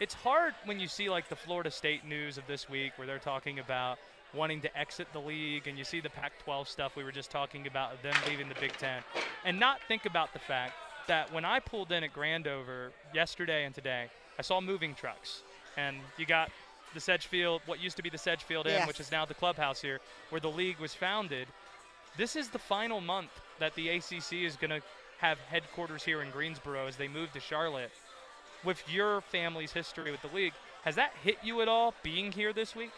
it's 0.00 0.14
hard 0.14 0.54
when 0.64 0.78
you 0.78 0.88
see 0.88 1.08
like 1.08 1.28
the 1.28 1.36
Florida 1.36 1.70
State 1.70 2.04
news 2.04 2.38
of 2.38 2.46
this 2.46 2.68
week, 2.68 2.92
where 2.96 3.06
they're 3.06 3.18
talking 3.18 3.58
about 3.58 3.98
wanting 4.34 4.60
to 4.60 4.78
exit 4.78 5.08
the 5.12 5.20
league, 5.20 5.66
and 5.66 5.78
you 5.78 5.84
see 5.84 6.00
the 6.00 6.10
Pac-12 6.10 6.68
stuff 6.68 6.96
we 6.96 7.04
were 7.04 7.12
just 7.12 7.30
talking 7.30 7.66
about, 7.66 8.02
them 8.02 8.14
leaving 8.26 8.48
the 8.48 8.54
Big 8.60 8.72
Ten, 8.76 9.02
and 9.44 9.58
not 9.58 9.80
think 9.88 10.04
about 10.04 10.34
the 10.34 10.38
fact 10.38 10.74
that 11.06 11.32
when 11.32 11.46
I 11.46 11.60
pulled 11.60 11.90
in 11.92 12.04
at 12.04 12.12
Grandover 12.12 12.90
yesterday 13.14 13.64
and 13.64 13.74
today, 13.74 14.08
I 14.38 14.42
saw 14.42 14.60
moving 14.60 14.94
trucks, 14.94 15.42
and 15.78 15.96
you 16.18 16.26
got 16.26 16.50
the 16.92 17.00
Sedgefield, 17.00 17.62
what 17.64 17.80
used 17.80 17.96
to 17.96 18.02
be 18.02 18.10
the 18.10 18.18
Sedgefield 18.18 18.66
Inn, 18.66 18.74
Yes. 18.74 18.86
which 18.86 19.00
is 19.00 19.10
now 19.10 19.24
the 19.24 19.34
clubhouse 19.34 19.80
here, 19.80 19.98
where 20.28 20.40
the 20.40 20.50
league 20.50 20.78
was 20.78 20.92
founded. 20.92 21.48
This 22.18 22.34
is 22.34 22.48
the 22.48 22.58
final 22.58 23.00
month 23.00 23.30
that 23.60 23.76
the 23.76 23.90
ACC 23.90 24.32
is 24.32 24.56
going 24.56 24.72
to 24.72 24.82
have 25.18 25.38
headquarters 25.38 26.02
here 26.02 26.20
in 26.20 26.32
Greensboro 26.32 26.88
as 26.88 26.96
they 26.96 27.06
move 27.06 27.32
to 27.32 27.38
Charlotte. 27.38 27.92
With 28.64 28.82
your 28.92 29.20
family's 29.20 29.70
history 29.70 30.10
with 30.10 30.20
the 30.22 30.34
league, 30.34 30.52
has 30.82 30.96
that 30.96 31.12
hit 31.22 31.38
you 31.44 31.60
at 31.60 31.68
all 31.68 31.94
being 32.02 32.32
here 32.32 32.52
this 32.52 32.74
week? 32.74 32.90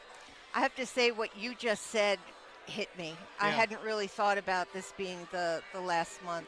I 0.54 0.60
have 0.60 0.74
to 0.76 0.86
say 0.86 1.10
what 1.10 1.36
you 1.38 1.54
just 1.54 1.88
said 1.88 2.18
hit 2.64 2.88
me. 2.96 3.12
I 3.38 3.50
hadn't 3.50 3.82
really 3.82 4.06
thought 4.06 4.38
about 4.38 4.72
this 4.72 4.94
being 4.96 5.28
the, 5.32 5.60
the 5.74 5.80
last 5.80 6.24
month. 6.24 6.46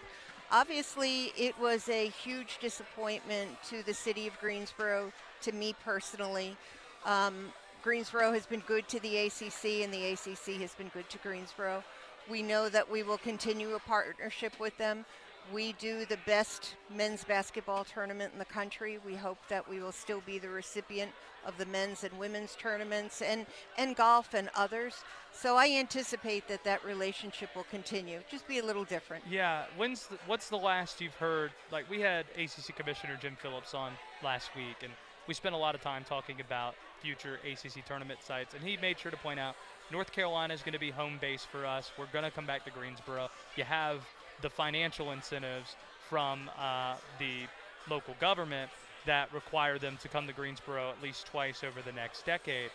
Obviously, 0.51 1.33
it 1.37 1.59
was 1.61 1.91
a 1.91 2.09
huge 2.09 2.57
disappointment 2.59 3.51
to 3.69 3.83
the 3.83 3.93
city 3.93 4.27
of 4.27 4.41
Greensboro, 4.41 5.13
to 5.43 5.53
me 5.53 5.75
personally. 5.85 6.57
Um, 7.05 7.53
Greensboro 7.83 8.33
has 8.33 8.47
been 8.47 8.61
good 8.61 8.89
to 8.89 9.01
the 9.01 9.27
ACC, 9.27 9.83
and 9.83 9.93
the 9.93 10.13
ACC 10.13 10.61
has 10.61 10.75
been 10.75 10.89
good 10.95 11.11
to 11.11 11.19
Greensboro. 11.19 11.85
We 12.31 12.43
know 12.43 12.69
that 12.69 12.91
we 12.91 13.03
will 13.03 13.19
continue 13.19 13.75
a 13.75 13.79
partnership 13.81 14.59
with 14.61 14.77
them. 14.79 15.05
We 15.53 15.73
do 15.75 16.05
the 16.05 16.19
best 16.25 16.77
men's 16.95 17.25
basketball 17.25 17.85
tournament 17.85 18.33
in 18.33 18.39
the 18.39 18.45
country. 18.45 18.99
We 19.05 19.15
hope 19.15 19.39
that 19.49 19.69
we 19.69 19.81
will 19.81 19.93
still 19.93 20.23
be 20.25 20.39
the 20.39 20.49
recipient 20.49 21.11
of 21.45 21.59
the 21.59 21.67
men's 21.67 22.05
and 22.05 22.17
women's 22.19 22.55
tournaments 22.55 23.21
and, 23.21 23.47
and 23.77 23.97
golf 23.97 24.35
and 24.35 24.49
others. 24.55 25.03
So 25.33 25.57
I 25.57 25.71
anticipate 25.71 26.47
that 26.49 26.63
that 26.65 26.85
relationship 26.85 27.51
will 27.57 27.65
continue, 27.65 28.21
just 28.31 28.47
be 28.47 28.59
a 28.59 28.65
little 28.65 28.85
different. 28.85 29.25
Yeah. 29.29 29.65
When's 29.77 30.07
the, 30.07 30.19
what's 30.27 30.49
the 30.49 30.57
last 30.57 31.01
you've 31.01 31.15
heard? 31.17 31.51
Like 31.73 31.91
we 31.91 32.01
had 32.01 32.27
ACC 32.37 32.77
Commissioner 32.77 33.19
Jim 33.21 33.37
Phillips 33.41 33.75
on 33.75 33.93
last 34.23 34.55
week, 34.55 34.77
and 34.83 34.93
we 35.27 35.35
spent 35.35 35.55
a 35.55 35.59
lot 35.59 35.75
of 35.75 35.81
time 35.81 36.05
talking 36.05 36.41
about 36.41 36.75
future 37.01 37.41
ACC 37.45 37.85
tournament 37.85 38.21
sites, 38.23 38.55
and 38.55 38.63
he 38.63 38.77
made 38.77 38.99
sure 38.99 39.11
to 39.11 39.17
point 39.17 39.41
out 39.41 39.57
North 39.93 40.11
Carolina 40.11 40.55
is 40.55 40.63
going 40.63 40.73
to 40.73 40.81
be 40.81 40.91
home 40.91 41.19
base 41.21 41.45
for 41.45 41.67
us. 41.67 41.93
We're 41.99 42.07
going 42.07 42.25
to 42.25 42.31
come 42.31 42.47
back 42.47 42.65
to 42.65 42.71
Greensboro. 42.71 43.29
You 43.57 43.65
have 43.65 44.01
the 44.41 44.49
financial 44.49 45.13
incentives 45.13 45.77
from 46.09 46.51
uh, 46.59 46.95
the 47.19 47.43
local 47.91 48.15
government 48.19 48.71
that 49.05 49.33
require 49.35 49.79
them 49.79 49.99
to 50.01 50.09
come 50.09 50.27
to 50.27 50.33
Greensboro 50.33 50.91
at 50.91 51.03
least 51.03 51.27
twice 51.27 51.63
over 51.63 51.83
the 51.85 51.93
next 51.93 52.25
decade. 52.25 52.71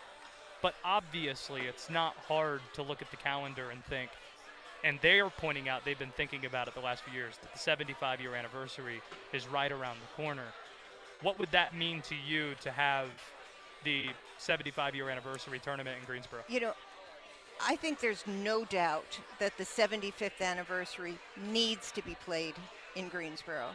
But 0.61 0.75
obviously, 0.85 1.61
it's 1.61 1.89
not 1.89 2.15
hard 2.27 2.61
to 2.75 2.83
look 2.83 3.01
at 3.01 3.09
the 3.09 3.17
calendar 3.17 3.71
and 3.71 3.83
think, 3.85 4.11
and 4.83 4.99
they're 5.01 5.29
pointing 5.29 5.67
out 5.67 5.85
they've 5.85 5.97
been 5.97 6.11
thinking 6.11 6.45
about 6.45 6.67
it 6.67 6.75
the 6.75 6.81
last 6.81 7.03
few 7.03 7.13
years 7.13 7.33
that 7.41 7.51
the 7.51 7.59
75 7.59 8.21
year 8.21 8.35
anniversary 8.35 9.01
is 9.33 9.47
right 9.47 9.71
around 9.71 9.97
the 9.97 10.21
corner. 10.21 10.45
What 11.23 11.39
would 11.39 11.51
that 11.51 11.75
mean 11.75 12.01
to 12.03 12.15
you 12.27 12.53
to 12.61 12.69
have 12.69 13.07
the 13.83 14.05
75 14.37 14.93
year 14.95 15.09
anniversary 15.09 15.59
tournament 15.59 15.97
in 15.99 16.05
Greensboro? 16.05 16.41
You 16.47 16.59
know, 16.59 16.73
I 17.65 17.75
think 17.75 17.99
there's 17.99 18.25
no 18.27 18.65
doubt 18.65 19.19
that 19.39 19.57
the 19.57 19.63
75th 19.63 20.41
anniversary 20.41 21.17
needs 21.51 21.91
to 21.93 22.01
be 22.01 22.15
played 22.25 22.55
in 22.95 23.09
Greensboro. 23.09 23.69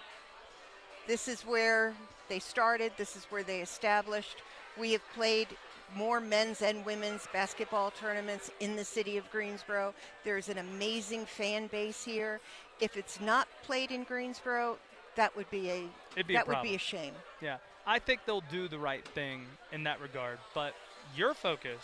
This 1.06 1.28
is 1.28 1.42
where 1.42 1.94
they 2.28 2.38
started, 2.38 2.92
this 2.96 3.16
is 3.16 3.24
where 3.24 3.42
they 3.42 3.60
established. 3.60 4.36
We 4.78 4.92
have 4.92 5.02
played 5.14 5.48
more 5.94 6.20
men's 6.20 6.62
and 6.62 6.84
women's 6.84 7.26
basketball 7.32 7.90
tournaments 7.90 8.50
in 8.60 8.76
the 8.76 8.84
city 8.84 9.18
of 9.18 9.30
Greensboro. 9.30 9.94
There's 10.24 10.48
an 10.48 10.58
amazing 10.58 11.26
fan 11.26 11.66
base 11.66 12.04
here. 12.04 12.40
If 12.80 12.96
it's 12.96 13.20
not 13.20 13.48
played 13.62 13.90
in 13.90 14.04
Greensboro, 14.04 14.78
that 15.16 15.36
would 15.36 15.50
be 15.50 15.70
a 15.70 15.84
It'd 16.16 16.26
be 16.26 16.34
a 16.34 16.38
that 16.38 16.48
would 16.48 16.62
be 16.62 16.74
a 16.74 16.78
shame. 16.78 17.12
Yeah, 17.40 17.58
I 17.86 17.98
think 17.98 18.20
they'll 18.26 18.44
do 18.50 18.68
the 18.68 18.78
right 18.78 19.06
thing 19.08 19.44
in 19.72 19.84
that 19.84 20.00
regard. 20.00 20.38
But 20.54 20.74
your 21.14 21.34
focus 21.34 21.82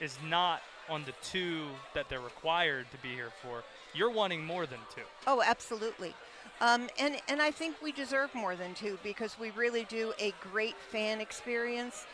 is 0.00 0.16
not 0.28 0.62
on 0.88 1.04
the 1.04 1.12
two 1.22 1.66
that 1.94 2.08
they're 2.08 2.20
required 2.20 2.86
to 2.90 2.98
be 2.98 3.10
here 3.14 3.32
for. 3.42 3.62
You're 3.94 4.10
wanting 4.10 4.44
more 4.44 4.66
than 4.66 4.78
two. 4.94 5.02
Oh, 5.26 5.42
absolutely. 5.44 6.14
Um, 6.60 6.88
and, 6.98 7.16
and 7.28 7.40
I 7.40 7.50
think 7.50 7.76
we 7.82 7.92
deserve 7.92 8.34
more 8.34 8.56
than 8.56 8.74
two 8.74 8.98
because 9.02 9.38
we 9.38 9.50
really 9.50 9.84
do 9.84 10.12
a 10.18 10.32
great 10.52 10.76
fan 10.90 11.20
experience. 11.20 12.06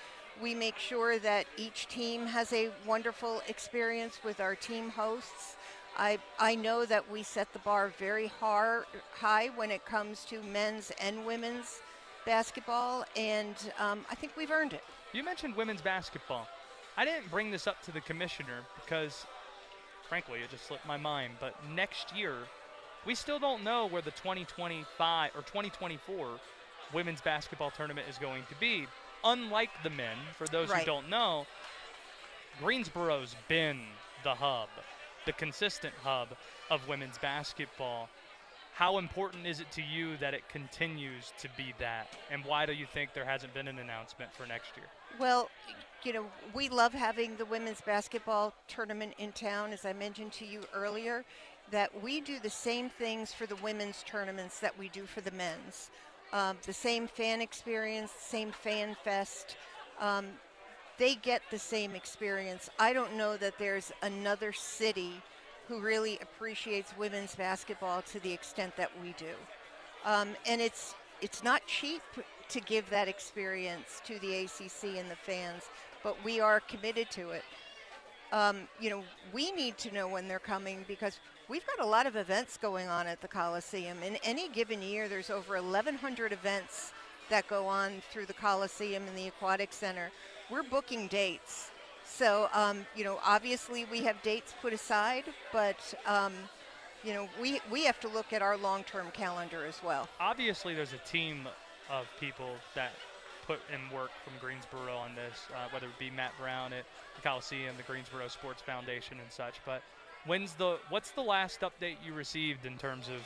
We 0.42 0.54
make 0.54 0.78
sure 0.78 1.18
that 1.20 1.46
each 1.56 1.86
team 1.88 2.26
has 2.26 2.52
a 2.52 2.70
wonderful 2.86 3.40
experience 3.48 4.18
with 4.24 4.40
our 4.40 4.54
team 4.54 4.90
hosts. 4.90 5.56
I, 5.96 6.18
I 6.38 6.56
know 6.56 6.84
that 6.86 7.08
we 7.08 7.22
set 7.22 7.52
the 7.52 7.60
bar 7.60 7.92
very 7.98 8.26
har 8.40 8.84
high 9.14 9.50
when 9.54 9.70
it 9.70 9.86
comes 9.86 10.24
to 10.26 10.42
men's 10.42 10.90
and 11.00 11.24
women's 11.24 11.80
basketball, 12.26 13.04
and 13.16 13.54
um, 13.78 14.04
I 14.10 14.14
think 14.14 14.32
we've 14.36 14.50
earned 14.50 14.72
it. 14.72 14.82
You 15.12 15.22
mentioned 15.22 15.54
women's 15.54 15.82
basketball. 15.82 16.48
I 16.96 17.04
didn't 17.04 17.30
bring 17.30 17.50
this 17.50 17.66
up 17.66 17.82
to 17.82 17.92
the 17.92 18.00
commissioner 18.00 18.60
because, 18.84 19.26
frankly, 20.08 20.40
it 20.40 20.50
just 20.50 20.66
slipped 20.66 20.86
my 20.86 20.96
mind. 20.96 21.34
But 21.40 21.54
next 21.74 22.14
year, 22.14 22.34
we 23.04 23.14
still 23.14 23.38
don't 23.38 23.64
know 23.64 23.86
where 23.86 24.02
the 24.02 24.12
2025 24.12 25.30
or 25.34 25.40
2024 25.42 26.28
women's 26.92 27.20
basketball 27.20 27.70
tournament 27.70 28.06
is 28.08 28.18
going 28.18 28.44
to 28.48 28.54
be. 28.60 28.86
Unlike 29.24 29.70
the 29.82 29.90
men, 29.90 30.16
for 30.36 30.46
those 30.46 30.68
Right. 30.68 30.80
who 30.80 30.86
don't 30.86 31.08
know, 31.08 31.46
Greensboro's 32.60 33.34
been 33.48 33.80
the 34.22 34.34
hub, 34.34 34.68
the 35.26 35.32
consistent 35.32 35.94
hub 36.02 36.28
of 36.70 36.86
women's 36.88 37.18
basketball. 37.18 38.08
How 38.74 38.98
important 38.98 39.46
is 39.46 39.60
it 39.60 39.70
to 39.72 39.82
you 39.82 40.16
that 40.16 40.34
it 40.34 40.48
continues 40.48 41.32
to 41.38 41.48
be 41.56 41.72
that? 41.78 42.08
And 42.28 42.44
why 42.44 42.66
do 42.66 42.72
you 42.72 42.86
think 42.86 43.14
there 43.14 43.24
hasn't 43.24 43.54
been 43.54 43.68
an 43.68 43.78
announcement 43.78 44.34
for 44.34 44.46
next 44.46 44.76
year? 44.76 44.86
Well, 45.16 45.48
you 46.02 46.12
know, 46.12 46.26
we 46.54 46.68
love 46.68 46.92
having 46.92 47.36
the 47.36 47.44
women's 47.44 47.80
basketball 47.80 48.52
tournament 48.66 49.14
in 49.18 49.30
town, 49.30 49.72
as 49.72 49.84
I 49.84 49.92
mentioned 49.92 50.32
to 50.32 50.44
you 50.44 50.60
earlier, 50.74 51.24
that 51.70 52.02
we 52.02 52.20
do 52.20 52.40
the 52.40 52.50
same 52.50 52.90
things 52.90 53.32
for 53.32 53.46
the 53.46 53.54
women's 53.56 54.02
tournaments 54.08 54.58
that 54.58 54.76
we 54.76 54.88
do 54.88 55.06
for 55.06 55.20
the 55.20 55.30
men's. 55.30 55.90
Um, 56.32 56.56
the 56.66 56.72
same 56.72 57.06
fan 57.06 57.40
experience, 57.40 58.10
same 58.10 58.50
fan 58.50 58.96
fest. 59.04 59.56
Um, 60.00 60.26
they 60.98 61.14
get 61.14 61.42
the 61.52 61.60
same 61.60 61.94
experience. 61.94 62.70
I 62.80 62.92
don't 62.92 63.16
know 63.16 63.36
that 63.36 63.56
there's 63.56 63.92
another 64.02 64.52
city 64.52 65.22
who 65.68 65.80
really 65.80 66.18
appreciates 66.20 66.96
women's 66.96 67.34
basketball 67.34 68.02
to 68.02 68.20
the 68.20 68.32
extent 68.32 68.76
that 68.76 68.90
we 69.02 69.14
do. 69.18 69.34
Um, 70.04 70.30
and 70.46 70.60
it's 70.60 70.94
it's 71.20 71.42
not 71.42 71.66
cheap 71.66 72.02
to 72.48 72.60
give 72.60 72.90
that 72.90 73.08
experience 73.08 74.02
to 74.04 74.18
the 74.18 74.44
ACC 74.44 74.98
and 74.98 75.10
the 75.10 75.16
fans, 75.16 75.62
but 76.02 76.22
we 76.24 76.40
are 76.40 76.60
committed 76.60 77.10
to 77.12 77.30
it. 77.30 77.44
Um, 78.32 78.68
you 78.80 78.90
know, 78.90 79.02
we 79.32 79.52
need 79.52 79.78
to 79.78 79.94
know 79.94 80.08
when 80.08 80.28
they're 80.28 80.38
coming 80.38 80.84
because 80.86 81.20
we've 81.48 81.66
got 81.66 81.84
a 81.84 81.88
lot 81.88 82.06
of 82.06 82.16
events 82.16 82.58
going 82.58 82.88
on 82.88 83.06
at 83.06 83.20
the 83.20 83.28
Coliseum. 83.28 84.02
In 84.02 84.16
any 84.24 84.48
given 84.48 84.82
year, 84.82 85.08
there's 85.08 85.30
over 85.30 85.54
1,100 85.54 86.32
events 86.32 86.92
that 87.30 87.48
go 87.48 87.66
on 87.66 88.02
through 88.10 88.26
the 88.26 88.34
Coliseum 88.34 89.04
and 89.06 89.16
the 89.16 89.28
Aquatic 89.28 89.72
Center. 89.72 90.10
We're 90.50 90.62
booking 90.62 91.06
dates. 91.06 91.70
So, 92.04 92.48
um, 92.52 92.86
you 92.94 93.04
know, 93.04 93.18
obviously 93.24 93.86
we 93.90 94.02
have 94.04 94.22
dates 94.22 94.54
put 94.60 94.72
aside, 94.72 95.24
but, 95.52 95.94
um, 96.06 96.32
you 97.02 97.12
know, 97.12 97.28
we, 97.40 97.60
we 97.70 97.84
have 97.84 97.98
to 98.00 98.08
look 98.08 98.32
at 98.32 98.42
our 98.42 98.56
long 98.56 98.84
term 98.84 99.10
calendar 99.12 99.64
as 99.66 99.82
well. 99.82 100.08
obviously 100.20 100.74
there's 100.74 100.92
a 100.92 101.08
team 101.08 101.48
of 101.90 102.06
people 102.20 102.50
that 102.74 102.92
put 103.46 103.60
in 103.72 103.94
work 103.94 104.10
from 104.24 104.32
Greensboro 104.40 104.94
on 104.96 105.14
this, 105.14 105.46
uh, 105.54 105.68
whether 105.70 105.86
it 105.86 105.98
be 105.98 106.10
Matt 106.10 106.32
Brown 106.38 106.72
at 106.72 106.84
the 107.16 107.22
Coliseum, 107.22 107.76
the 107.76 107.82
Greensboro 107.82 108.28
Sports 108.28 108.62
Foundation, 108.62 109.18
and 109.20 109.30
such. 109.30 109.56
But 109.66 109.82
when's 110.26 110.54
the 110.54 110.78
what's 110.88 111.10
the 111.10 111.20
last 111.20 111.60
update 111.60 111.96
you 112.04 112.14
received 112.14 112.64
in 112.64 112.78
terms 112.78 113.08
of 113.08 113.20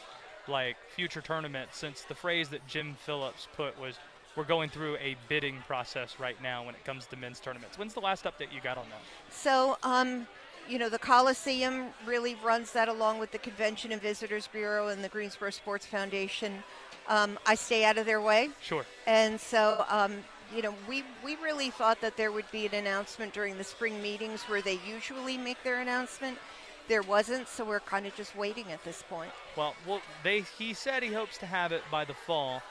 like 0.48 0.76
future 0.94 1.20
tournaments 1.20 1.76
since 1.78 2.02
the 2.02 2.14
phrase 2.14 2.48
that 2.48 2.66
Jim 2.66 2.96
Phillips 3.04 3.46
put 3.56 3.78
was 3.78 3.98
we're 4.38 4.44
going 4.44 4.70
through 4.70 4.96
a 4.98 5.16
bidding 5.28 5.58
process 5.66 6.20
right 6.20 6.40
now 6.40 6.64
when 6.64 6.76
it 6.76 6.84
comes 6.84 7.06
to 7.06 7.16
men's 7.16 7.40
tournaments. 7.40 7.76
When's 7.76 7.92
the 7.92 8.00
last 8.00 8.24
update 8.24 8.52
you 8.54 8.60
got 8.62 8.78
on 8.78 8.86
that? 8.88 9.00
So, 9.30 9.76
um, 9.82 10.28
you 10.68 10.78
know, 10.78 10.88
the 10.88 10.98
Coliseum 10.98 11.86
really 12.06 12.36
runs 12.36 12.70
that 12.72 12.88
along 12.88 13.18
with 13.18 13.32
the 13.32 13.38
Convention 13.38 13.90
and 13.90 14.00
Visitors 14.00 14.46
Bureau 14.46 14.88
and 14.88 15.02
the 15.02 15.08
Greensboro 15.08 15.50
Sports 15.50 15.86
Foundation. 15.86 16.62
Um, 17.08 17.36
I 17.46 17.56
stay 17.56 17.84
out 17.84 17.98
of 17.98 18.06
their 18.06 18.20
way. 18.20 18.50
Sure. 18.62 18.86
And 19.08 19.40
so, 19.40 19.84
um, 19.88 20.12
you 20.54 20.62
know, 20.62 20.74
we, 20.88 21.02
we 21.24 21.34
really 21.36 21.70
thought 21.70 22.00
that 22.00 22.16
there 22.16 22.30
would 22.30 22.50
be 22.52 22.64
an 22.64 22.74
announcement 22.74 23.34
during 23.34 23.58
the 23.58 23.64
spring 23.64 24.00
meetings 24.00 24.42
where 24.42 24.62
they 24.62 24.78
usually 24.86 25.36
make 25.36 25.60
their 25.64 25.80
announcement. 25.80 26.38
There 26.86 27.02
wasn't, 27.02 27.48
so 27.48 27.64
we're 27.64 27.80
kind 27.80 28.06
of 28.06 28.14
just 28.14 28.36
waiting 28.36 28.70
at 28.70 28.84
this 28.84 29.02
point. 29.10 29.30
Well, 29.56 29.74
well, 29.86 30.00
they 30.22 30.44
he 30.58 30.74
said 30.74 31.02
he 31.02 31.12
hopes 31.12 31.38
to 31.38 31.46
have 31.46 31.72
it 31.72 31.82
by 31.90 32.04
the 32.04 32.14
fall. 32.14 32.62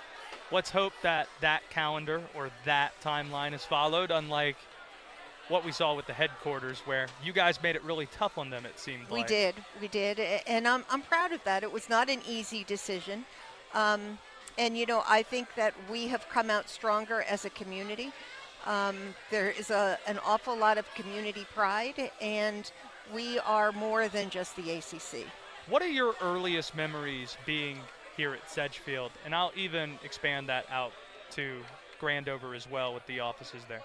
Let's 0.51 0.69
hope 0.69 0.93
that 1.03 1.27
that 1.41 1.69
calendar 1.69 2.21
or 2.33 2.49
that 2.63 2.93
timeline 3.03 3.53
is 3.53 3.65
followed, 3.65 4.11
unlike 4.11 4.55
what 5.49 5.65
we 5.65 5.71
saw 5.71 5.93
with 5.93 6.07
the 6.07 6.13
headquarters, 6.13 6.79
where 6.85 7.07
you 7.23 7.33
guys 7.33 7.61
made 7.61 7.75
it 7.75 7.83
really 7.83 8.05
tough 8.07 8.37
on 8.37 8.49
them. 8.49 8.65
It 8.65 8.79
seemed 8.79 9.09
We 9.09 9.19
like. 9.19 9.27
did, 9.27 9.55
we 9.81 9.87
did, 9.87 10.19
and 10.19 10.67
I'm, 10.67 10.85
I'm 10.89 11.01
proud 11.01 11.31
of 11.31 11.43
that. 11.43 11.63
It 11.63 11.71
was 11.71 11.89
not 11.89 12.09
an 12.09 12.21
easy 12.27 12.63
decision. 12.63 13.25
Um, 13.73 14.17
and, 14.57 14.77
you 14.77 14.85
know, 14.85 15.03
I 15.07 15.21
think 15.21 15.53
that 15.55 15.73
we 15.89 16.07
have 16.07 16.27
come 16.29 16.49
out 16.49 16.69
stronger 16.69 17.23
as 17.23 17.45
a 17.45 17.49
community. 17.49 18.11
Um, 18.65 18.97
there 19.29 19.51
is 19.51 19.69
a, 19.69 19.97
an 20.07 20.19
awful 20.25 20.57
lot 20.57 20.77
of 20.77 20.85
community 20.95 21.45
pride, 21.53 22.11
and 22.21 22.69
we 23.13 23.39
are 23.39 23.71
more 23.71 24.07
than 24.07 24.29
just 24.29 24.55
the 24.55 24.71
ACC. 24.71 25.27
What 25.69 25.81
are 25.81 25.89
your 25.89 26.15
earliest 26.21 26.75
memories 26.75 27.37
being 27.45 27.79
here 28.17 28.33
at 28.33 28.49
Sedgefield? 28.49 29.11
And 29.23 29.33
I'll 29.33 29.53
even 29.55 29.97
expand 30.03 30.49
that 30.49 30.65
out 30.69 30.91
to 31.31 31.61
Grandover 32.01 32.55
as 32.55 32.69
well 32.69 32.93
with 32.93 33.05
the 33.05 33.19
offices 33.21 33.61
there. 33.69 33.83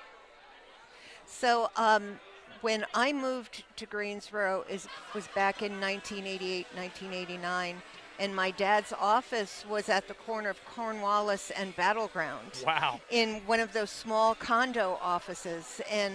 So 1.26 1.70
um, 1.76 2.18
when 2.62 2.85
I 2.95 3.12
moved 3.12 3.64
to 3.76 3.87
Greensboro 3.87 4.64
is 4.68 4.89
was 5.14 5.28
back 5.35 5.62
in 5.62 5.80
1988, 5.80 6.66
1989, 6.74 7.83
and 8.18 8.35
my 8.35 8.51
dad's 8.53 8.93
office 8.99 9.64
was 9.68 9.89
at 9.89 10.09
the 10.09 10.14
corner 10.14 10.51
of 10.51 10.64
Cornwallis 10.64 11.51
and 11.53 11.74
Battleground. 11.76 12.62
Wow. 12.64 13.01
In 13.11 13.41
one 13.47 13.61
of 13.61 13.72
those 13.72 13.91
small 13.91 14.35
condo 14.35 14.99
offices, 15.03 15.80
and 15.91 16.14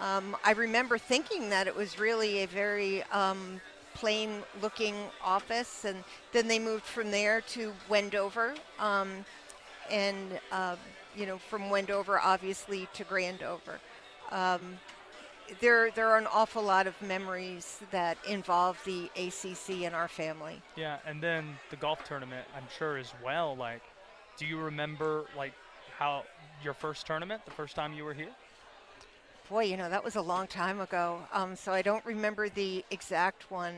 um, 0.00 0.36
I 0.44 0.52
remember 0.52 0.98
thinking 0.98 1.48
that 1.50 1.66
it 1.66 1.74
was 1.74 1.98
really 1.98 2.40
a 2.42 2.46
very 2.46 3.02
um, 3.04 3.60
plain-looking 3.96 4.94
office, 5.24 5.84
and 5.84 6.04
then 6.32 6.48
they 6.48 6.58
moved 6.58 6.84
from 6.84 7.10
there 7.10 7.40
to 7.40 7.72
Wendover, 7.88 8.54
um, 8.78 9.24
and 9.90 10.40
uh, 10.52 10.76
you 11.16 11.26
know 11.26 11.38
from 11.38 11.70
Wendover 11.70 12.20
obviously 12.20 12.88
to 12.94 13.04
Grandover 13.04 13.78
um, 14.30 14.78
there 15.60 15.90
there 15.92 16.08
are 16.08 16.18
an 16.18 16.26
awful 16.26 16.62
lot 16.62 16.86
of 16.86 17.00
memories 17.00 17.80
that 17.90 18.18
involve 18.28 18.78
the 18.84 19.10
ACC 19.16 19.84
and 19.84 19.94
our 19.94 20.08
family. 20.08 20.60
Yeah, 20.76 20.98
and 21.06 21.22
then 21.22 21.56
the 21.70 21.76
golf 21.76 22.04
tournament, 22.04 22.46
I'm 22.56 22.66
sure 22.78 22.96
as 22.96 23.12
well. 23.24 23.56
Like, 23.56 23.82
do 24.36 24.46
you 24.46 24.58
remember 24.58 25.26
like 25.36 25.52
how 25.96 26.24
your 26.64 26.74
first 26.74 27.06
tournament, 27.06 27.44
the 27.44 27.52
first 27.52 27.76
time 27.76 27.92
you 27.92 28.04
were 28.04 28.14
here? 28.14 28.30
Boy, 29.48 29.64
you 29.64 29.76
know 29.76 29.88
that 29.88 30.02
was 30.02 30.16
a 30.16 30.20
long 30.22 30.48
time 30.48 30.80
ago, 30.80 31.20
um, 31.32 31.54
so 31.54 31.72
I 31.72 31.80
don't 31.80 32.04
remember 32.04 32.48
the 32.48 32.84
exact 32.90 33.48
one. 33.50 33.74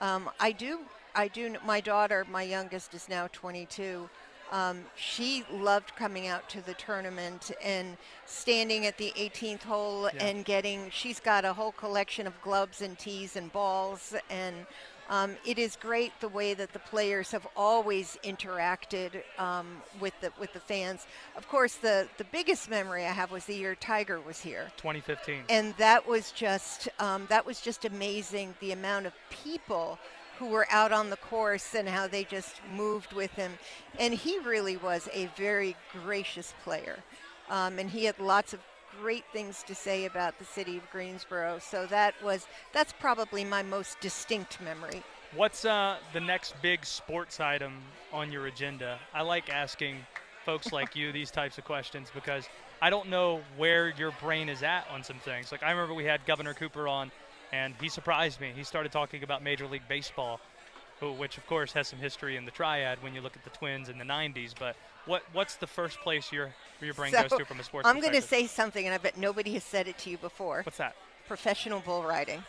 Um, 0.00 0.30
I 0.40 0.52
do, 0.52 0.80
I 1.14 1.28
do. 1.28 1.56
My 1.64 1.80
daughter, 1.80 2.24
my 2.30 2.42
youngest, 2.42 2.94
is 2.94 3.06
now 3.08 3.28
22. 3.32 4.08
Um, 4.50 4.80
she 4.96 5.44
loved 5.52 5.94
coming 5.94 6.26
out 6.26 6.48
to 6.48 6.62
the 6.62 6.72
tournament 6.74 7.50
and 7.62 7.98
standing 8.24 8.86
at 8.86 8.96
the 8.96 9.12
18th 9.14 9.62
hole 9.62 10.08
Yeah. 10.14 10.24
and 10.24 10.44
getting. 10.44 10.88
She's 10.90 11.20
got 11.20 11.44
a 11.44 11.52
whole 11.52 11.72
collection 11.72 12.26
of 12.26 12.40
gloves 12.40 12.80
and 12.80 12.98
tees 12.98 13.36
and 13.36 13.52
balls, 13.52 14.14
and 14.30 14.66
um, 15.10 15.36
it 15.44 15.58
is 15.58 15.76
great 15.76 16.12
the 16.20 16.28
way 16.28 16.54
that 16.54 16.72
the 16.72 16.78
players 16.78 17.32
have 17.32 17.46
always 17.56 18.16
interacted 18.24 19.22
um, 19.38 19.82
with 20.00 20.14
the 20.20 20.32
with 20.38 20.52
the 20.52 20.60
fans. 20.60 21.06
Of 21.36 21.48
course, 21.48 21.74
the 21.74 22.08
the 22.16 22.24
biggest 22.24 22.70
memory 22.70 23.04
I 23.04 23.12
have 23.12 23.32
was 23.32 23.44
the 23.44 23.54
year 23.56 23.74
Tiger 23.74 24.20
was 24.20 24.40
here 24.40 24.70
2015. 24.76 25.42
and 25.48 25.74
that 25.78 26.06
was 26.06 26.30
just 26.30 26.88
um, 27.00 27.26
that 27.28 27.44
was 27.44 27.60
just 27.60 27.84
amazing 27.84 28.54
the 28.60 28.70
amount 28.72 29.06
of 29.06 29.12
people 29.30 29.98
who 30.38 30.46
were 30.46 30.66
out 30.70 30.92
on 30.92 31.10
the 31.10 31.16
course 31.16 31.74
and 31.74 31.88
how 31.88 32.06
they 32.06 32.24
just 32.24 32.60
moved 32.74 33.12
with 33.12 33.32
him 33.32 33.52
and 33.98 34.14
he 34.14 34.38
really 34.38 34.76
was 34.76 35.06
a 35.12 35.26
very 35.36 35.76
gracious 35.92 36.54
player 36.64 37.00
um, 37.50 37.78
and 37.78 37.90
he 37.90 38.04
had 38.06 38.18
lots 38.18 38.54
of 38.54 38.60
great 39.00 39.24
things 39.32 39.62
to 39.62 39.74
say 39.74 40.04
about 40.04 40.38
the 40.38 40.44
city 40.44 40.76
of 40.76 40.90
greensboro 40.90 41.58
so 41.58 41.86
that 41.86 42.14
was 42.22 42.46
that's 42.72 42.92
probably 42.98 43.44
my 43.44 43.62
most 43.62 44.00
distinct 44.00 44.60
memory 44.60 45.02
What's 45.36 45.64
uh, 45.64 45.98
the 46.12 46.18
next 46.18 46.60
big 46.60 46.84
sports 46.84 47.38
item 47.38 47.82
on 48.12 48.32
your 48.32 48.48
agenda? 48.48 48.98
I 49.14 49.22
like 49.22 49.48
asking 49.48 50.04
folks 50.44 50.72
like 50.72 50.96
you 50.96 51.12
these 51.12 51.30
types 51.30 51.56
of 51.56 51.64
questions 51.64 52.10
because 52.12 52.48
I 52.82 52.90
don't 52.90 53.08
know 53.08 53.40
where 53.56 53.90
your 53.90 54.10
brain 54.20 54.48
is 54.48 54.64
at 54.64 54.88
on 54.90 55.04
some 55.04 55.20
things. 55.20 55.52
Like 55.52 55.62
I 55.62 55.70
remember 55.70 55.94
we 55.94 56.04
had 56.04 56.26
Governor 56.26 56.52
Cooper 56.52 56.88
on, 56.88 57.12
and 57.52 57.74
he 57.80 57.88
surprised 57.88 58.40
me. 58.40 58.52
He 58.56 58.64
started 58.64 58.90
talking 58.90 59.22
about 59.22 59.40
Major 59.40 59.68
League 59.68 59.86
Baseball, 59.88 60.40
which 61.00 61.38
of 61.38 61.46
course 61.46 61.72
has 61.74 61.86
some 61.86 62.00
history 62.00 62.34
in 62.34 62.44
the 62.44 62.50
triad 62.50 63.00
when 63.00 63.14
you 63.14 63.20
look 63.20 63.36
at 63.36 63.44
the 63.44 63.50
Twins 63.50 63.88
in 63.88 63.98
the 63.98 64.04
'90s. 64.04 64.52
But 64.58 64.74
what 65.06 65.22
what's 65.32 65.56
the 65.56 65.66
first 65.66 65.98
place 66.00 66.30
your 66.32 66.50
your 66.80 66.94
brain 66.94 67.12
So, 67.12 67.22
goes 67.22 67.38
to 67.38 67.44
from 67.44 67.60
a 67.60 67.64
sports? 67.64 67.86
i'm 67.88 68.00
going 68.00 68.12
to 68.14 68.22
say 68.22 68.46
something 68.46 68.84
and 68.84 68.94
i 68.94 68.98
bet 68.98 69.16
nobody 69.18 69.54
has 69.54 69.64
said 69.64 69.88
it 69.88 69.98
to 69.98 70.10
you 70.10 70.18
before 70.18 70.62
what's 70.64 70.78
that 70.78 70.96
professional 71.28 71.80
bull 71.80 72.02
riding 72.02 72.42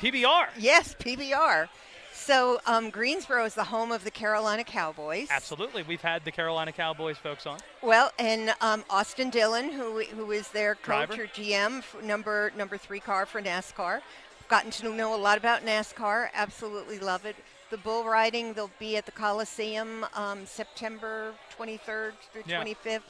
PBR. 0.00 0.46
Yes, 0.56 0.94
PBR. 0.94 1.68
So 2.12 2.60
um, 2.66 2.90
Greensboro 2.90 3.44
is 3.44 3.54
the 3.56 3.64
home 3.64 3.90
of 3.90 4.04
the 4.04 4.12
Carolina 4.12 4.62
Cowboys. 4.62 5.26
Absolutely, 5.28 5.82
we've 5.82 6.00
had 6.00 6.24
the 6.24 6.30
Carolina 6.30 6.70
Cowboys 6.70 7.16
folks 7.18 7.46
on. 7.46 7.58
Well, 7.82 8.12
and 8.16 8.54
um, 8.60 8.84
Austin 8.90 9.28
Dillon, 9.30 9.72
who 9.72 10.02
who 10.04 10.30
is 10.30 10.46
their 10.50 10.76
coach 10.76 11.08
Driver. 11.08 11.22
or 11.22 11.26
GM, 11.26 11.82
number 12.04 12.52
number 12.56 12.76
three 12.76 13.00
car 13.00 13.26
for 13.26 13.42
NASCAR. 13.42 14.00
Gotten 14.48 14.70
to 14.70 14.94
know 14.94 15.14
a 15.14 15.18
lot 15.18 15.36
about 15.36 15.64
NASCAR. 15.66 16.28
Absolutely 16.32 17.00
love 17.00 17.24
it. 17.26 17.34
The 17.70 17.76
bull 17.78 18.04
riding, 18.04 18.54
they'll 18.54 18.70
be 18.78 18.96
at 18.96 19.04
the 19.04 19.12
Coliseum 19.12 20.06
um, 20.14 20.46
September 20.46 21.34
23rd 21.58 22.12
through 22.32 22.42
Yeah. 22.46 22.62
25th. 22.64 23.02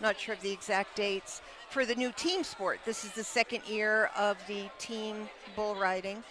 Not 0.00 0.18
sure 0.20 0.34
of 0.34 0.42
the 0.42 0.50
exact 0.52 0.96
dates 0.96 1.40
for 1.70 1.86
the 1.86 1.94
new 1.94 2.12
team 2.12 2.44
sport. 2.44 2.80
This 2.84 3.04
is 3.04 3.12
the 3.12 3.24
second 3.24 3.64
year 3.66 4.10
of 4.16 4.36
the 4.46 4.68
team 4.78 5.28
bull 5.56 5.74
riding. 5.76 6.22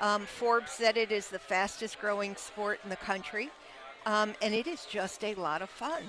Um, 0.00 0.26
Forbes 0.26 0.72
said 0.72 0.96
it 0.96 1.12
is 1.12 1.28
the 1.28 1.38
fastest 1.38 2.00
growing 2.00 2.34
sport 2.36 2.80
in 2.82 2.90
the 2.90 2.96
country, 2.96 3.50
um, 4.06 4.34
and 4.42 4.54
it 4.54 4.66
is 4.66 4.84
just 4.86 5.22
a 5.22 5.34
lot 5.34 5.62
of 5.62 5.70
fun. 5.70 6.02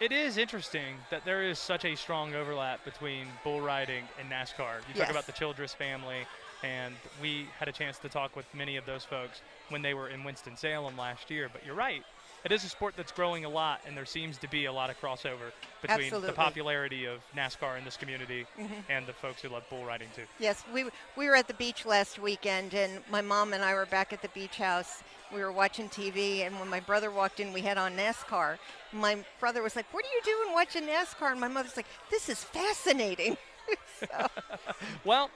It 0.00 0.10
is 0.10 0.36
interesting 0.36 0.96
that 1.10 1.24
there 1.24 1.44
is 1.44 1.58
such 1.60 1.84
a 1.84 1.94
strong 1.94 2.34
overlap 2.34 2.84
between 2.84 3.26
bull 3.44 3.60
riding 3.60 4.04
and 4.18 4.28
NASCAR. 4.30 4.78
You 4.88 4.94
Yes. 4.94 4.98
talk 4.98 5.10
about 5.10 5.26
the 5.26 5.32
Childress 5.32 5.74
family, 5.74 6.26
and 6.64 6.94
we 7.20 7.48
had 7.58 7.68
a 7.68 7.72
chance 7.72 7.98
to 7.98 8.08
talk 8.08 8.34
with 8.34 8.46
many 8.54 8.76
of 8.76 8.86
those 8.86 9.04
folks 9.04 9.42
when 9.72 9.82
they 9.82 9.94
were 9.94 10.08
in 10.08 10.22
Winston-Salem 10.22 10.96
last 10.96 11.30
year. 11.30 11.48
But 11.52 11.64
you're 11.66 11.74
right. 11.74 12.04
It 12.44 12.50
is 12.52 12.64
a 12.64 12.68
sport 12.68 12.94
that's 12.96 13.12
growing 13.12 13.44
a 13.44 13.48
lot, 13.48 13.80
and 13.86 13.96
there 13.96 14.04
seems 14.04 14.36
to 14.38 14.48
be 14.48 14.64
a 14.66 14.72
lot 14.72 14.90
of 14.90 15.00
crossover 15.00 15.52
between 15.80 16.00
Absolutely. 16.06 16.26
the 16.28 16.32
popularity 16.34 17.04
of 17.06 17.20
NASCAR 17.36 17.78
in 17.78 17.84
this 17.84 17.96
community 17.96 18.46
Mhm. 18.58 18.82
and 18.88 19.06
the 19.06 19.12
folks 19.12 19.42
who 19.42 19.48
love 19.48 19.62
bull 19.70 19.84
riding 19.84 20.08
too. 20.14 20.26
Yes, 20.40 20.64
we 20.72 20.90
we 21.16 21.28
were 21.28 21.36
at 21.36 21.46
the 21.46 21.54
beach 21.54 21.84
last 21.86 22.18
weekend, 22.18 22.74
and 22.74 23.00
my 23.10 23.20
mom 23.20 23.52
and 23.52 23.64
I 23.64 23.74
were 23.74 23.86
back 23.86 24.12
at 24.12 24.22
the 24.22 24.28
beach 24.30 24.56
house. 24.56 25.04
We 25.32 25.40
were 25.40 25.52
watching 25.52 25.88
TV, 25.88 26.42
and 26.42 26.58
when 26.58 26.68
my 26.68 26.80
brother 26.80 27.10
walked 27.12 27.38
in, 27.38 27.52
we 27.52 27.60
had 27.62 27.78
on 27.78 27.96
NASCAR. 27.96 28.58
My 28.92 29.24
brother 29.38 29.62
was 29.62 29.76
like, 29.76 29.86
"What 29.94 30.04
are 30.04 30.08
you 30.08 30.20
doing 30.24 30.52
watching 30.52 30.82
NASCAR?" 30.86 31.30
And 31.30 31.40
my 31.40 31.48
mother's 31.48 31.76
like, 31.76 31.86
"This 32.10 32.28
is 32.28 32.42
fascinating." 32.42 33.36
so, 34.00 34.26
Well, 35.04 35.30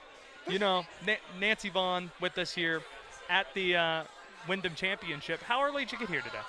you 0.45 0.59
know, 0.59 0.85
Na- 1.05 1.23
Nancy 1.39 1.69
Vaughan 1.69 2.11
with 2.19 2.37
us 2.37 2.53
here 2.53 2.83
at 3.29 3.47
the 3.53 3.75
uh, 3.77 4.03
Wyndham 4.47 4.75
Championship. 4.75 5.41
How 5.43 5.63
early 5.63 5.83
did 5.85 5.93
you 5.93 5.99
get 5.99 6.09
here 6.09 6.21
today? 6.21 6.39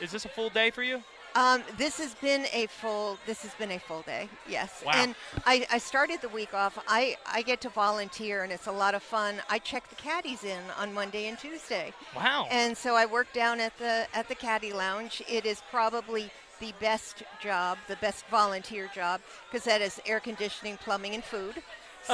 Is 0.00 0.10
this 0.10 0.24
a 0.24 0.28
full 0.28 0.50
day 0.50 0.70
for 0.70 0.82
you? 0.82 1.02
um, 1.36 1.62
this 1.76 1.98
has 1.98 2.14
been 2.14 2.46
a 2.52 2.66
full. 2.66 3.18
This 3.26 3.42
has 3.42 3.52
been 3.54 3.72
a 3.72 3.78
full 3.78 4.02
day. 4.02 4.28
Yes, 4.48 4.82
Wow. 4.86 4.92
and 4.94 5.14
I, 5.46 5.66
I 5.70 5.78
started 5.78 6.20
the 6.20 6.28
week 6.28 6.54
off. 6.54 6.78
I 6.86 7.16
I 7.26 7.42
get 7.42 7.60
to 7.62 7.68
volunteer, 7.70 8.44
and 8.44 8.52
it's 8.52 8.68
a 8.68 8.72
lot 8.72 8.94
of 8.94 9.02
fun. 9.02 9.36
I 9.50 9.58
check 9.58 9.88
the 9.88 9.96
caddies 9.96 10.44
in 10.44 10.62
on 10.78 10.94
Monday 10.94 11.26
and 11.26 11.36
Tuesday. 11.38 11.92
Wow. 12.14 12.46
And 12.52 12.76
so 12.76 12.94
I 12.94 13.06
work 13.06 13.32
down 13.32 13.58
at 13.60 13.76
the 13.78 14.06
at 14.14 14.28
the 14.28 14.34
caddy 14.36 14.72
lounge. 14.72 15.22
It 15.28 15.44
is 15.44 15.60
probably 15.72 16.30
the 16.60 16.72
best 16.80 17.24
job, 17.42 17.78
the 17.88 17.96
best 17.96 18.24
volunteer 18.28 18.88
job, 18.94 19.20
because 19.50 19.64
that 19.64 19.80
is 19.82 20.00
air 20.06 20.20
conditioning, 20.20 20.76
plumbing, 20.78 21.14
and 21.14 21.24
food. 21.24 21.56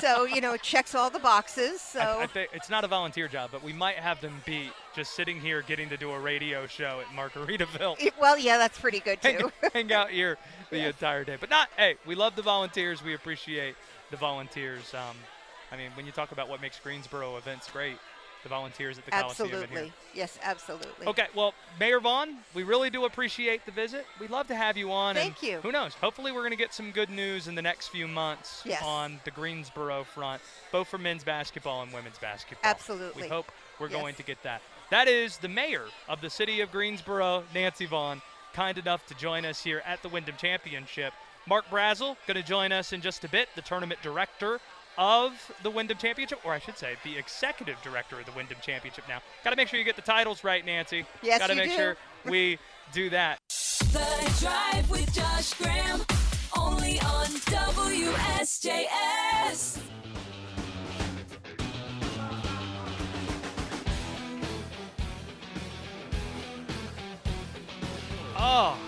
So 0.01 0.25
you 0.25 0.41
know, 0.41 0.55
it 0.55 0.63
checks 0.63 0.95
all 0.95 1.11
the 1.11 1.19
boxes. 1.19 1.81
So 1.81 2.01
I, 2.01 2.23
I 2.23 2.27
think 2.27 2.51
it's 2.53 2.71
not 2.71 2.85
a 2.85 2.89
volunteer 2.89 3.29
job, 3.29 3.51
but 3.53 3.63
we 3.63 3.73
might 3.73 3.97
have 3.97 4.21
them 4.21 4.41
beat 4.47 4.73
just 4.95 5.15
sitting 5.15 5.41
here 5.41 5.63
getting 5.63 5.89
to 5.89 5.97
do 5.97 6.11
a 6.13 6.19
radio 6.19 6.67
show 6.67 7.01
at 7.01 7.07
Margaritaville. 7.17 7.97
It- 8.01 8.15
well, 8.21 8.39
yeah, 8.39 8.59
that's 8.59 8.79
pretty 8.79 9.01
good 9.01 9.21
too. 9.23 9.51
hang 9.73 9.93
out 9.93 10.11
here 10.11 10.39
the 10.71 10.87
entire 10.87 11.25
day. 11.25 11.37
But 11.39 11.51
not, 11.51 11.69
hey, 11.77 11.97
we 12.07 12.15
love 12.15 12.37
the 12.37 12.43
volunteers. 12.43 13.03
We 13.03 13.15
appreciate 13.15 13.75
the 14.11 14.17
volunteers. 14.17 14.93
Um, 14.95 15.17
I 15.73 15.77
mean, 15.77 15.91
when 15.95 16.07
you 16.07 16.13
talk 16.13 16.33
about 16.33 16.49
what 16.49 16.61
makes 16.61 16.79
Greensboro 16.81 17.37
events 17.37 17.71
great, 17.71 17.97
the 18.43 18.49
volunteers 18.49 18.99
at 18.99 19.05
the 19.05 19.11
Coliseum 19.11 19.49
in 19.49 19.53
here. 19.55 19.63
absolutely. 19.63 19.93
Yes, 20.15 20.39
absolutely. 20.43 21.07
Okay, 21.07 21.27
well, 21.35 21.55
Mayor 21.79 22.01
Vaughan, 22.01 22.39
we 22.55 22.63
really 22.63 22.91
do 22.91 23.05
appreciate 23.05 23.65
the 23.67 23.73
visit. 23.73 24.07
We'd 24.19 24.31
love 24.31 24.47
to 24.49 24.55
have 24.55 24.77
you 24.77 24.91
on. 24.93 25.15
Thank 25.15 25.43
and 25.43 25.49
you. 25.53 25.59
Who 25.61 25.73
knows? 25.73 25.95
Hopefully, 25.95 26.33
we're 26.33 26.41
going 26.41 26.51
to 26.53 26.57
get 26.57 26.73
some 26.75 26.91
good 26.91 27.11
news 27.11 27.49
in 27.49 27.55
the 27.55 27.63
next 27.63 27.89
few 27.89 28.09
months 28.09 28.63
Yes. 28.65 28.83
on 28.83 29.21
the 29.25 29.31
Greensboro 29.31 30.05
front, 30.05 30.43
both 30.73 30.89
for 30.89 30.99
men's 30.99 31.25
basketball 31.25 31.83
and 31.83 31.93
women's 31.93 32.19
basketball. 32.19 32.71
Absolutely. 32.71 33.23
We 33.23 33.29
hope 33.29 33.51
we're 33.79 33.89
Yes. 33.89 34.01
going 34.01 34.15
to 34.17 34.23
get 34.23 34.43
that. 34.43 34.63
That 34.91 35.07
is 35.09 35.37
the 35.39 35.49
mayor 35.49 35.87
of 36.09 36.21
the 36.21 36.31
city 36.31 36.61
of 36.61 36.73
Greensboro, 36.73 37.45
Nancy 37.55 37.87
Vaughan, 37.87 38.23
kind 38.53 38.77
enough 38.79 39.07
to 39.07 39.15
join 39.15 39.45
us 39.45 39.63
here 39.63 39.83
at 39.87 40.03
the 40.03 40.09
Wyndham 40.09 40.37
Championship. 40.37 41.13
Mark 41.47 41.71
Brazil 41.71 42.17
going 42.27 42.37
to 42.41 42.47
join 42.47 42.73
us 42.73 42.93
in 42.93 43.01
just 43.01 43.25
a 43.25 43.29
bit, 43.29 43.49
the 43.55 43.63
tournament 43.63 44.01
director 44.03 44.61
of 44.99 45.33
the 45.63 45.71
Wyndham 45.71 45.99
Championship, 45.99 46.41
or 46.45 46.53
I 46.53 46.59
should 46.59 46.77
say, 46.77 46.97
the 47.05 47.17
executive 47.17 47.81
director 47.83 48.19
of 48.19 48.27
the 48.27 48.33
Wyndham 48.33 48.59
Championship 48.63 49.05
now. 49.09 49.21
Got 49.45 49.51
to 49.51 49.57
make 49.57 49.69
sure 49.69 49.79
you 49.79 49.85
get 49.85 49.97
the 49.97 50.03
titles 50.03 50.45
right, 50.45 50.65
Nancy. 50.65 51.07
Yes, 51.23 51.39
Got 51.39 51.49
to 51.49 51.55
make 51.55 51.71
do. 51.71 51.77
sure 51.77 51.97
we 52.27 52.59
do 52.93 53.11
that. 53.11 53.39
The 53.93 54.37
Drive 54.41 54.91
with 54.91 55.13
Josh 55.13 55.55
Graham, 55.55 56.01
only 56.57 56.99
on 57.01 57.27
WSJS. 57.27 58.81
Oh, 68.43 68.75
ah, 68.77 68.79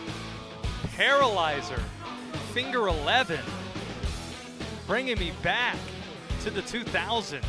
Paralyzer, 0.97 1.83
Finger 2.55 2.89
11, 2.89 3.39
bringing 4.87 5.19
me 5.19 5.33
back 5.43 5.77
to 6.43 6.51
the 6.51 6.63
2000s. 6.63 7.43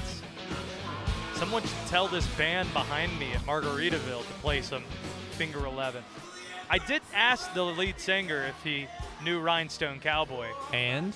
Someone 1.35 1.61
should 1.63 1.87
tell 1.87 2.07
this 2.07 2.27
band 2.35 2.71
behind 2.73 3.17
me 3.19 3.31
at 3.33 3.41
Margaritaville 3.41 4.25
to 4.25 4.33
play 4.41 4.61
some 4.61 4.83
Finger 5.31 5.65
11. 5.65 6.03
I 6.69 6.77
did 6.77 7.01
ask 7.13 7.51
the 7.53 7.63
lead 7.63 7.99
singer 7.99 8.45
if 8.45 8.63
he 8.63 8.87
knew 9.23 9.39
Rhinestone 9.39 9.99
Cowboy. 9.99 10.47
And 10.71 11.13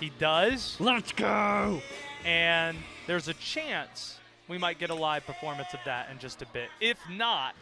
He 0.00 0.10
does. 0.18 0.76
let's 0.80 1.12
go. 1.12 1.80
And 2.24 2.76
there's 3.06 3.28
a 3.28 3.34
chance 3.34 4.18
we 4.48 4.56
might 4.58 4.78
get 4.78 4.90
a 4.90 4.94
live 4.94 5.26
performance 5.26 5.72
of 5.74 5.80
that 5.84 6.08
in 6.10 6.18
just 6.18 6.42
a 6.42 6.46
bit. 6.46 6.68
If 6.80 6.98
not, 7.10 7.54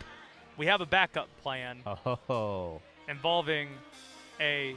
we 0.56 0.66
have 0.66 0.80
a 0.80 0.86
backup 0.86 1.28
plan 1.42 1.78
Oh, 1.84 2.80
involving 3.08 3.68
a 4.40 4.76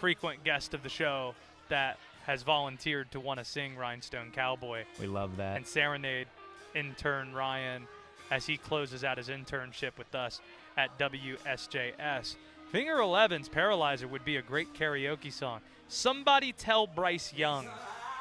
frequent 0.00 0.44
guest 0.44 0.72
of 0.74 0.82
the 0.82 0.88
show 0.88 1.34
that 1.68 1.98
has 2.28 2.42
volunteered 2.42 3.10
to 3.10 3.18
want 3.18 3.40
to 3.40 3.44
sing 3.44 3.74
Rhinestone 3.74 4.30
Cowboy 4.30 4.84
we 5.00 5.06
love 5.06 5.38
that. 5.38 5.56
and 5.56 5.66
serenade 5.66 6.28
intern 6.74 7.32
Ryan 7.32 7.88
as 8.30 8.46
he 8.46 8.58
closes 8.58 9.02
out 9.02 9.16
his 9.16 9.28
internship 9.28 9.96
with 9.96 10.14
us 10.14 10.40
at 10.76 10.96
WSJS. 10.98 12.36
Finger 12.70 12.96
11's 12.98 13.48
Paralyzer 13.48 14.06
would 14.06 14.26
be 14.26 14.36
a 14.36 14.42
great 14.42 14.74
karaoke 14.74 15.32
song. 15.32 15.60
Somebody 15.88 16.52
tell 16.52 16.86
Bryce 16.86 17.32
Young 17.32 17.66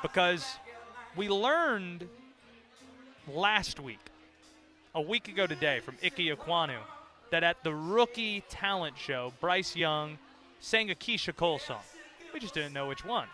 because 0.02 0.56
we 1.18 1.28
learned 1.28 2.08
last 3.28 3.82
week, 3.82 4.00
a 4.96 5.02
week 5.02 5.28
ago 5.28 5.46
today, 5.48 5.82
from 5.82 5.98
Ike 6.02 6.16
Ekwonu, 6.16 6.78
that 7.32 7.44
at 7.44 7.62
the 7.66 7.74
rookie 7.74 8.42
talent 8.48 8.98
show, 8.98 9.34
Bryce 9.42 9.76
Young 9.76 10.18
sang 10.62 10.90
a 10.92 10.96
Keyshia 10.96 11.36
Cole 11.36 11.60
song. 11.60 11.82
We 12.34 12.40
just 12.40 12.54
didn't 12.54 12.72
know 12.72 12.88
which 12.88 13.04
one. 13.04 13.28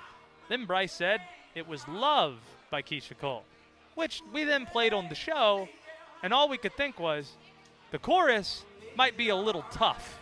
Then 0.50 0.66
Bryce 0.66 0.94
said 0.94 1.22
it 1.56 1.68
was 1.68 1.88
Love 1.88 2.38
by 2.70 2.82
Keyshia 2.82 3.18
Cole, 3.18 3.44
which 3.96 4.22
we 4.34 4.44
then 4.44 4.66
played 4.66 4.94
on 4.94 5.10
the 5.10 5.16
show, 5.16 5.68
and 6.22 6.34
all 6.34 6.50
we 6.50 6.58
could 6.58 6.76
think 6.76 7.00
was 7.00 7.32
the 7.92 8.00
chorus 8.00 8.64
might 8.96 9.18
be 9.18 9.30
a 9.30 9.36
little 9.36 9.66
tough 9.72 10.20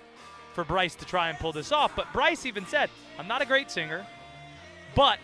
for 0.53 0.63
Bryce 0.63 0.95
to 0.95 1.05
try 1.05 1.30
and 1.30 1.38
pull 1.39 1.53
this 1.53 1.72
off. 1.72 1.95
But 1.95 2.11
Bryce 2.13 2.45
even 2.45 2.65
said, 2.65 2.89
I'm 3.17 3.28
not 3.28 3.41
a 3.41 3.45
great 3.45 3.72
singer, 3.72 4.05
but 4.95 5.19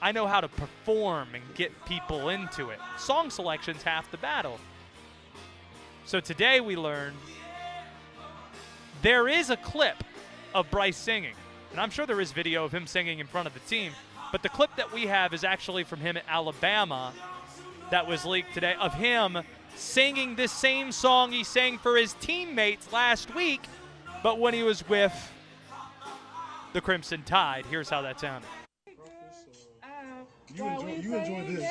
I 0.00 0.12
know 0.12 0.26
how 0.26 0.40
to 0.40 0.48
perform 0.48 1.34
and 1.34 1.42
get 1.54 1.72
people 1.86 2.28
into 2.28 2.70
it. 2.70 2.78
Song 2.98 3.30
selection's 3.30 3.82
half 3.82 4.10
the 4.10 4.18
battle. 4.18 4.60
So 6.06 6.20
today 6.20 6.60
we 6.60 6.76
learned 6.76 7.16
there 9.02 9.28
is 9.28 9.50
a 9.50 9.56
clip 9.56 10.04
of 10.54 10.70
Bryce 10.70 10.96
singing. 10.96 11.34
And 11.72 11.80
I'm 11.80 11.90
sure 11.90 12.06
there 12.06 12.20
is 12.20 12.30
video 12.30 12.64
of 12.64 12.72
him 12.72 12.86
singing 12.86 13.18
in 13.18 13.26
front 13.26 13.48
of 13.48 13.54
the 13.54 13.60
team. 13.60 13.92
But 14.34 14.42
the 14.42 14.48
clip 14.48 14.74
that 14.74 14.92
we 14.92 15.06
have 15.06 15.32
is 15.32 15.44
actually 15.44 15.84
from 15.84 16.00
him 16.00 16.16
at 16.16 16.24
Alabama 16.28 17.12
that 17.90 18.08
was 18.08 18.24
leaked 18.24 18.52
today 18.52 18.74
of 18.80 18.92
him 18.92 19.38
singing 19.76 20.34
this 20.34 20.50
same 20.50 20.90
song 20.90 21.30
he 21.30 21.44
sang 21.44 21.78
for 21.78 21.96
his 21.96 22.14
teammates 22.14 22.92
last 22.92 23.32
week, 23.32 23.60
but 24.24 24.40
when 24.40 24.52
he 24.52 24.64
was 24.64 24.88
with 24.88 25.12
the 26.72 26.80
Crimson 26.80 27.22
Tide. 27.22 27.64
Here's 27.66 27.88
how 27.88 28.02
that 28.02 28.18
sounded. 28.18 28.48
You 30.52 30.66
enjoy, 30.66 30.96
you 30.96 31.16
enjoy 31.16 31.54
this. 31.54 31.70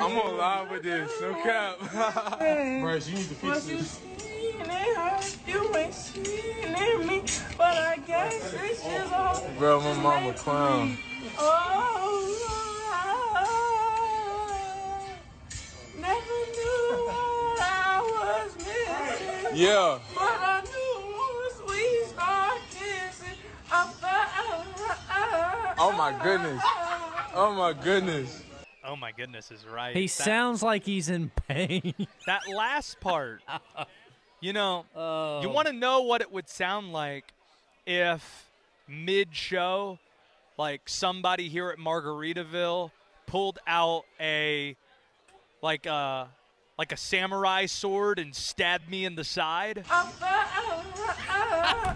I'm 0.00 0.18
on 0.18 0.36
live 0.36 0.68
with 0.68 0.82
this, 0.82 1.12
no 1.20 1.34
cap. 1.34 1.78
Bryce, 2.40 3.08
you 3.08 3.14
need 3.14 3.28
to 3.28 3.34
fix 3.36 3.66
this. 3.66 4.00
Bro, 9.58 9.80
my 9.80 9.92
mama 10.02 10.32
clown. 10.34 10.96
Oh, 11.38 12.38
never 15.98 16.16
knew 16.16 17.06
what 17.06 17.60
I 17.60 18.00
was 18.02 18.56
missing. 18.56 19.56
Yeah. 19.56 19.98
But 20.14 20.22
I 20.22 20.62
knew 20.62 20.96
once 21.16 21.58
we 21.68 21.82
start 22.08 22.58
kissing, 22.70 23.38
I 23.70 23.86
felt. 23.86 25.78
Oh 25.78 25.92
my 25.96 26.12
goodness. 26.22 26.62
Oh 27.34 27.54
my 27.56 27.72
goodness. 27.72 28.42
Oh 28.84 28.96
my 28.96 29.12
goodness, 29.12 29.50
is 29.52 29.64
right. 29.64 29.94
He 29.94 30.06
That- 30.06 30.10
sounds 30.12 30.62
like 30.62 30.84
he's 30.84 31.08
in 31.08 31.30
pain. 31.48 31.94
that 32.26 32.42
last 32.48 32.98
part, 33.00 33.42
you 34.42 34.52
know, 34.52 34.84
Oh. 34.94 35.40
you 35.40 35.48
want 35.48 35.68
to 35.68 35.72
know 35.72 36.02
what 36.02 36.20
it 36.20 36.30
would 36.30 36.48
sound 36.50 36.92
like 36.92 37.32
if 37.86 38.50
mid 38.86 39.34
show, 39.34 39.98
like 40.58 40.82
somebody 40.86 41.48
here 41.48 41.70
at 41.70 41.78
Margaritaville 41.78 42.90
pulled 43.26 43.58
out 43.66 44.04
a 44.20 44.76
like 45.62 45.86
a 45.86 46.28
like 46.78 46.92
a 46.92 46.96
samurai 46.96 47.64
sword 47.66 48.18
and 48.18 48.34
stabbed 48.34 48.90
me 48.90 49.04
in 49.06 49.14
the 49.14 49.24
side. 49.24 49.84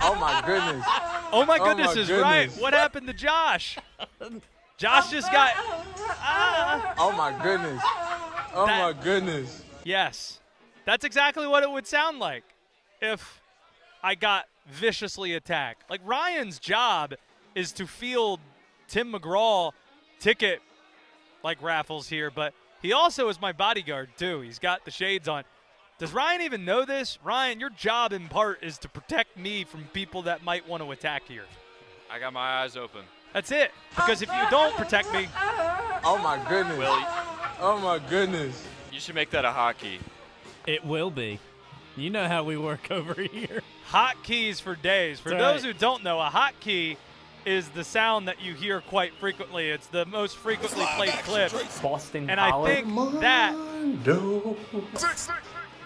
Oh 0.08 0.14
my 0.20 0.42
goodness. 0.46 0.84
Oh 1.32 1.44
my 1.46 1.58
Oh 1.58 1.64
goodness 1.64 1.94
my 1.96 2.00
is 2.02 2.10
right. 2.10 2.50
What 2.60 2.72
happened 2.74 3.06
to 3.08 3.12
Josh? 3.12 3.78
Josh 4.78 5.10
just 5.10 5.30
got 5.32 5.52
Oh 6.98 7.12
my 7.16 7.36
goodness. 7.42 7.80
Ah. 7.84 8.50
Oh 8.54 8.66
That- 8.66 8.94
my 8.96 9.02
goodness. 9.02 9.62
Yes. 9.84 10.38
That's 10.86 11.04
exactly 11.04 11.46
what 11.46 11.62
it 11.62 11.70
would 11.70 11.86
sound 11.86 12.18
like 12.18 12.44
if 13.02 13.42
I 14.02 14.14
got 14.14 14.46
viciously 14.70 15.34
attacked. 15.34 15.90
Like 15.90 16.00
Ryan's 16.04 16.58
job 16.58 17.14
is 17.54 17.72
to 17.72 17.86
field 17.86 18.40
Tim 18.88 19.12
McGraw 19.12 19.72
ticket 20.20 20.62
like 21.42 21.60
raffles 21.62 22.08
here, 22.08 22.30
but 22.30 22.54
he 22.80 22.92
also 22.92 23.28
is 23.28 23.40
my 23.40 23.52
bodyguard 23.52 24.08
too. 24.16 24.40
He's 24.40 24.58
got 24.58 24.84
the 24.84 24.90
shades 24.90 25.28
on. 25.28 25.44
Does 25.98 26.12
Ryan 26.12 26.42
even 26.42 26.64
know 26.64 26.84
this? 26.84 27.18
Ryan, 27.24 27.58
your 27.58 27.70
job 27.70 28.12
in 28.12 28.28
part 28.28 28.62
is 28.62 28.78
to 28.78 28.88
protect 28.88 29.36
me 29.36 29.64
from 29.64 29.84
people 29.92 30.22
that 30.22 30.44
might 30.44 30.68
want 30.68 30.82
to 30.82 30.90
attack 30.92 31.22
here. 31.26 31.44
I 32.10 32.18
got 32.18 32.32
my 32.32 32.60
eyes 32.62 32.76
open. 32.76 33.02
That's 33.32 33.50
it. 33.50 33.72
Because 33.90 34.22
if 34.22 34.28
you 34.28 34.50
don't 34.50 34.74
protect 34.76 35.12
me, 35.12 35.28
Oh 36.04 36.18
my 36.22 36.38
goodness. 36.48 36.78
Will, 36.78 36.96
Oh 37.60 37.80
my 37.82 37.98
goodness. 38.10 38.64
you 38.92 39.00
should 39.00 39.14
make 39.16 39.30
that 39.30 39.44
a 39.44 39.50
hotkey. 39.50 39.98
It 40.66 40.84
will 40.84 41.10
be. 41.10 41.38
You 41.96 42.10
know 42.10 42.28
how 42.28 42.42
we 42.44 42.56
work 42.56 42.90
over 42.90 43.14
here. 43.14 43.62
hotkeys 43.90 44.60
for 44.60 44.74
days. 44.74 45.18
For 45.20 45.30
That's 45.30 45.40
those 45.40 45.64
right. 45.64 45.72
who 45.74 45.78
don't 45.78 46.02
know, 46.04 46.20
a 46.20 46.28
hotkey 46.28 46.96
is 47.44 47.68
the 47.70 47.84
sound 47.84 48.26
that 48.28 48.42
you 48.42 48.54
hear 48.54 48.80
quite 48.80 49.14
frequently. 49.14 49.70
It's 49.70 49.86
the 49.86 50.04
most 50.06 50.36
frequently 50.36 50.84
played 50.96 51.12
clip. 51.24 51.52
Boston 51.80 52.28
And 52.28 52.40
I 52.40 52.50
College. 52.50 52.84
think 52.84 53.20
that 53.20 53.54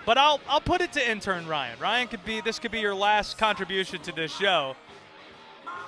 But 0.07 0.17
I'll 0.17 0.41
I'll 0.49 0.61
put 0.63 0.81
it 0.81 0.93
to 0.95 1.11
intern 1.11 1.47
Ryan. 1.47 1.79
Ryan 1.79 2.09
could 2.09 2.25
be 2.25 2.41
this 2.41 2.59
could 2.59 2.71
be 2.73 2.81
your 2.81 2.95
last 2.95 3.37
contribution 3.37 4.01
to 4.03 4.13
this 4.13 4.35
show. 4.35 4.75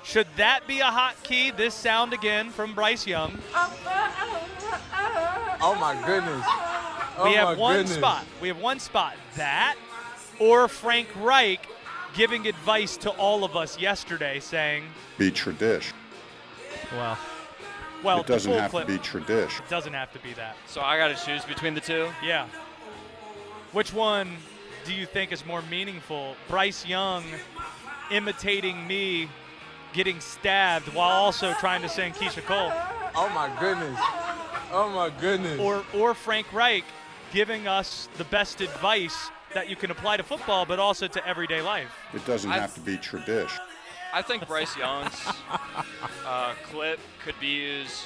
Should 0.04 0.26
that 0.36 0.66
be 0.66 0.80
a 0.80 0.84
hotkey? 0.90 1.56
This 1.56 1.74
sound 1.74 2.12
again 2.12 2.50
from 2.50 2.74
Bryce 2.74 3.06
Young. 3.06 3.38
Oh 5.64 5.76
my 5.80 5.94
goodness. 6.04 6.44
Oh 7.18 7.24
we 7.24 7.34
have 7.34 7.58
one 7.58 7.76
goodness. 7.76 7.96
spot. 7.96 8.24
We 8.40 8.48
have 8.48 8.58
one 8.58 8.78
spot. 8.78 9.14
That 9.36 9.76
or 10.38 10.68
Frank 10.68 11.08
Reich 11.16 11.66
giving 12.14 12.46
advice 12.46 12.96
to 12.98 13.10
all 13.10 13.44
of 13.44 13.56
us 13.56 13.78
yesterday 13.78 14.40
saying, 14.40 14.84
Be 15.18 15.30
tradish. 15.30 15.92
Well, 16.92 17.18
well, 18.02 18.20
it 18.20 18.26
doesn't 18.26 18.52
have 18.52 18.70
clip 18.70 18.86
to 18.86 18.92
be 18.92 18.98
tradish. 18.98 19.60
It 19.60 19.68
doesn't 19.68 19.92
have 19.92 20.12
to 20.12 20.18
be 20.18 20.32
that. 20.34 20.56
So 20.66 20.80
I 20.80 20.98
got 20.98 21.16
to 21.16 21.24
choose 21.24 21.44
between 21.44 21.74
the 21.74 21.80
two. 21.80 22.08
Yeah. 22.24 22.46
Which 23.72 23.92
one 23.92 24.32
do 24.84 24.92
you 24.92 25.06
think 25.06 25.32
is 25.32 25.46
more 25.46 25.62
meaningful? 25.62 26.36
Bryce 26.48 26.84
Young 26.84 27.24
imitating 28.10 28.86
me 28.86 29.28
getting 29.92 30.20
stabbed 30.20 30.88
while 30.94 31.10
also 31.10 31.52
trying 31.54 31.82
to 31.82 31.88
sing 31.88 32.12
Keyshia 32.12 32.44
Cole. 32.44 32.72
Oh 33.14 33.30
my 33.34 33.50
goodness. 33.60 33.98
Oh 34.72 34.90
my 34.94 35.10
goodness. 35.20 35.60
Or 35.60 35.84
or 35.94 36.14
Frank 36.14 36.52
Reich 36.52 36.84
giving 37.32 37.66
us 37.66 38.08
the 38.18 38.24
best 38.24 38.60
advice 38.60 39.30
that 39.54 39.68
you 39.68 39.76
can 39.76 39.90
apply 39.90 40.16
to 40.16 40.22
football 40.22 40.64
but 40.64 40.78
also 40.78 41.06
to 41.06 41.26
everyday 41.26 41.60
life. 41.62 41.92
It 42.14 42.24
doesn't 42.26 42.50
I- 42.50 42.58
have 42.58 42.74
to 42.74 42.80
be 42.80 42.96
tradish. 42.96 43.50
I 44.14 44.20
think 44.20 44.46
Bryce 44.46 44.76
Young's 44.76 45.18
uh, 46.26 46.52
clip 46.70 47.00
could 47.24 47.34
be 47.40 47.46
used 47.46 48.02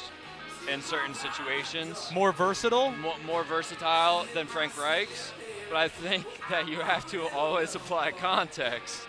in 0.72 0.80
certain 0.80 1.14
situations. 1.14 2.10
More 2.14 2.30
versatile? 2.30 2.92
More, 2.92 3.16
more 3.26 3.42
versatile 3.42 4.24
than 4.32 4.46
Frank 4.46 4.80
Reich's, 4.80 5.32
but 5.68 5.76
I 5.78 5.88
think 5.88 6.24
that 6.50 6.68
you 6.68 6.78
have 6.78 7.06
to 7.06 7.26
always 7.30 7.74
apply 7.74 8.12
context 8.12 9.02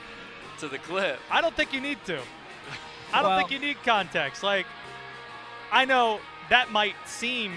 to 0.58 0.68
the 0.68 0.80
clip. 0.80 1.20
I 1.30 1.40
don't 1.40 1.56
think 1.56 1.72
you 1.72 1.82
need 1.82 2.04
to. 2.06 2.20
I 3.14 3.22
don't 3.22 3.30
Well- 3.30 3.38
think 3.38 3.52
you 3.52 3.60
need 3.60 3.78
context. 3.84 4.42
Like, 4.42 4.66
I 5.72 5.86
know 5.86 6.20
that 6.50 6.72
might 6.72 6.96
seem 7.06 7.54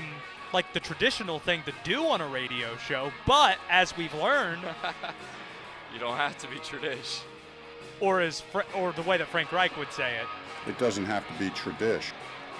like 0.52 0.72
the 0.72 0.80
traditional 0.80 1.38
thing 1.38 1.62
to 1.64 1.72
do 1.84 2.06
on 2.06 2.20
a 2.20 2.26
radio 2.28 2.76
show, 2.76 3.12
but 3.26 3.58
as 3.70 3.96
we've 3.96 4.14
learned, 4.14 4.62
You 5.92 5.98
don't 5.98 6.16
have 6.16 6.38
to 6.38 6.46
be 6.48 6.56
tradish. 6.58 7.20
or 8.00 8.20
as 8.20 8.40
Fra- 8.40 8.64
or 8.76 8.92
the 8.92 9.02
way 9.02 9.16
that 9.16 9.26
Frank 9.26 9.50
Reich 9.52 9.76
would 9.76 9.92
say 9.92 10.16
it, 10.18 10.68
It 10.70 10.78
doesn't 10.78 11.06
have 11.06 11.26
to 11.26 11.32
be 11.34 11.50
tradish. 11.50 12.12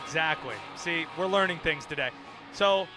exactly. 0.04 0.54
See, 0.76 1.06
we're 1.16 1.26
learning 1.28 1.58
things 1.60 1.86
today. 1.86 2.10
So 2.52 2.88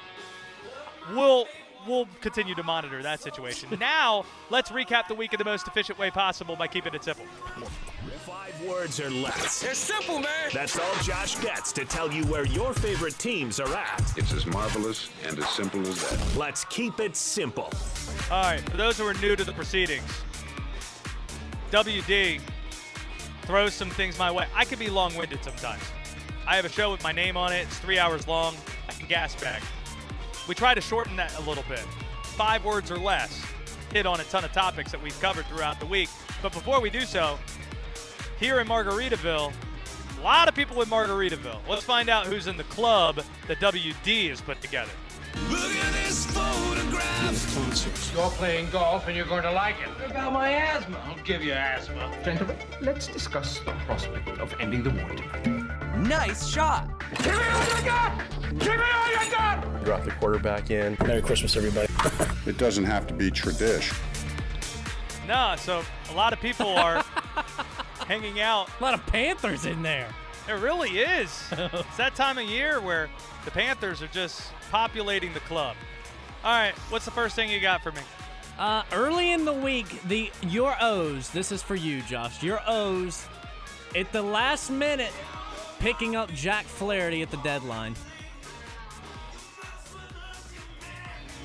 we'll 1.14 1.46
we'll 1.88 2.08
continue 2.22 2.56
to 2.56 2.64
monitor 2.64 3.04
that 3.04 3.22
situation. 3.22 3.70
now, 3.80 4.26
let's 4.50 4.72
recap 4.72 5.08
the 5.08 5.14
week 5.16 5.34
in 5.34 5.38
the 5.38 5.46
most 5.46 5.68
efficient 5.68 6.00
way 6.00 6.10
possible 6.10 6.56
by 6.56 6.66
keeping 6.68 6.94
it 6.96 7.04
simple. 7.04 7.26
Five 8.64 8.70
words 8.70 9.00
or 9.00 9.10
less. 9.10 9.64
It's 9.64 9.80
simple, 9.80 10.20
man. 10.20 10.50
That's 10.54 10.78
all 10.78 10.96
Josh 11.02 11.36
gets 11.40 11.72
to 11.74 11.86
tell 11.86 12.12
you 12.12 12.24
where 12.26 12.46
your 12.46 12.74
favorite 12.74 13.18
teams 13.18 13.60
are 13.60 13.74
at. 13.74 14.14
It's 14.16 14.34
as 14.34 14.46
marvelous 14.46 15.10
and 15.26 15.38
as 15.38 15.50
simple 15.50 15.82
as 15.82 16.02
that. 16.10 16.38
Let's 16.38 16.66
keep 16.66 17.00
it 17.00 17.16
simple. 17.16 17.70
All 18.32 18.44
right, 18.44 18.60
for 18.62 18.78
those 18.78 18.98
who 18.98 19.06
are 19.06 19.14
new 19.16 19.36
to 19.36 19.44
the 19.44 19.54
proceedings, 19.54 20.10
WD 21.72 22.40
throws 23.44 23.74
some 23.74 23.90
things 23.90 24.18
my 24.18 24.32
way. 24.32 24.46
I 24.56 24.66
can 24.66 24.80
be 24.80 24.90
long 24.90 25.16
winded 25.16 25.44
sometimes. 25.44 25.84
I 26.48 26.56
have 26.56 26.66
a 26.66 26.70
show 26.70 26.92
with 26.92 27.04
my 27.04 27.12
name 27.12 27.36
on 27.38 27.52
it, 27.52 27.64
it's 27.64 27.80
three 27.80 28.00
hours 28.00 28.28
long. 28.28 28.56
I 28.88 28.94
can 28.94 29.08
gas 29.08 29.36
bag. 29.42 29.62
We 30.48 30.56
try 30.56 30.74
to 30.74 30.82
shorten 30.82 31.16
that 31.18 31.38
a 31.38 31.42
little 31.42 31.64
bit. 31.68 31.86
Five 32.24 32.64
words 32.64 32.92
or 32.92 32.98
less. 32.98 33.44
Hit 33.92 34.06
on 34.06 34.20
a 34.20 34.24
ton 34.26 34.44
of 34.44 34.52
topics 34.52 34.92
that 34.92 35.02
we've 35.02 35.20
covered 35.20 35.46
throughout 35.48 35.80
the 35.80 35.86
week. 35.86 36.10
But 36.42 36.52
before 36.52 36.82
we 36.82 36.90
do 36.90 37.02
so, 37.02 37.38
here 38.44 38.60
in 38.60 38.68
Margaritaville, 38.68 39.54
a 40.20 40.22
lot 40.22 40.50
of 40.50 40.54
people 40.56 40.82
in 40.82 40.90
Margaritaville. 40.90 41.60
Let's 41.70 41.86
find 41.86 42.10
out 42.10 42.26
who's 42.26 42.48
in 42.48 42.58
the 42.58 42.66
club 42.66 43.24
that 43.48 43.60
WD 43.62 44.30
has 44.30 44.42
put 44.42 44.60
together. 44.60 44.92
Look 45.50 45.62
at 45.62 45.94
this 45.94 46.26
photograph. 46.26 48.14
You're 48.14 48.30
playing 48.32 48.70
golf 48.70 49.08
and 49.08 49.16
you're 49.16 49.26
going 49.26 49.44
to 49.44 49.52
like 49.52 49.76
it. 49.82 49.88
What 49.88 50.12
about 50.12 50.34
my 50.34 50.50
asthma? 50.50 51.02
I'll 51.06 51.24
give 51.24 51.42
you 51.42 51.54
asthma. 51.54 52.14
Gentlemen, 52.26 52.58
let's 52.82 53.08
discuss 53.08 53.60
the 53.60 53.72
prospect 53.86 54.28
of 54.28 54.54
ending 54.60 54.84
the 54.84 54.90
war 54.90 55.08
tonight. 55.08 55.98
Nice 56.00 56.46
shot. 56.46 56.90
Give 57.20 57.28
me 57.28 57.44
all 57.50 57.80
you 57.80 57.86
got. 57.86 58.22
Give 58.60 58.76
me 58.76 58.84
all 58.94 59.26
you 59.26 59.32
got. 59.32 59.86
Drop 59.86 60.04
the 60.04 60.12
quarterback 60.12 60.70
in. 60.70 60.98
Merry 61.08 61.22
Christmas, 61.22 61.56
everybody. 61.56 61.88
It 62.46 62.58
doesn't 62.58 62.84
have 62.84 63.08
to 63.08 63.14
be 63.14 63.32
tradish. 63.32 63.98
No, 65.26 65.56
so 65.58 65.82
a 66.12 66.14
lot 66.14 66.34
of 66.34 66.42
people 66.42 66.68
are 66.68 67.06
hanging 68.14 68.40
out. 68.42 68.70
A 68.80 68.84
lot 68.84 68.94
of 68.94 69.04
Panthers 69.08 69.66
in 69.66 69.82
there. 69.82 70.08
It 70.48 70.54
really 70.54 71.00
is. 71.00 71.44
it's 71.52 71.98
that 71.98 72.14
time 72.16 72.38
of 72.38 72.44
year 72.46 72.80
where 72.80 73.10
the 73.44 73.50
Panthers 73.50 74.04
are 74.04 74.08
just 74.08 74.52
populating 74.70 75.34
the 75.34 75.40
club. 75.42 75.76
All 76.44 76.52
right, 76.52 76.74
what's 76.90 77.06
the 77.06 77.12
first 77.12 77.36
thing 77.36 77.50
you 77.50 77.60
got 77.60 77.82
for 77.82 77.92
me? 77.92 78.02
Uh, 78.60 78.84
early 78.92 79.32
in 79.32 79.46
the 79.46 79.54
week, 79.54 80.00
the 80.04 80.32
your 80.44 80.76
O's. 80.80 81.32
This 81.32 81.52
is 81.52 81.64
for 81.64 81.74
you, 81.74 82.02
Josh. 82.04 82.44
Your 82.44 82.60
O's 82.68 83.26
at 83.96 84.12
the 84.12 84.22
last 84.22 84.70
minute, 84.70 85.14
picking 85.80 86.16
up 86.16 86.32
Jack 86.34 86.66
Flaherty 86.66 87.24
at 87.24 87.32
the 87.32 87.38
deadline. 87.38 87.96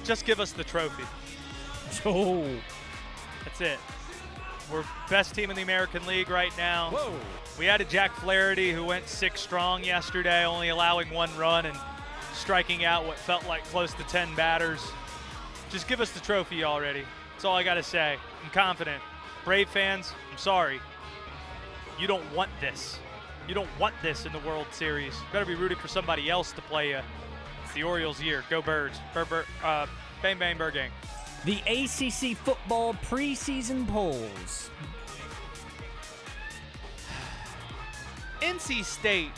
Just 0.04 0.26
give 0.26 0.38
us 0.38 0.52
the 0.52 0.64
trophy. 0.64 1.04
Oh, 2.04 2.46
That's 3.44 3.62
it. 3.62 3.78
We're 4.72 4.84
best 5.08 5.34
team 5.34 5.50
in 5.50 5.56
the 5.56 5.62
American 5.62 6.04
League 6.06 6.28
right 6.28 6.52
now. 6.58 6.90
Whoa. 6.90 7.12
We 7.58 7.68
added 7.68 7.88
Jack 7.88 8.14
Flaherty, 8.16 8.72
who 8.72 8.84
went 8.84 9.08
six 9.08 9.40
strong 9.40 9.82
yesterday, 9.82 10.44
only 10.44 10.68
allowing 10.68 11.10
one 11.10 11.34
run 11.36 11.66
and 11.66 11.76
striking 12.34 12.84
out 12.84 13.06
what 13.06 13.16
felt 13.18 13.46
like 13.46 13.64
close 13.64 13.94
to 13.94 14.02
10 14.04 14.34
batters. 14.34 14.80
Just 15.70 15.88
give 15.88 16.00
us 16.00 16.10
the 16.10 16.20
trophy 16.20 16.64
already. 16.64 17.02
That's 17.32 17.44
all 17.44 17.56
I 17.56 17.62
got 17.62 17.74
to 17.74 17.82
say. 17.82 18.16
I'm 18.44 18.50
confident. 18.50 19.02
Brave 19.44 19.68
fans, 19.68 20.12
I'm 20.30 20.38
sorry. 20.38 20.80
You 21.98 22.06
don't 22.06 22.24
want 22.34 22.50
this. 22.60 22.98
You 23.48 23.54
don't 23.54 23.68
want 23.78 23.94
this 24.02 24.26
in 24.26 24.32
the 24.32 24.38
World 24.40 24.66
Series. 24.72 25.14
You 25.14 25.26
better 25.32 25.46
be 25.46 25.54
rooting 25.54 25.78
for 25.78 25.88
somebody 25.88 26.28
else 26.28 26.52
to 26.52 26.60
play 26.62 26.90
you. 26.90 27.00
It's 27.64 27.72
the 27.72 27.82
Orioles' 27.82 28.20
year. 28.20 28.44
Go 28.50 28.60
Birds. 28.60 28.98
Bur- 29.14 29.24
bur- 29.24 29.46
uh, 29.64 29.86
bang, 30.22 30.38
bang, 30.38 30.58
Burgang. 30.58 30.90
The 31.44 31.60
ACC 31.66 32.36
football 32.36 32.94
preseason 32.94 33.86
polls. 33.88 34.70
NC 38.40 38.84
State 38.84 39.30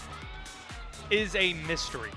is 1.10 1.34
a 1.36 1.54
mystery. 1.66 2.10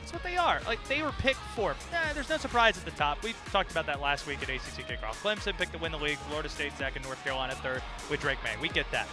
That's 0.00 0.12
what 0.12 0.22
they 0.22 0.36
are. 0.36 0.60
Like 0.66 0.82
they 0.88 1.02
were 1.02 1.12
picked 1.18 1.40
fourth. 1.54 1.88
There's 2.14 2.28
no 2.28 2.36
surprise 2.36 2.78
at 2.78 2.84
the 2.84 2.90
top. 2.92 3.22
We 3.22 3.34
talked 3.50 3.70
about 3.70 3.86
that 3.86 4.00
last 4.00 4.26
week 4.26 4.42
at 4.42 4.48
ACC 4.48 4.86
kickoff. 4.86 5.20
Clemson 5.22 5.56
picked 5.56 5.72
to 5.72 5.78
win 5.78 5.92
the 5.92 5.98
league. 5.98 6.18
Florida 6.18 6.48
State 6.48 6.72
second. 6.78 7.02
North 7.02 7.22
Carolina 7.24 7.54
third 7.56 7.82
with 8.10 8.20
Drake 8.20 8.38
Maye. 8.44 8.56
We 8.60 8.68
get 8.68 8.90
that. 8.92 9.08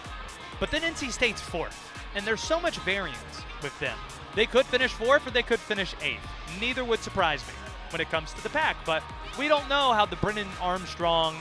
But 0.60 0.72
then 0.72 0.82
NC 0.82 1.12
State's 1.12 1.42
fourth, 1.42 1.92
and 2.16 2.26
there's 2.26 2.42
so 2.42 2.60
much 2.60 2.78
variance 2.80 3.42
with 3.62 3.78
them. 3.80 3.98
They 4.36 4.46
could 4.46 4.66
finish 4.66 4.92
fourth 4.92 5.26
or 5.28 5.32
they 5.32 5.44
could 5.44 5.60
finish 5.60 5.96
eighth. 6.02 6.28
Neither 6.60 6.86
would 6.86 7.00
surprise 7.00 7.42
me 7.48 7.54
when 7.94 8.02
it 8.02 8.10
comes 8.10 8.34
to 8.34 8.44
the 8.44 8.50
pack. 8.50 8.76
But 8.86 9.04
we 9.40 9.48
don't 9.48 9.70
know 9.70 9.94
how 9.94 10.06
the 10.06 10.18
Brennan 10.18 10.48
Armstrong, 10.60 11.36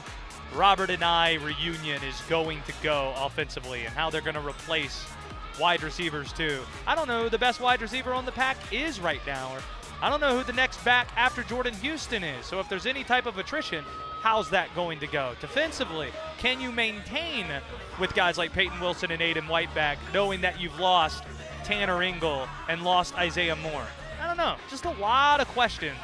Robert 0.54 0.90
Anae 0.90 1.42
reunion 1.42 2.00
is 2.04 2.20
going 2.28 2.62
to 2.66 2.72
go 2.82 3.12
offensively 3.16 3.84
and 3.84 3.94
how 3.94 4.10
they're 4.10 4.20
going 4.20 4.34
to 4.34 4.46
replace 4.46 5.04
wide 5.58 5.82
receivers 5.82 6.32
too. 6.32 6.60
I 6.86 6.94
don't 6.94 7.08
know 7.08 7.24
who 7.24 7.28
the 7.30 7.38
best 7.38 7.60
wide 7.60 7.82
receiver 7.82 8.12
on 8.12 8.24
the 8.24 8.32
pack 8.32 8.56
is 8.70 9.00
right 9.00 9.20
now, 9.26 9.52
or 9.52 9.60
I 10.00 10.08
don't 10.08 10.20
know 10.20 10.36
who 10.36 10.44
the 10.44 10.52
next 10.52 10.84
back 10.84 11.08
after 11.16 11.42
Jordan 11.42 11.74
Houston 11.74 12.22
is. 12.22 12.46
So 12.46 12.60
if 12.60 12.68
there's 12.68 12.86
any 12.86 13.04
type 13.04 13.26
of 13.26 13.38
attrition, 13.38 13.84
how's 14.20 14.50
that 14.50 14.74
going 14.74 14.98
to 15.00 15.06
go? 15.06 15.34
Defensively, 15.40 16.10
can 16.38 16.60
you 16.60 16.70
maintain 16.70 17.46
with 18.00 18.14
guys 18.14 18.38
like 18.38 18.52
Peyton 18.52 18.78
Wilson 18.80 19.10
and 19.10 19.20
Aydan 19.20 19.48
White 19.48 19.74
back, 19.74 19.98
knowing 20.12 20.40
that 20.42 20.60
you've 20.60 20.78
lost 20.78 21.24
Tanner 21.64 22.02
Ingle 22.02 22.48
and 22.68 22.82
lost 22.82 23.16
Isaiah 23.16 23.56
Moore? 23.56 23.86
I 24.20 24.26
don't 24.26 24.36
know. 24.36 24.56
Just 24.70 24.84
a 24.84 24.90
lot 24.92 25.40
of 25.40 25.48
questions 25.48 25.98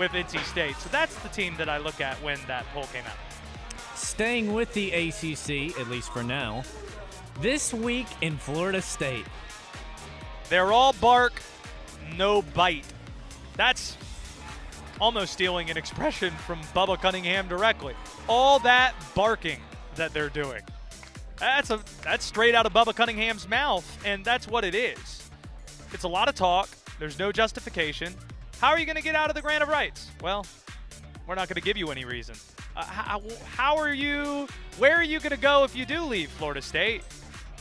with 0.00 0.12
NC 0.12 0.42
State. 0.44 0.76
So 0.76 0.88
that's 0.88 1.14
the 1.16 1.28
team 1.28 1.54
that 1.58 1.68
I 1.68 1.76
look 1.76 2.00
at 2.00 2.16
when 2.22 2.38
that 2.46 2.64
poll 2.72 2.84
came 2.84 3.04
out. 3.04 3.18
Staying 3.94 4.54
with 4.54 4.72
the 4.72 4.90
ACC, 4.92 5.78
at 5.78 5.88
least 5.88 6.10
for 6.10 6.22
now, 6.22 6.62
this 7.42 7.74
week 7.74 8.06
in 8.22 8.38
Florida 8.38 8.80
State. 8.80 9.26
They're 10.48 10.72
all 10.72 10.94
bark, 10.94 11.42
no 12.16 12.40
bite. 12.40 12.86
That's 13.58 13.98
almost 15.02 15.34
stealing 15.34 15.68
an 15.68 15.76
expression 15.76 16.32
from 16.32 16.60
Bubba 16.74 16.98
Cunningham 16.98 17.46
directly. 17.46 17.94
All 18.26 18.58
that 18.60 18.94
barking 19.14 19.60
that 19.96 20.14
they're 20.14 20.30
doing. 20.30 20.62
That's 21.38 21.68
a 21.68 21.80
that's 22.02 22.24
straight 22.24 22.54
out 22.54 22.64
of 22.64 22.72
Bubba 22.72 22.94
Cunningham's 22.94 23.46
mouth, 23.46 23.84
and 24.06 24.24
that's 24.24 24.48
what 24.48 24.64
it 24.64 24.74
is. 24.74 25.28
It's 25.92 26.04
a 26.04 26.08
lot 26.08 26.30
of 26.30 26.34
talk. 26.34 26.70
There's 26.98 27.18
no 27.18 27.32
justification. 27.32 28.14
How 28.60 28.72
are 28.72 28.78
you 28.78 28.84
going 28.84 28.96
to 28.96 29.02
get 29.02 29.14
out 29.14 29.30
of 29.30 29.34
the 29.34 29.40
grant 29.40 29.62
of 29.62 29.70
rights? 29.70 30.10
Well, 30.22 30.44
we're 31.26 31.34
not 31.34 31.48
going 31.48 31.54
to 31.54 31.62
give 31.62 31.78
you 31.78 31.90
any 31.90 32.04
reason. 32.04 32.34
Uh, 32.76 32.84
how, 32.84 33.22
how 33.54 33.78
are 33.78 33.94
you? 33.94 34.46
Where 34.76 34.96
are 34.96 35.02
you 35.02 35.18
going 35.18 35.30
to 35.30 35.38
go 35.38 35.64
if 35.64 35.74
you 35.74 35.86
do 35.86 36.02
leave 36.02 36.28
Florida 36.28 36.60
State? 36.60 37.02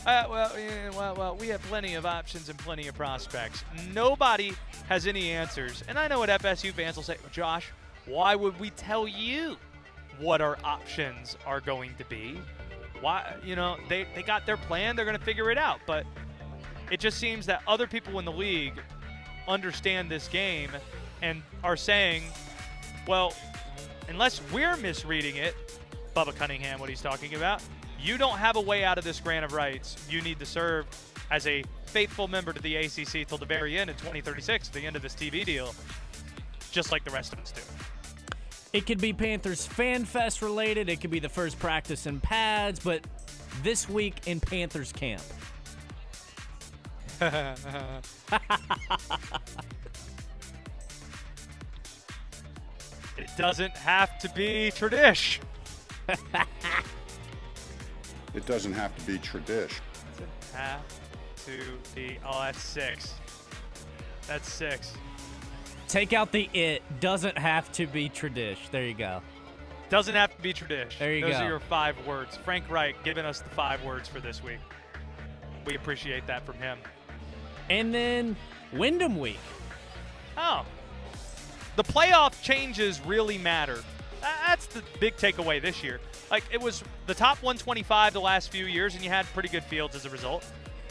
Uh, 0.06 0.26
well, 0.30 0.60
yeah, 0.60 0.90
well, 0.90 1.16
well, 1.16 1.36
we 1.38 1.48
have 1.48 1.62
plenty 1.64 1.96
of 1.96 2.06
options 2.06 2.50
and 2.50 2.60
plenty 2.60 2.90
of 2.90 2.96
prospects. 2.96 3.64
Nobody 3.94 4.52
has 4.90 5.08
any 5.08 5.32
answers. 5.32 5.86
And 5.88 5.98
I 5.98 6.10
know 6.10 6.20
what 6.20 6.28
FSU 6.28 6.74
fans 6.74 6.98
will 6.98 7.04
say, 7.04 7.16
Josh, 7.32 7.72
why 8.06 8.36
would 8.36 8.60
we 8.60 8.70
tell 8.72 9.08
you 9.08 9.56
what 10.20 10.42
our 10.42 10.58
options 10.66 11.38
are 11.46 11.62
going 11.62 11.96
to 11.98 12.04
be? 12.06 12.42
Why, 13.00 13.36
you 13.42 13.56
know, 13.56 13.78
they, 13.88 14.06
they 14.16 14.24
got 14.24 14.46
their 14.46 14.58
plan, 14.58 14.98
they're 14.98 15.06
going 15.06 15.18
to 15.18 15.24
figure 15.24 15.50
it 15.50 15.58
out. 15.58 15.80
But 15.88 16.06
it 16.92 17.00
just 17.00 17.20
seems 17.20 17.46
that 17.46 17.62
other 17.68 17.88
people 17.88 18.20
in 18.20 18.26
the 18.26 18.34
league 18.34 18.82
understand 19.48 20.10
this 20.10 20.28
game 20.28 20.72
and 21.22 21.42
are 21.64 21.78
saying, 21.78 22.24
well, 23.08 23.34
unless 24.08 24.42
we're 24.52 24.78
misreading 24.78 25.36
it, 25.36 25.56
Bubba 26.16 26.36
Cunningham, 26.36 26.80
what 26.80 26.90
he's 26.90 27.02
talking 27.02 27.36
about, 27.36 27.62
you 28.02 28.18
don't 28.18 28.38
have 28.38 28.56
a 28.56 28.62
way 28.62 28.84
out 28.84 28.98
of 28.98 29.04
this 29.04 29.20
grant 29.20 29.46
of 29.46 29.54
rights. 29.54 29.98
You 30.10 30.22
need 30.22 30.40
to 30.40 30.46
serve 30.46 30.86
as 31.32 31.46
a 31.48 31.64
faithful 31.86 32.28
member 32.28 32.54
to 32.54 32.62
the 32.62 32.76
ACC 32.76 33.28
till 33.28 33.38
the 33.38 33.46
very 33.46 33.78
end 33.78 33.90
in 33.90 33.96
2036, 33.98 34.70
the 34.70 34.86
end 34.86 34.96
of 34.96 35.02
this 35.02 35.14
TV 35.14 35.44
deal, 35.44 35.74
just 36.72 36.92
like 36.92 37.04
the 37.04 37.12
rest 37.12 37.34
of 37.34 37.40
us 37.40 37.52
do. 37.52 37.62
It 38.72 38.86
could 38.86 39.02
be 39.02 39.14
Panthers 39.14 39.66
Fan 39.66 40.06
Fest 40.06 40.42
related. 40.42 40.90
It 40.90 41.02
could 41.02 41.10
be 41.10 41.20
the 41.20 41.30
first 41.30 41.58
practice 41.60 42.06
in 42.06 42.20
pads, 42.20 42.80
but 42.80 43.06
this 43.64 43.90
week 43.90 44.16
in 44.28 44.40
Panthers 44.40 44.92
camp. 44.92 45.24
it 53.18 53.30
doesn't 53.38 53.76
have 53.76 54.18
to 54.20 54.30
be 54.30 54.72
tradish. 54.74 55.40
It 58.34 58.46
doesn't 58.46 58.74
have 58.74 58.96
to 58.98 59.06
be 59.06 59.18
tradish. 59.18 59.80
Doesn't 60.12 60.30
have 60.54 60.82
to 61.46 61.60
be. 61.96 62.20
Oh, 62.26 62.42
that's 62.42 62.62
six. 62.62 63.16
That's 64.28 64.52
six. 64.52 64.94
Take 65.88 66.14
out 66.14 66.32
the 66.32 66.50
it. 66.54 66.84
Doesn't 67.00 67.38
have 67.38 67.72
to 67.74 67.88
be 67.88 68.10
tradish. 68.10 68.70
There 68.72 68.86
you 68.86 68.94
go. 68.94 69.22
Doesn't 69.90 70.14
have 70.14 70.36
to 70.36 70.42
be 70.42 70.54
tradish. 70.54 71.00
There 71.00 71.14
you 71.16 71.22
Those 71.22 71.32
go. 71.32 71.38
Those 71.38 71.42
are 71.42 71.50
your 71.50 71.60
five 71.60 71.96
words. 72.06 72.38
Frank 72.38 72.70
Reich 72.70 73.04
giving 73.04 73.26
us 73.26 73.42
the 73.42 73.50
five 73.50 73.84
words 73.84 74.08
for 74.08 74.20
this 74.20 74.44
week. 74.44 74.60
We 75.66 75.76
appreciate 75.76 76.28
that 76.28 76.46
from 76.46 76.56
him. 76.56 76.78
And 77.70 77.94
then 77.94 78.36
Wyndham 78.74 79.20
Week. 79.20 79.40
Oh. 80.38 80.66
The 81.76 81.84
playoff 81.84 82.42
changes 82.42 83.00
really 83.06 83.38
matter. 83.38 83.80
That's 84.22 84.66
the 84.68 84.84
big 85.00 85.16
takeaway 85.16 85.62
this 85.62 85.84
year. 85.84 86.00
Like, 86.30 86.44
it 86.52 86.60
was 86.60 86.84
the 87.08 87.14
top 87.14 87.38
125 87.42 88.14
the 88.14 88.22
last 88.22 88.52
few 88.52 88.66
years, 88.66 88.96
and 88.96 89.04
you 89.04 89.10
had 89.10 89.26
pretty 89.28 89.50
good 89.50 89.64
fields 89.64 89.96
as 89.96 90.06
a 90.06 90.10
result. 90.10 90.46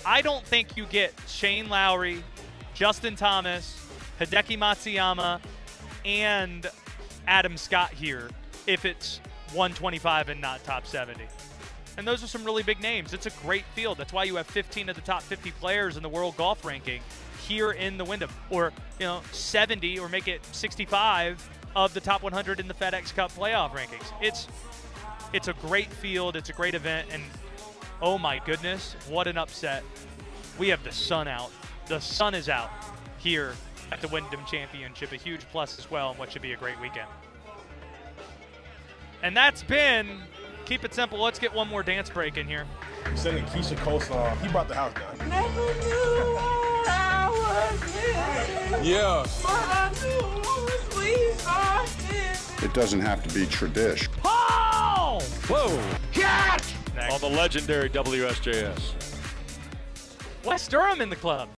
I 0.07 0.22
don't 0.22 0.45
think 0.45 0.76
you 0.76 0.87
get 0.87 1.12
Shane 1.26 1.68
Lowry, 1.68 2.22
Justin 2.74 3.16
Thomas, 3.16 3.87
Hideki 4.20 4.59
Matsuyama, 4.59 5.41
and 6.05 6.70
Adam 7.26 7.57
Scott 7.57 7.93
here 7.93 8.31
if 8.66 8.85
it's 8.85 9.20
125 9.53 10.31
and 10.31 10.41
not 10.41 10.62
top 10.64 10.87
70. 10.87 11.24
And 11.99 12.07
those 12.07 12.23
are 12.23 12.29
some 12.29 12.45
really 12.45 12.63
big 12.63 12.81
names. 12.81 13.13
It's 13.13 13.27
a 13.27 13.31
great 13.43 13.65
field. 13.75 13.99
That's 13.99 14.13
why 14.13 14.23
you 14.23 14.37
have 14.37 14.47
15 14.47 14.89
of 14.89 14.95
the 14.95 15.03
top 15.03 15.21
50 15.21 15.51
players 15.51 15.97
in 15.97 16.03
the 16.03 16.09
world 16.09 16.37
golf 16.37 16.65
ranking 16.65 17.03
here 17.47 17.73
in 17.73 17.99
the 17.99 18.05
Wyndham, 18.05 18.31
or 18.51 18.73
you 19.01 19.07
know 19.07 19.21
70, 19.33 19.99
or 19.99 20.09
make 20.09 20.29
it 20.29 20.45
65 20.53 21.51
of 21.75 21.93
the 21.95 22.01
top 22.01 22.23
100 22.23 22.61
in 22.61 22.69
the 22.69 22.75
FedEx 22.75 23.13
Cup 23.15 23.33
playoff 23.33 23.73
rankings. 23.73 24.13
It's 24.23 24.47
it's 25.33 25.49
a 25.49 25.55
great 25.55 25.93
field. 25.93 26.37
It's 26.37 26.51
a 26.51 26.53
great 26.53 26.75
event, 26.75 27.09
and 27.11 27.23
oh 28.01 28.17
my 28.17 28.39
goodness, 28.47 28.95
what 29.09 29.27
an 29.27 29.37
upset! 29.37 29.83
We 30.57 30.69
have 30.69 30.85
the 30.85 30.93
sun 30.93 31.27
out. 31.27 31.51
The 31.87 32.01
sun 32.01 32.33
is 32.35 32.49
out 32.49 32.71
here 33.19 33.55
at 33.91 34.01
the 34.01 34.09
Wyndham 34.09 34.45
Championship. 34.47 35.11
A 35.11 35.17
huge 35.17 35.41
plus 35.51 35.77
as 35.81 35.91
well, 35.91 36.11
and 36.11 36.19
what 36.19 36.31
should 36.31 36.43
be 36.43 36.53
a 36.53 36.57
great 36.57 36.81
weekend. 36.81 37.09
And 39.21 39.37
that's 39.37 39.65
been 39.65 40.21
keep 40.69 40.85
it 40.85 40.93
simple. 40.93 41.19
Let's 41.19 41.39
get 41.39 41.53
one 41.53 41.66
more 41.66 41.83
dance 41.83 42.11
break 42.11 42.37
in 42.37 42.47
here. 42.47 42.66
Sending 43.14 43.45
Keisha 43.47 43.75
Coleslaw. 43.77 44.31
Uh, 44.31 44.37
he 44.37 44.49
brought 44.49 44.69
the 44.69 44.75
house 44.75 44.93
down. 44.93 45.29
Never 45.29 45.49
knew 45.49 46.35
what 46.35 46.89
I 46.89 47.29
was. 47.31 48.87
Yeah. 48.87 49.25
But 49.43 49.51
I 49.51 49.91
knew 50.03 51.01
we 51.01 51.33
started. 51.33 52.64
It 52.64 52.75
doesn't 52.75 53.01
have 53.01 53.27
to 53.27 53.35
be 53.35 53.47
tradish. 53.47 54.09
Paul! 54.19 55.23
Whoa! 55.49 55.81
Next. 56.14 56.75
On 57.11 57.21
the 57.21 57.29
legendary 57.29 57.89
WSJS. 57.89 58.95
West 60.45 60.71
Durham 60.71 61.01
in 61.01 61.09
the 61.09 61.16
club. 61.16 61.47